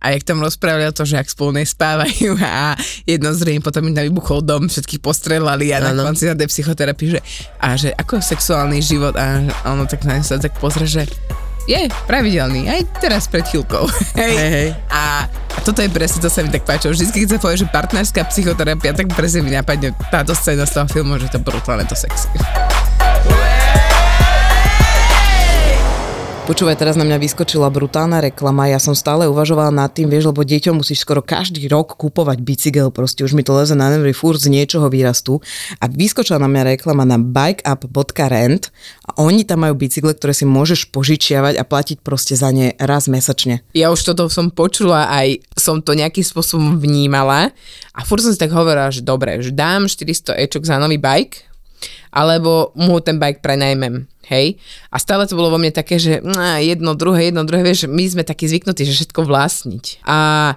A 0.00 0.12
jak 0.12 0.22
tam 0.22 0.44
rozprávali 0.44 0.86
o 0.86 0.94
to, 0.94 1.08
že 1.08 1.18
ak 1.18 1.28
spolu 1.28 1.56
nespávajú 1.56 2.36
a 2.44 2.76
jedno 3.08 3.32
zrejme 3.32 3.64
potom 3.64 3.86
im 3.88 3.96
vybuchol 3.96 4.44
dom, 4.44 4.68
všetkých 4.68 5.00
postrelali 5.02 5.72
a 5.72 5.80
na 5.80 5.96
Áno. 5.96 6.06
konci 6.06 6.28
na 6.28 6.36
tej 6.36 6.52
psychoterapii, 6.52 7.18
že 7.18 7.20
a 7.58 7.74
že 7.74 7.90
ako 7.96 8.20
sexuálny 8.20 8.78
život 8.84 9.16
a 9.16 9.42
ono 9.66 9.88
tak 9.88 10.04
na 10.04 10.20
sa 10.20 10.36
tak 10.38 10.56
pozrie, 10.60 10.86
že 10.86 11.02
je 11.66 11.90
pravidelný, 12.06 12.70
aj 12.70 13.02
teraz 13.02 13.26
pred 13.26 13.42
chvíľkou. 13.42 13.90
Hej. 14.22 14.34
Hej. 14.38 14.68
A, 14.86 15.26
toto 15.66 15.82
je 15.82 15.90
presne, 15.90 16.22
to 16.22 16.30
sa 16.30 16.46
mi 16.46 16.50
tak 16.54 16.62
páčilo. 16.62 16.94
Vždy, 16.94 17.10
keď 17.10 17.28
sa 17.36 17.38
povie, 17.42 17.58
že 17.58 17.66
partnerská 17.66 18.22
psychoterapia, 18.30 18.94
tak 18.94 19.10
presne 19.10 19.42
mi 19.42 19.50
napadne 19.50 19.90
táto 20.14 20.30
scéna 20.30 20.62
z 20.62 20.78
toho 20.78 20.86
filmu, 20.86 21.18
že 21.18 21.26
to 21.26 21.42
brutálne 21.42 21.82
to 21.82 21.98
sexy. 21.98 22.30
Počúvaj, 26.46 26.78
teraz 26.78 26.94
na 26.94 27.02
mňa 27.02 27.18
vyskočila 27.18 27.66
brutálna 27.74 28.22
reklama. 28.22 28.70
Ja 28.70 28.78
som 28.78 28.94
stále 28.94 29.26
uvažovala 29.26 29.74
nad 29.74 29.90
tým, 29.90 30.06
vieš, 30.06 30.30
lebo 30.30 30.46
deťom 30.46 30.78
musíš 30.78 31.02
skoro 31.02 31.18
každý 31.18 31.66
rok 31.66 31.98
kupovať 31.98 32.38
bicykel, 32.38 32.94
proste 32.94 33.26
už 33.26 33.34
mi 33.34 33.42
to 33.42 33.50
leze 33.50 33.74
na 33.74 33.90
nervy, 33.90 34.14
furt 34.14 34.38
z 34.38 34.54
niečoho 34.54 34.86
vyrastú. 34.86 35.42
A 35.82 35.90
vyskočila 35.90 36.38
na 36.38 36.46
mňa 36.46 36.78
reklama 36.78 37.02
na 37.02 37.18
bikeup.rent 37.18 38.70
a 39.10 39.10
oni 39.18 39.42
tam 39.42 39.66
majú 39.66 39.74
bicykle, 39.74 40.14
ktoré 40.14 40.30
si 40.30 40.46
môžeš 40.46 40.94
požičiavať 40.94 41.58
a 41.58 41.66
platiť 41.66 41.98
proste 42.06 42.38
za 42.38 42.54
ne 42.54 42.78
raz 42.78 43.10
mesačne. 43.10 43.66
Ja 43.74 43.90
už 43.90 44.06
toto 44.06 44.30
som 44.30 44.54
počula, 44.54 45.10
aj 45.10 45.42
som 45.58 45.82
to 45.82 45.98
nejakým 45.98 46.22
spôsobom 46.22 46.78
vnímala 46.78 47.50
a 47.90 48.00
furt 48.06 48.22
som 48.22 48.30
si 48.30 48.38
tak 48.38 48.54
hovorila, 48.54 48.94
že 48.94 49.02
dobre, 49.02 49.42
že 49.42 49.50
dám 49.50 49.90
400 49.90 50.38
ečok 50.46 50.62
za 50.62 50.78
nový 50.78 51.02
bike, 51.02 51.42
alebo 52.14 52.70
mu 52.78 53.02
ten 53.02 53.20
bike 53.20 53.44
prenajmem, 53.44 54.08
hej? 54.26 54.58
A 54.90 54.98
stále 54.98 55.24
to 55.24 55.38
bolo 55.38 55.54
vo 55.54 55.58
mne 55.58 55.70
také, 55.70 55.96
že 55.96 56.20
jedno, 56.60 56.92
druhé, 56.98 57.30
jedno, 57.30 57.46
druhé, 57.46 57.62
vieš, 57.62 57.86
my 57.86 58.04
sme 58.06 58.22
takí 58.26 58.50
zvyknutí, 58.50 58.82
že 58.82 58.94
všetko 58.98 59.22
vlastniť. 59.24 60.06
A 60.06 60.16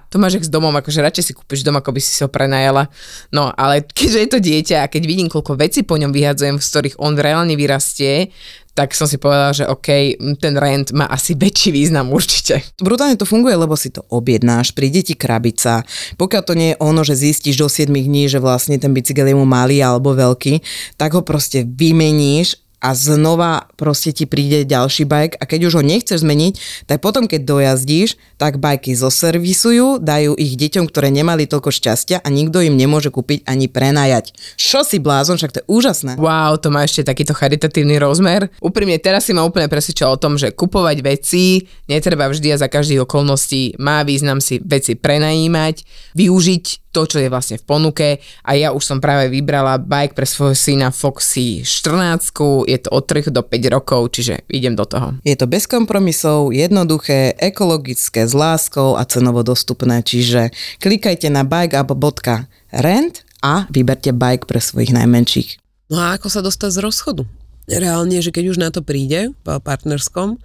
to 0.10 0.18
máš 0.18 0.42
s 0.44 0.52
domom, 0.52 0.74
akože 0.74 1.06
radšej 1.06 1.26
si 1.30 1.34
kúpiš 1.38 1.62
dom, 1.62 1.78
ako 1.78 1.94
by 1.94 2.00
si 2.02 2.12
si 2.12 2.22
ho 2.26 2.30
prenajala. 2.30 2.90
No, 3.30 3.54
ale 3.54 3.86
keďže 3.86 4.20
je 4.20 4.30
to 4.30 4.40
dieťa 4.42 4.78
a 4.84 4.90
keď 4.92 5.04
vidím, 5.06 5.30
koľko 5.30 5.56
vecí 5.56 5.86
po 5.86 5.96
ňom 6.02 6.10
vyhadzujem, 6.10 6.58
z 6.58 6.68
ktorých 6.68 7.00
on 7.00 7.14
reálne 7.16 7.54
vyrastie, 7.54 8.34
tak 8.70 8.96
som 8.96 9.12
si 9.12 9.20
povedala, 9.20 9.52
že 9.52 9.68
OK, 9.68 10.16
ten 10.40 10.56
rent 10.56 10.96
má 10.96 11.04
asi 11.12 11.36
väčší 11.36 11.76
význam 11.76 12.16
určite. 12.16 12.64
Brutálne 12.80 13.20
to 13.20 13.28
funguje, 13.28 13.52
lebo 13.52 13.76
si 13.76 13.92
to 13.92 14.08
objednáš, 14.08 14.72
príde 14.72 15.04
ti 15.04 15.20
krabica. 15.20 15.84
Pokiaľ 16.16 16.42
to 16.48 16.54
nie 16.56 16.72
je 16.72 16.80
ono, 16.80 17.04
že 17.04 17.20
zistíš 17.20 17.60
do 17.60 17.68
7 17.68 17.92
dní, 17.92 18.32
že 18.32 18.40
vlastne 18.40 18.80
ten 18.80 18.96
bicykel 18.96 19.28
je 19.28 19.36
mu 19.36 19.44
malý 19.44 19.84
alebo 19.84 20.16
veľký, 20.16 20.64
tak 20.96 21.12
ho 21.12 21.28
proste 21.28 21.68
vymeníš 21.68 22.56
a 22.80 22.96
znova 22.96 23.68
proste 23.76 24.16
ti 24.16 24.24
príde 24.24 24.64
ďalší 24.64 25.04
bike 25.04 25.36
a 25.40 25.44
keď 25.44 25.72
už 25.72 25.74
ho 25.80 25.84
nechceš 25.84 26.24
zmeniť, 26.24 26.54
tak 26.88 27.04
potom 27.04 27.28
keď 27.28 27.44
dojazdíš, 27.44 28.16
tak 28.40 28.60
bajky 28.60 28.96
zoservisujú, 28.96 30.00
dajú 30.00 30.36
ich 30.40 30.56
deťom, 30.56 30.88
ktoré 30.88 31.12
nemali 31.12 31.46
toľko 31.46 31.76
šťastia 31.76 32.24
a 32.24 32.28
nikto 32.32 32.64
im 32.64 32.80
nemôže 32.80 33.12
kúpiť 33.12 33.44
ani 33.44 33.68
prenajať. 33.68 34.32
Čo 34.56 34.88
si 34.88 35.04
blázon, 35.04 35.36
však 35.36 35.54
to 35.54 35.60
je 35.64 35.70
úžasné. 35.70 36.12
Wow, 36.16 36.56
to 36.60 36.72
má 36.72 36.88
ešte 36.88 37.04
takýto 37.04 37.36
charitatívny 37.36 38.00
rozmer. 38.00 38.48
Úprimne, 38.64 38.96
teraz 39.00 39.28
si 39.28 39.36
ma 39.36 39.44
úplne 39.44 39.68
presvedčil 39.68 40.08
o 40.08 40.20
tom, 40.20 40.40
že 40.40 40.56
kupovať 40.56 40.98
veci 41.04 41.68
netreba 41.92 42.32
vždy 42.32 42.56
a 42.56 42.62
za 42.62 42.72
každých 42.72 43.04
okolností. 43.04 43.76
Má 43.78 44.08
význam 44.08 44.40
si 44.40 44.64
veci 44.64 44.96
prenajímať, 44.96 45.84
využiť 46.16 46.89
to, 46.90 47.06
čo 47.06 47.22
je 47.22 47.30
vlastne 47.30 47.62
v 47.62 47.66
ponuke 47.66 48.08
a 48.42 48.52
ja 48.58 48.74
už 48.74 48.82
som 48.82 48.98
práve 48.98 49.30
vybrala 49.30 49.78
bike 49.78 50.18
pre 50.18 50.26
svojho 50.26 50.58
syna 50.58 50.90
Foxy 50.90 51.62
14, 51.62 52.66
je 52.66 52.78
to 52.82 52.90
od 52.90 53.04
3 53.06 53.30
do 53.30 53.42
5 53.46 53.76
rokov, 53.76 54.02
čiže 54.14 54.46
idem 54.50 54.74
do 54.74 54.86
toho. 54.90 55.14
Je 55.22 55.38
to 55.38 55.46
bez 55.46 55.70
kompromisov, 55.70 56.50
jednoduché, 56.50 57.38
ekologické, 57.38 58.26
s 58.26 58.34
láskou 58.34 58.98
a 58.98 59.06
cenovo 59.06 59.46
dostupné, 59.46 60.02
čiže 60.02 60.50
klikajte 60.82 61.30
na 61.30 61.46
bikeup.rent 61.46 63.26
a 63.46 63.70
vyberte 63.70 64.12
bike 64.12 64.50
pre 64.50 64.60
svojich 64.60 64.92
najmenších. 64.92 65.62
No 65.90 66.02
a 66.02 66.18
ako 66.18 66.30
sa 66.30 66.42
dostať 66.46 66.70
z 66.70 66.80
rozchodu? 66.86 67.24
Reálne, 67.70 68.18
že 68.22 68.34
keď 68.34 68.46
už 68.54 68.58
na 68.58 68.70
to 68.74 68.82
príde, 68.82 69.34
po 69.46 69.62
partnerskom 69.62 70.42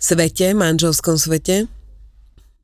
svete, 0.00 0.52
manželskom 0.52 1.16
svete, 1.16 1.68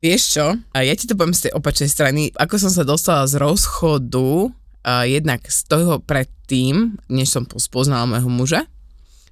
Vieš 0.01 0.21
čo? 0.33 0.57
Ja 0.73 0.93
ti 0.97 1.05
to 1.05 1.13
poviem 1.13 1.37
z 1.37 1.45
tej 1.45 1.53
opačnej 1.53 1.85
strany. 1.85 2.33
Ako 2.33 2.57
som 2.57 2.73
sa 2.73 2.81
dostala 2.81 3.29
z 3.29 3.37
rozchodu, 3.37 4.49
jednak 5.05 5.45
z 5.45 5.59
toho 5.69 6.01
predtým, 6.01 6.97
než 7.05 7.29
som 7.29 7.45
spoznala 7.45 8.09
môjho 8.09 8.25
muža, 8.25 8.61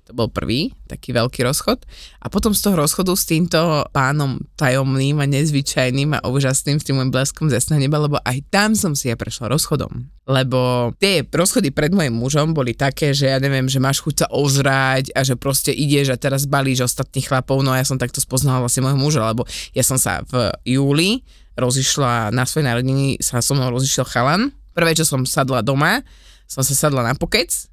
to 0.09 0.17
bol 0.17 0.25
prvý 0.25 0.73
taký 0.89 1.13
veľký 1.13 1.45
rozchod. 1.45 1.85
A 2.17 2.33
potom 2.33 2.49
z 2.57 2.65
toho 2.65 2.81
rozchodu 2.81 3.13
s 3.13 3.29
týmto 3.29 3.85
pánom 3.93 4.41
tajomným 4.57 5.21
a 5.21 5.29
nezvyčajným 5.29 6.17
a 6.17 6.25
úžasným, 6.25 6.81
s 6.81 6.85
tým 6.89 6.97
môjim 6.97 7.13
bleskom 7.13 7.45
ze 7.45 7.61
neba, 7.77 8.01
lebo 8.01 8.17
aj 8.25 8.41
tam 8.49 8.73
som 8.73 8.97
si 8.97 9.13
ja 9.13 9.15
prešla 9.15 9.53
rozchodom. 9.53 10.09
Lebo 10.25 10.91
tie 10.97 11.21
rozchody 11.21 11.69
pred 11.69 11.93
mojim 11.93 12.17
mužom 12.17 12.57
boli 12.57 12.73
také, 12.73 13.13
že 13.13 13.29
ja 13.29 13.37
neviem, 13.37 13.69
že 13.69 13.77
máš 13.77 14.01
chuť 14.01 14.25
sa 14.25 14.27
ozrať 14.33 15.13
a 15.13 15.21
že 15.21 15.37
proste 15.37 15.69
ideš 15.69 16.09
a 16.09 16.17
teraz 16.17 16.49
balíš 16.49 16.89
ostatných 16.89 17.29
chlapov. 17.29 17.61
No 17.61 17.69
a 17.69 17.77
ja 17.77 17.85
som 17.85 18.01
takto 18.01 18.17
spoznala 18.17 18.65
vlastne 18.65 18.89
môjho 18.89 18.97
muža, 18.97 19.21
lebo 19.29 19.45
ja 19.77 19.85
som 19.85 20.01
sa 20.01 20.25
v 20.25 20.49
júli 20.65 21.21
rozišla 21.53 22.33
na 22.33 22.49
svojej 22.49 22.65
narodení, 22.65 23.21
sa 23.21 23.45
so 23.45 23.53
mnou 23.53 23.69
rozišiel 23.69 24.09
chalan. 24.09 24.49
Prvé, 24.73 24.97
čo 24.97 25.05
som 25.05 25.21
sadla 25.27 25.61
doma, 25.61 26.01
som 26.49 26.65
sa 26.65 26.73
sadla 26.73 27.05
na 27.05 27.13
pokec, 27.13 27.69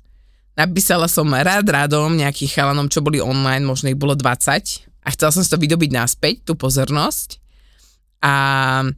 Napísala 0.56 1.04
som 1.04 1.28
rád 1.28 1.68
rádom 1.68 2.16
nejakých 2.16 2.56
chalanom, 2.56 2.88
čo 2.88 3.04
boli 3.04 3.20
online, 3.20 3.68
možno 3.68 3.92
ich 3.92 4.00
bolo 4.00 4.16
20 4.16 4.88
a 5.04 5.08
chcela 5.12 5.30
som 5.30 5.44
si 5.44 5.52
to 5.52 5.60
vydobiť 5.60 5.92
naspäť, 5.92 6.48
tú 6.48 6.56
pozornosť. 6.56 7.38
A 8.24 8.32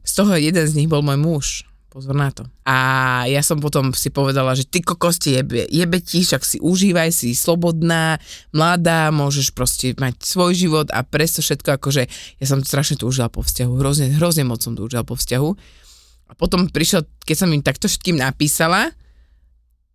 z 0.01 0.13
toho 0.15 0.39
jeden 0.39 0.63
z 0.63 0.73
nich 0.79 0.87
bol 0.87 1.03
môj 1.03 1.19
muž. 1.19 1.47
Pozor 1.89 2.13
na 2.13 2.29
to. 2.29 2.45
A 2.69 3.25
ja 3.25 3.41
som 3.41 3.57
potom 3.57 3.91
si 3.97 4.13
povedala, 4.13 4.53
že 4.53 4.63
ty 4.63 4.79
kokosti 4.79 5.41
jebe, 5.41 5.65
jebe 5.67 5.97
ti, 5.97 6.21
však 6.21 6.45
si 6.45 6.57
užívaj, 6.61 7.09
si 7.09 7.33
slobodná, 7.33 8.21
mladá, 8.53 9.09
môžeš 9.09 9.51
proste 9.57 9.97
mať 9.97 10.21
svoj 10.21 10.53
život 10.53 10.87
a 10.93 11.01
presto 11.01 11.41
všetko, 11.41 11.81
akože 11.81 12.05
ja 12.37 12.45
som 12.45 12.61
strašne 12.61 13.01
túžila 13.01 13.25
po 13.27 13.41
vzťahu, 13.41 13.73
hrozne, 13.81 14.13
hrozne 14.13 14.45
moc 14.45 14.61
som 14.61 14.77
túžila 14.77 15.01
po 15.01 15.17
vzťahu. 15.17 15.49
A 16.29 16.37
potom 16.37 16.69
prišiel, 16.69 17.09
keď 17.25 17.35
som 17.41 17.49
im 17.49 17.65
takto 17.65 17.89
všetkým 17.89 18.21
napísala, 18.21 18.93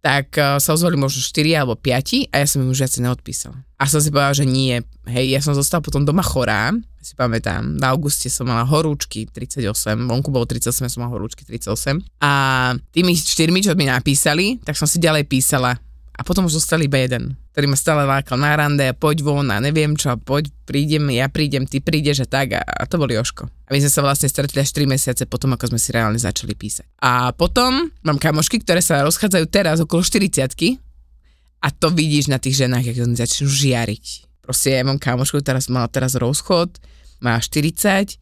tak 0.05 0.37
uh, 0.37 0.61
sa 0.61 0.77
ozvali 0.77 1.01
možno 1.01 1.25
4 1.25 1.64
alebo 1.64 1.81
5 1.81 2.29
a 2.29 2.45
ja 2.45 2.47
som 2.47 2.61
im 2.61 2.69
už 2.69 2.85
viacej 2.85 3.09
neodpísala. 3.09 3.57
A 3.81 3.88
som 3.88 4.05
si 4.05 4.12
povedala, 4.12 4.37
že 4.37 4.45
nie. 4.45 4.77
Hej, 5.09 5.33
ja 5.33 5.40
som 5.40 5.57
zostala 5.57 5.81
potom 5.81 6.05
doma 6.05 6.21
chorá, 6.21 6.77
si 7.01 7.17
pamätám. 7.17 7.81
V 7.81 7.85
auguste 7.88 8.29
som 8.29 8.45
mala 8.45 8.69
horúčky 8.69 9.25
38, 9.25 9.64
vonku 10.05 10.29
bolo 10.29 10.45
38, 10.45 10.85
ja 10.85 10.90
som 10.93 11.09
mala 11.09 11.17
horúčky 11.17 11.49
38. 11.49 12.05
A 12.21 12.33
tými 12.93 13.17
štyrmi, 13.17 13.64
čo 13.64 13.73
mi 13.73 13.88
napísali, 13.88 14.61
tak 14.61 14.77
som 14.77 14.85
si 14.85 15.01
ďalej 15.01 15.25
písala. 15.25 15.81
A 16.12 16.21
potom 16.21 16.45
už 16.45 16.61
zostal 16.61 16.85
iba 16.85 17.01
jeden, 17.01 17.37
ktorý 17.55 17.71
ma 17.71 17.79
stále 17.79 18.03
lákal 18.03 18.35
na 18.35 18.51
rande, 18.59 18.83
poď 18.99 19.23
von 19.23 19.47
a 19.47 19.62
neviem 19.62 19.95
čo, 19.95 20.11
poď, 20.19 20.51
prídem, 20.67 21.07
ja 21.14 21.31
prídem, 21.31 21.71
ty 21.71 21.79
prídeš 21.79 22.27
a 22.27 22.29
tak 22.29 22.59
a, 22.59 22.67
a 22.67 22.83
to 22.83 22.99
bol 22.99 23.07
Joško. 23.07 23.46
A 23.46 23.71
my 23.71 23.79
sme 23.79 23.94
sa 23.94 24.02
vlastne 24.02 24.27
stretli 24.27 24.59
až 24.59 24.75
3 24.75 24.90
mesiace 24.90 25.23
potom, 25.31 25.55
ako 25.55 25.71
sme 25.71 25.79
si 25.79 25.94
reálne 25.94 26.19
začali 26.19 26.50
písať. 26.59 26.98
A 26.98 27.31
potom 27.31 27.94
mám 28.02 28.19
kamošky, 28.19 28.59
ktoré 28.59 28.83
sa 28.83 29.07
rozchádzajú 29.07 29.46
teraz 29.55 29.79
okolo 29.79 30.02
40 30.02 30.83
a 31.63 31.67
to 31.71 31.94
vidíš 31.94 32.27
na 32.27 32.42
tých 32.42 32.67
ženách, 32.67 32.90
ako 32.90 33.07
oni 33.07 33.17
začnú 33.23 33.46
žiariť. 33.46 34.05
Proste 34.42 34.75
ja 34.75 34.83
mám 34.83 34.98
kamošku, 34.98 35.38
teraz 35.46 35.71
mala 35.71 35.87
teraz 35.87 36.19
rozchod, 36.19 36.75
má 37.23 37.38
40 37.38 38.19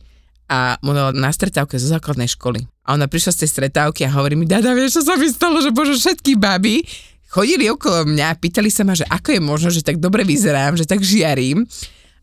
a 0.53 0.77
bola 0.85 1.09
na 1.17 1.33
stretávke 1.33 1.81
zo 1.81 1.89
základnej 1.89 2.29
školy. 2.29 2.69
A 2.85 3.01
ona 3.01 3.09
prišla 3.09 3.33
z 3.33 3.39
tej 3.49 3.51
stretávky 3.57 4.05
a 4.05 4.13
hovorí 4.13 4.37
mi, 4.37 4.45
Dada, 4.45 4.77
vieš, 4.77 5.01
čo 5.01 5.09
sa 5.09 5.17
mi 5.17 5.25
stalo, 5.33 5.65
že 5.65 5.73
bože, 5.73 5.97
všetky 5.97 6.37
baby 6.37 6.85
chodili 7.33 7.73
okolo 7.73 8.05
mňa, 8.05 8.37
pýtali 8.37 8.69
sa 8.69 8.85
ma, 8.85 8.93
že 8.93 9.09
ako 9.09 9.33
je 9.33 9.41
možno, 9.41 9.69
že 9.73 9.81
tak 9.81 9.97
dobre 9.97 10.21
vyzerám, 10.29 10.77
že 10.77 10.85
tak 10.85 11.01
žiarím. 11.01 11.65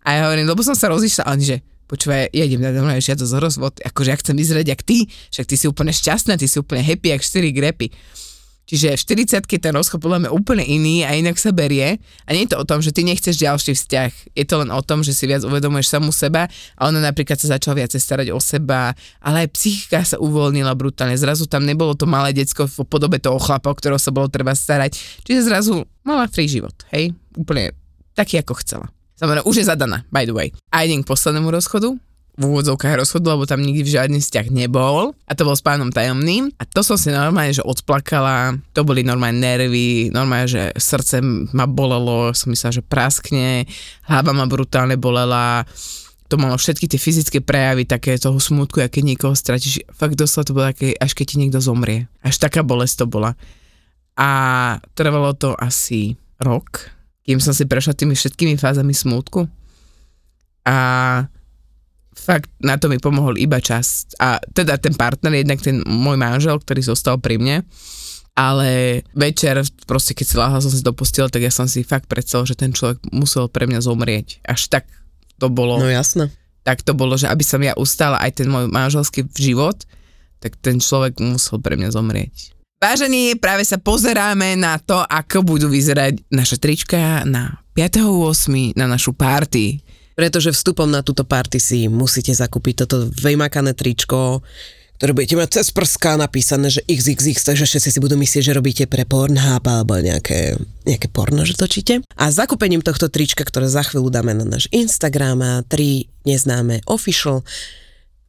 A 0.06 0.08
ja 0.16 0.20
hovorím, 0.30 0.46
lebo 0.46 0.62
som 0.62 0.78
sa 0.78 0.88
rozišla, 0.94 1.26
a 1.26 1.34
že 1.42 1.66
počúvaj, 1.90 2.30
ja 2.30 2.46
idem 2.46 2.62
na 2.62 2.70
domov 2.70 3.02
žiadosť 3.02 3.34
o 3.34 3.40
rozvod, 3.42 3.74
akože 3.82 4.10
ja 4.14 4.18
chcem 4.22 4.38
vyzerať 4.38 4.66
jak 4.70 4.82
ty, 4.86 5.10
však 5.34 5.46
ty 5.50 5.56
si 5.58 5.66
úplne 5.66 5.90
šťastná, 5.90 6.38
ty 6.38 6.46
si 6.46 6.62
úplne 6.62 6.86
happy, 6.86 7.18
jak 7.18 7.26
4 7.26 7.50
grepy. 7.50 7.90
Čiže 8.70 9.02
v 9.02 9.26
40 9.26 9.50
ten 9.50 9.74
rozchod 9.74 9.98
podľa 9.98 10.22
mňa 10.22 10.30
úplne 10.30 10.62
iný 10.62 11.02
a 11.02 11.18
inak 11.18 11.42
sa 11.42 11.50
berie. 11.50 11.98
A 12.30 12.38
nie 12.38 12.46
je 12.46 12.54
to 12.54 12.62
o 12.62 12.66
tom, 12.70 12.86
že 12.86 12.94
ty 12.94 13.02
nechceš 13.02 13.42
ďalší 13.42 13.74
vzťah. 13.74 14.38
Je 14.38 14.46
to 14.46 14.62
len 14.62 14.70
o 14.70 14.78
tom, 14.86 15.02
že 15.02 15.18
si 15.18 15.26
viac 15.26 15.42
uvedomuješ 15.42 15.90
samú 15.90 16.14
seba 16.14 16.46
a 16.78 16.82
ona 16.86 17.02
napríklad 17.02 17.42
sa 17.42 17.58
začala 17.58 17.82
viacej 17.82 17.98
starať 17.98 18.28
o 18.30 18.38
seba, 18.38 18.94
ale 19.26 19.50
aj 19.50 19.58
psychika 19.58 20.06
sa 20.06 20.22
uvoľnila 20.22 20.78
brutálne. 20.78 21.18
Zrazu 21.18 21.50
tam 21.50 21.66
nebolo 21.66 21.98
to 21.98 22.06
malé 22.06 22.30
decko 22.30 22.70
v 22.70 22.86
podobe 22.86 23.18
toho 23.18 23.42
chlapa, 23.42 23.74
o 23.74 23.76
ktorého 23.76 23.98
sa 23.98 24.14
bolo 24.14 24.30
treba 24.30 24.54
starať. 24.54 25.26
Čiže 25.26 25.50
zrazu 25.50 25.90
mala 26.06 26.30
free 26.30 26.46
život, 26.46 26.78
hej? 26.94 27.18
Úplne 27.34 27.74
taký, 28.14 28.38
ako 28.38 28.54
chcela. 28.62 28.86
Samozrejme, 29.18 29.50
už 29.50 29.56
je 29.60 29.66
zadaná, 29.66 30.06
by 30.14 30.30
the 30.30 30.36
way. 30.36 30.54
A 30.72 30.86
idem 30.86 31.02
k 31.02 31.10
poslednému 31.10 31.50
rozchodu, 31.52 31.92
v 32.40 32.48
úvodzovkách 32.48 33.04
rozchodu, 33.04 33.36
lebo 33.36 33.44
tam 33.44 33.60
nikdy 33.60 33.84
žiadny 33.84 34.24
vzťah 34.24 34.48
nebol 34.48 35.12
a 35.28 35.32
to 35.36 35.44
bol 35.44 35.52
s 35.52 35.60
pánom 35.60 35.92
tajomným 35.92 36.56
a 36.56 36.64
to 36.64 36.80
som 36.80 36.96
si 36.96 37.12
normálne, 37.12 37.52
že 37.52 37.60
odplakala, 37.68 38.56
to 38.72 38.88
boli 38.88 39.04
normálne 39.04 39.44
nervy, 39.44 40.08
normálne, 40.16 40.48
že 40.48 40.64
srdce 40.80 41.20
ma 41.52 41.68
bolelo, 41.68 42.32
som 42.32 42.48
myslela, 42.56 42.80
že 42.80 42.88
praskne, 42.88 43.68
hlava 44.08 44.32
ma 44.32 44.48
brutálne 44.48 44.96
bolela, 44.96 45.68
to 46.30 46.38
malo 46.38 46.56
všetky 46.56 46.88
tie 46.88 47.02
fyzické 47.02 47.44
prejavy 47.44 47.84
také 47.90 48.16
toho 48.16 48.38
smutku, 48.38 48.80
aké 48.86 49.02
niekoho 49.02 49.34
stratíš. 49.34 49.82
Fakt 49.90 50.14
doslova 50.14 50.46
to 50.46 50.54
bolo 50.54 50.70
také, 50.70 50.94
až 50.94 51.18
keď 51.18 51.26
ti 51.26 51.36
niekto 51.42 51.58
zomrie. 51.58 52.06
Až 52.22 52.38
taká 52.38 52.62
bolesť 52.62 53.02
to 53.02 53.06
bola. 53.10 53.34
A 54.14 54.30
trvalo 54.94 55.34
to 55.34 55.58
asi 55.58 56.22
rok, 56.38 56.94
kým 57.26 57.42
som 57.42 57.50
si 57.50 57.66
prešla 57.66 57.98
tými 57.98 58.14
všetkými 58.14 58.62
fázami 58.62 58.94
smutku. 58.94 59.50
A 60.70 60.78
fakt 62.20 62.52
na 62.60 62.76
to 62.76 62.92
mi 62.92 63.00
pomohol 63.00 63.40
iba 63.40 63.64
čas. 63.64 64.12
A 64.20 64.38
teda 64.52 64.76
ten 64.76 64.94
partner, 64.94 65.34
jednak 65.34 65.64
ten 65.64 65.80
môj 65.88 66.20
manžel, 66.20 66.60
ktorý 66.60 66.84
zostal 66.84 67.18
pri 67.18 67.40
mne, 67.40 67.58
ale 68.40 69.02
večer, 69.12 69.60
proste 69.84 70.16
keď 70.16 70.26
si 70.26 70.36
láhla 70.40 70.64
som 70.64 70.72
si 70.72 70.80
do 70.80 70.96
postele, 70.96 71.28
tak 71.28 71.44
ja 71.44 71.52
som 71.52 71.68
si 71.68 71.84
fakt 71.84 72.08
predstavil, 72.08 72.48
že 72.48 72.56
ten 72.56 72.72
človek 72.72 73.12
musel 73.12 73.52
pre 73.52 73.68
mňa 73.68 73.84
zomrieť. 73.84 74.44
Až 74.48 74.72
tak 74.72 74.88
to 75.40 75.52
bolo. 75.52 75.76
No 75.80 75.92
jasné. 75.92 76.32
Tak 76.64 76.84
to 76.88 76.96
bolo, 76.96 77.20
že 77.20 77.28
aby 77.28 77.44
som 77.44 77.60
ja 77.60 77.76
ustala 77.76 78.20
aj 78.24 78.44
ten 78.44 78.48
môj 78.48 78.72
manželský 78.72 79.28
život, 79.36 79.84
tak 80.40 80.56
ten 80.60 80.80
človek 80.80 81.20
musel 81.20 81.60
pre 81.60 81.76
mňa 81.76 81.92
zomrieť. 81.92 82.56
Vážení, 82.80 83.36
práve 83.36 83.68
sa 83.68 83.76
pozeráme 83.76 84.56
na 84.56 84.80
to, 84.80 85.04
ako 85.04 85.44
budú 85.44 85.68
vyzerať 85.68 86.24
naše 86.32 86.56
trička 86.56 87.28
na 87.28 87.60
5.8. 87.76 88.80
na 88.80 88.88
našu 88.88 89.12
party 89.12 89.84
pretože 90.20 90.52
vstupom 90.52 90.84
na 90.84 91.00
túto 91.00 91.24
party 91.24 91.64
si 91.64 91.80
musíte 91.88 92.36
zakúpiť 92.36 92.84
toto 92.84 93.08
vejmakané 93.24 93.72
tričko, 93.72 94.44
ktoré 95.00 95.16
budete 95.16 95.40
mať 95.40 95.50
cez 95.56 95.72
prská 95.72 96.20
napísané, 96.20 96.68
že 96.68 96.84
XXX, 96.92 97.40
takže 97.40 97.64
všetci 97.64 97.88
si 97.88 98.00
budú 98.04 98.20
myslieť, 98.20 98.52
že 98.52 98.52
robíte 98.52 98.84
pre 98.84 99.08
Pornhub 99.08 99.64
alebo 99.64 99.96
nejaké, 99.96 100.60
nejaké 100.84 101.08
porno, 101.08 101.48
že 101.48 101.56
točíte. 101.56 102.04
A 102.20 102.36
zakúpením 102.36 102.84
tohto 102.84 103.08
trička, 103.08 103.48
ktoré 103.48 103.72
za 103.72 103.80
chvíľu 103.88 104.12
dáme 104.12 104.36
na 104.36 104.44
náš 104.44 104.68
Instagram 104.76 105.40
a 105.40 105.54
3 105.64 106.28
neznáme 106.28 106.84
official, 106.92 107.48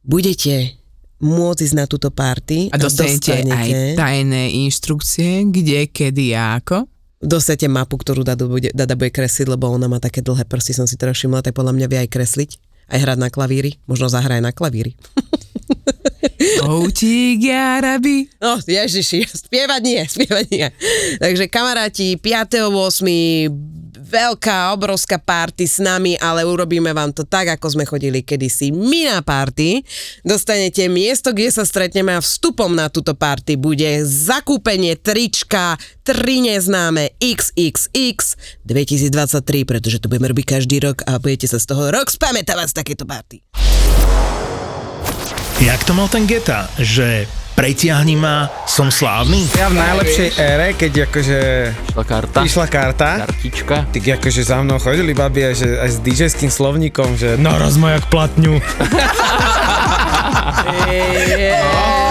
budete 0.07 0.79
môcť 1.19 1.59
ísť 1.59 1.75
na 1.75 1.91
túto 1.91 2.07
party 2.07 2.71
a 2.71 2.79
dostanete, 2.79 3.35
a 3.35 3.43
dostanete 3.43 3.51
aj 3.51 3.99
tajné 3.99 4.43
inštrukcie, 4.63 5.43
kde, 5.51 5.91
kedy 5.91 6.39
a 6.39 6.55
ako 6.55 6.87
dostanete 7.21 7.69
mapu, 7.69 7.95
ktorú 7.95 8.25
Dada 8.25 8.49
bude, 8.49 8.73
Dada 8.73 8.97
bude 8.97 9.13
kresliť, 9.13 9.47
lebo 9.47 9.69
ona 9.69 9.87
má 9.87 10.01
také 10.01 10.19
dlhé 10.25 10.43
prsty, 10.45 10.75
som 10.75 10.89
si 10.89 10.97
teraz 10.97 11.15
všimla, 11.17 11.45
tak 11.45 11.55
podľa 11.55 11.77
mňa 11.77 11.87
vie 11.87 11.99
aj 12.05 12.09
kresliť, 12.09 12.51
aj 12.91 12.99
hrať 12.99 13.17
na 13.21 13.29
klavíri, 13.29 13.77
možno 13.85 14.09
zahraje 14.09 14.41
na 14.41 14.51
klavíri. 14.51 14.97
Outík, 16.65 17.45
Arabi. 17.53 18.25
No, 18.41 18.57
ježiši, 18.57 19.29
spievať 19.29 19.81
nie, 19.85 20.01
spievať 20.01 20.45
nie. 20.49 20.67
Takže 21.21 21.45
kamaráti, 21.47 22.17
5.8 22.17 23.80
veľká, 24.11 24.75
obrovská 24.75 25.15
party 25.15 25.63
s 25.63 25.79
nami, 25.79 26.19
ale 26.19 26.43
urobíme 26.43 26.91
vám 26.91 27.15
to 27.15 27.23
tak, 27.23 27.55
ako 27.55 27.79
sme 27.79 27.87
chodili 27.87 28.19
kedysi 28.19 28.75
my 28.75 29.07
na 29.07 29.23
party. 29.23 29.79
Dostanete 30.27 30.91
miesto, 30.91 31.31
kde 31.31 31.47
sa 31.47 31.63
stretneme 31.63 32.11
a 32.11 32.19
vstupom 32.19 32.75
na 32.75 32.91
túto 32.91 33.15
party 33.15 33.55
bude 33.55 34.03
zakúpenie 34.03 34.99
trička 34.99 35.79
3 36.03 36.51
neznáme 36.51 37.15
XXX 37.23 38.35
2023, 38.67 39.63
pretože 39.63 40.03
to 40.03 40.11
budeme 40.11 40.27
robiť 40.35 40.59
každý 40.59 40.83
rok 40.83 41.07
a 41.07 41.15
budete 41.15 41.47
sa 41.47 41.55
z 41.55 41.71
toho 41.71 41.87
rok 41.95 42.11
spamätávať 42.11 42.67
z 42.67 42.75
takéto 42.75 43.07
party. 43.07 43.39
Jak 45.61 45.85
to 45.85 45.93
mal 45.93 46.09
ten 46.09 46.25
Geta, 46.25 46.65
že 46.81 47.29
pretiahni 47.61 48.17
ma, 48.17 48.49
som 48.65 48.89
slávny? 48.89 49.45
Ja 49.53 49.69
v 49.69 49.77
najlepšej 49.77 50.33
ére, 50.33 50.73
keď 50.73 51.05
akože... 51.05 51.37
Išla 51.93 52.05
karta. 52.09 52.39
Išla 52.41 52.65
karta. 52.65 53.29
Kartička. 53.29 53.85
Tak 53.85 54.01
akože 54.17 54.41
za 54.41 54.65
mnou 54.65 54.81
chodili 54.81 55.13
babi 55.13 55.45
aj, 55.45 55.55
že, 55.61 55.69
aj 55.77 55.89
s 55.93 55.97
DJ-ským 56.01 56.49
slovníkom, 56.49 57.21
že 57.21 57.37
naraz 57.37 57.77
ma 57.77 57.93
jak 57.93 58.09
platňu. 58.09 58.57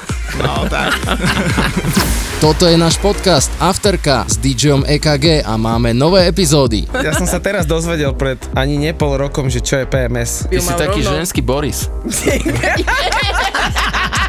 No, 0.39 0.63
tak. 0.71 0.95
Toto 2.41 2.65
je 2.65 2.73
náš 2.79 2.97
podcast 2.97 3.51
Afterka 3.61 4.25
s 4.25 4.39
DJom 4.39 4.81
EKG 4.87 5.45
a 5.45 5.53
máme 5.59 5.93
nové 5.93 6.25
epizódy. 6.25 6.89
Ja 6.89 7.13
som 7.13 7.29
sa 7.29 7.37
teraz 7.37 7.69
dozvedel 7.69 8.17
pred 8.17 8.41
ani 8.57 8.81
ne 8.81 8.91
pol 8.95 9.19
rokom, 9.19 9.45
že 9.51 9.61
čo 9.61 9.77
je 9.77 9.85
PMS. 9.85 10.49
Ty 10.49 10.57
si 10.57 10.73
taký 10.73 11.05
ženský 11.05 11.45
Boris. 11.45 11.85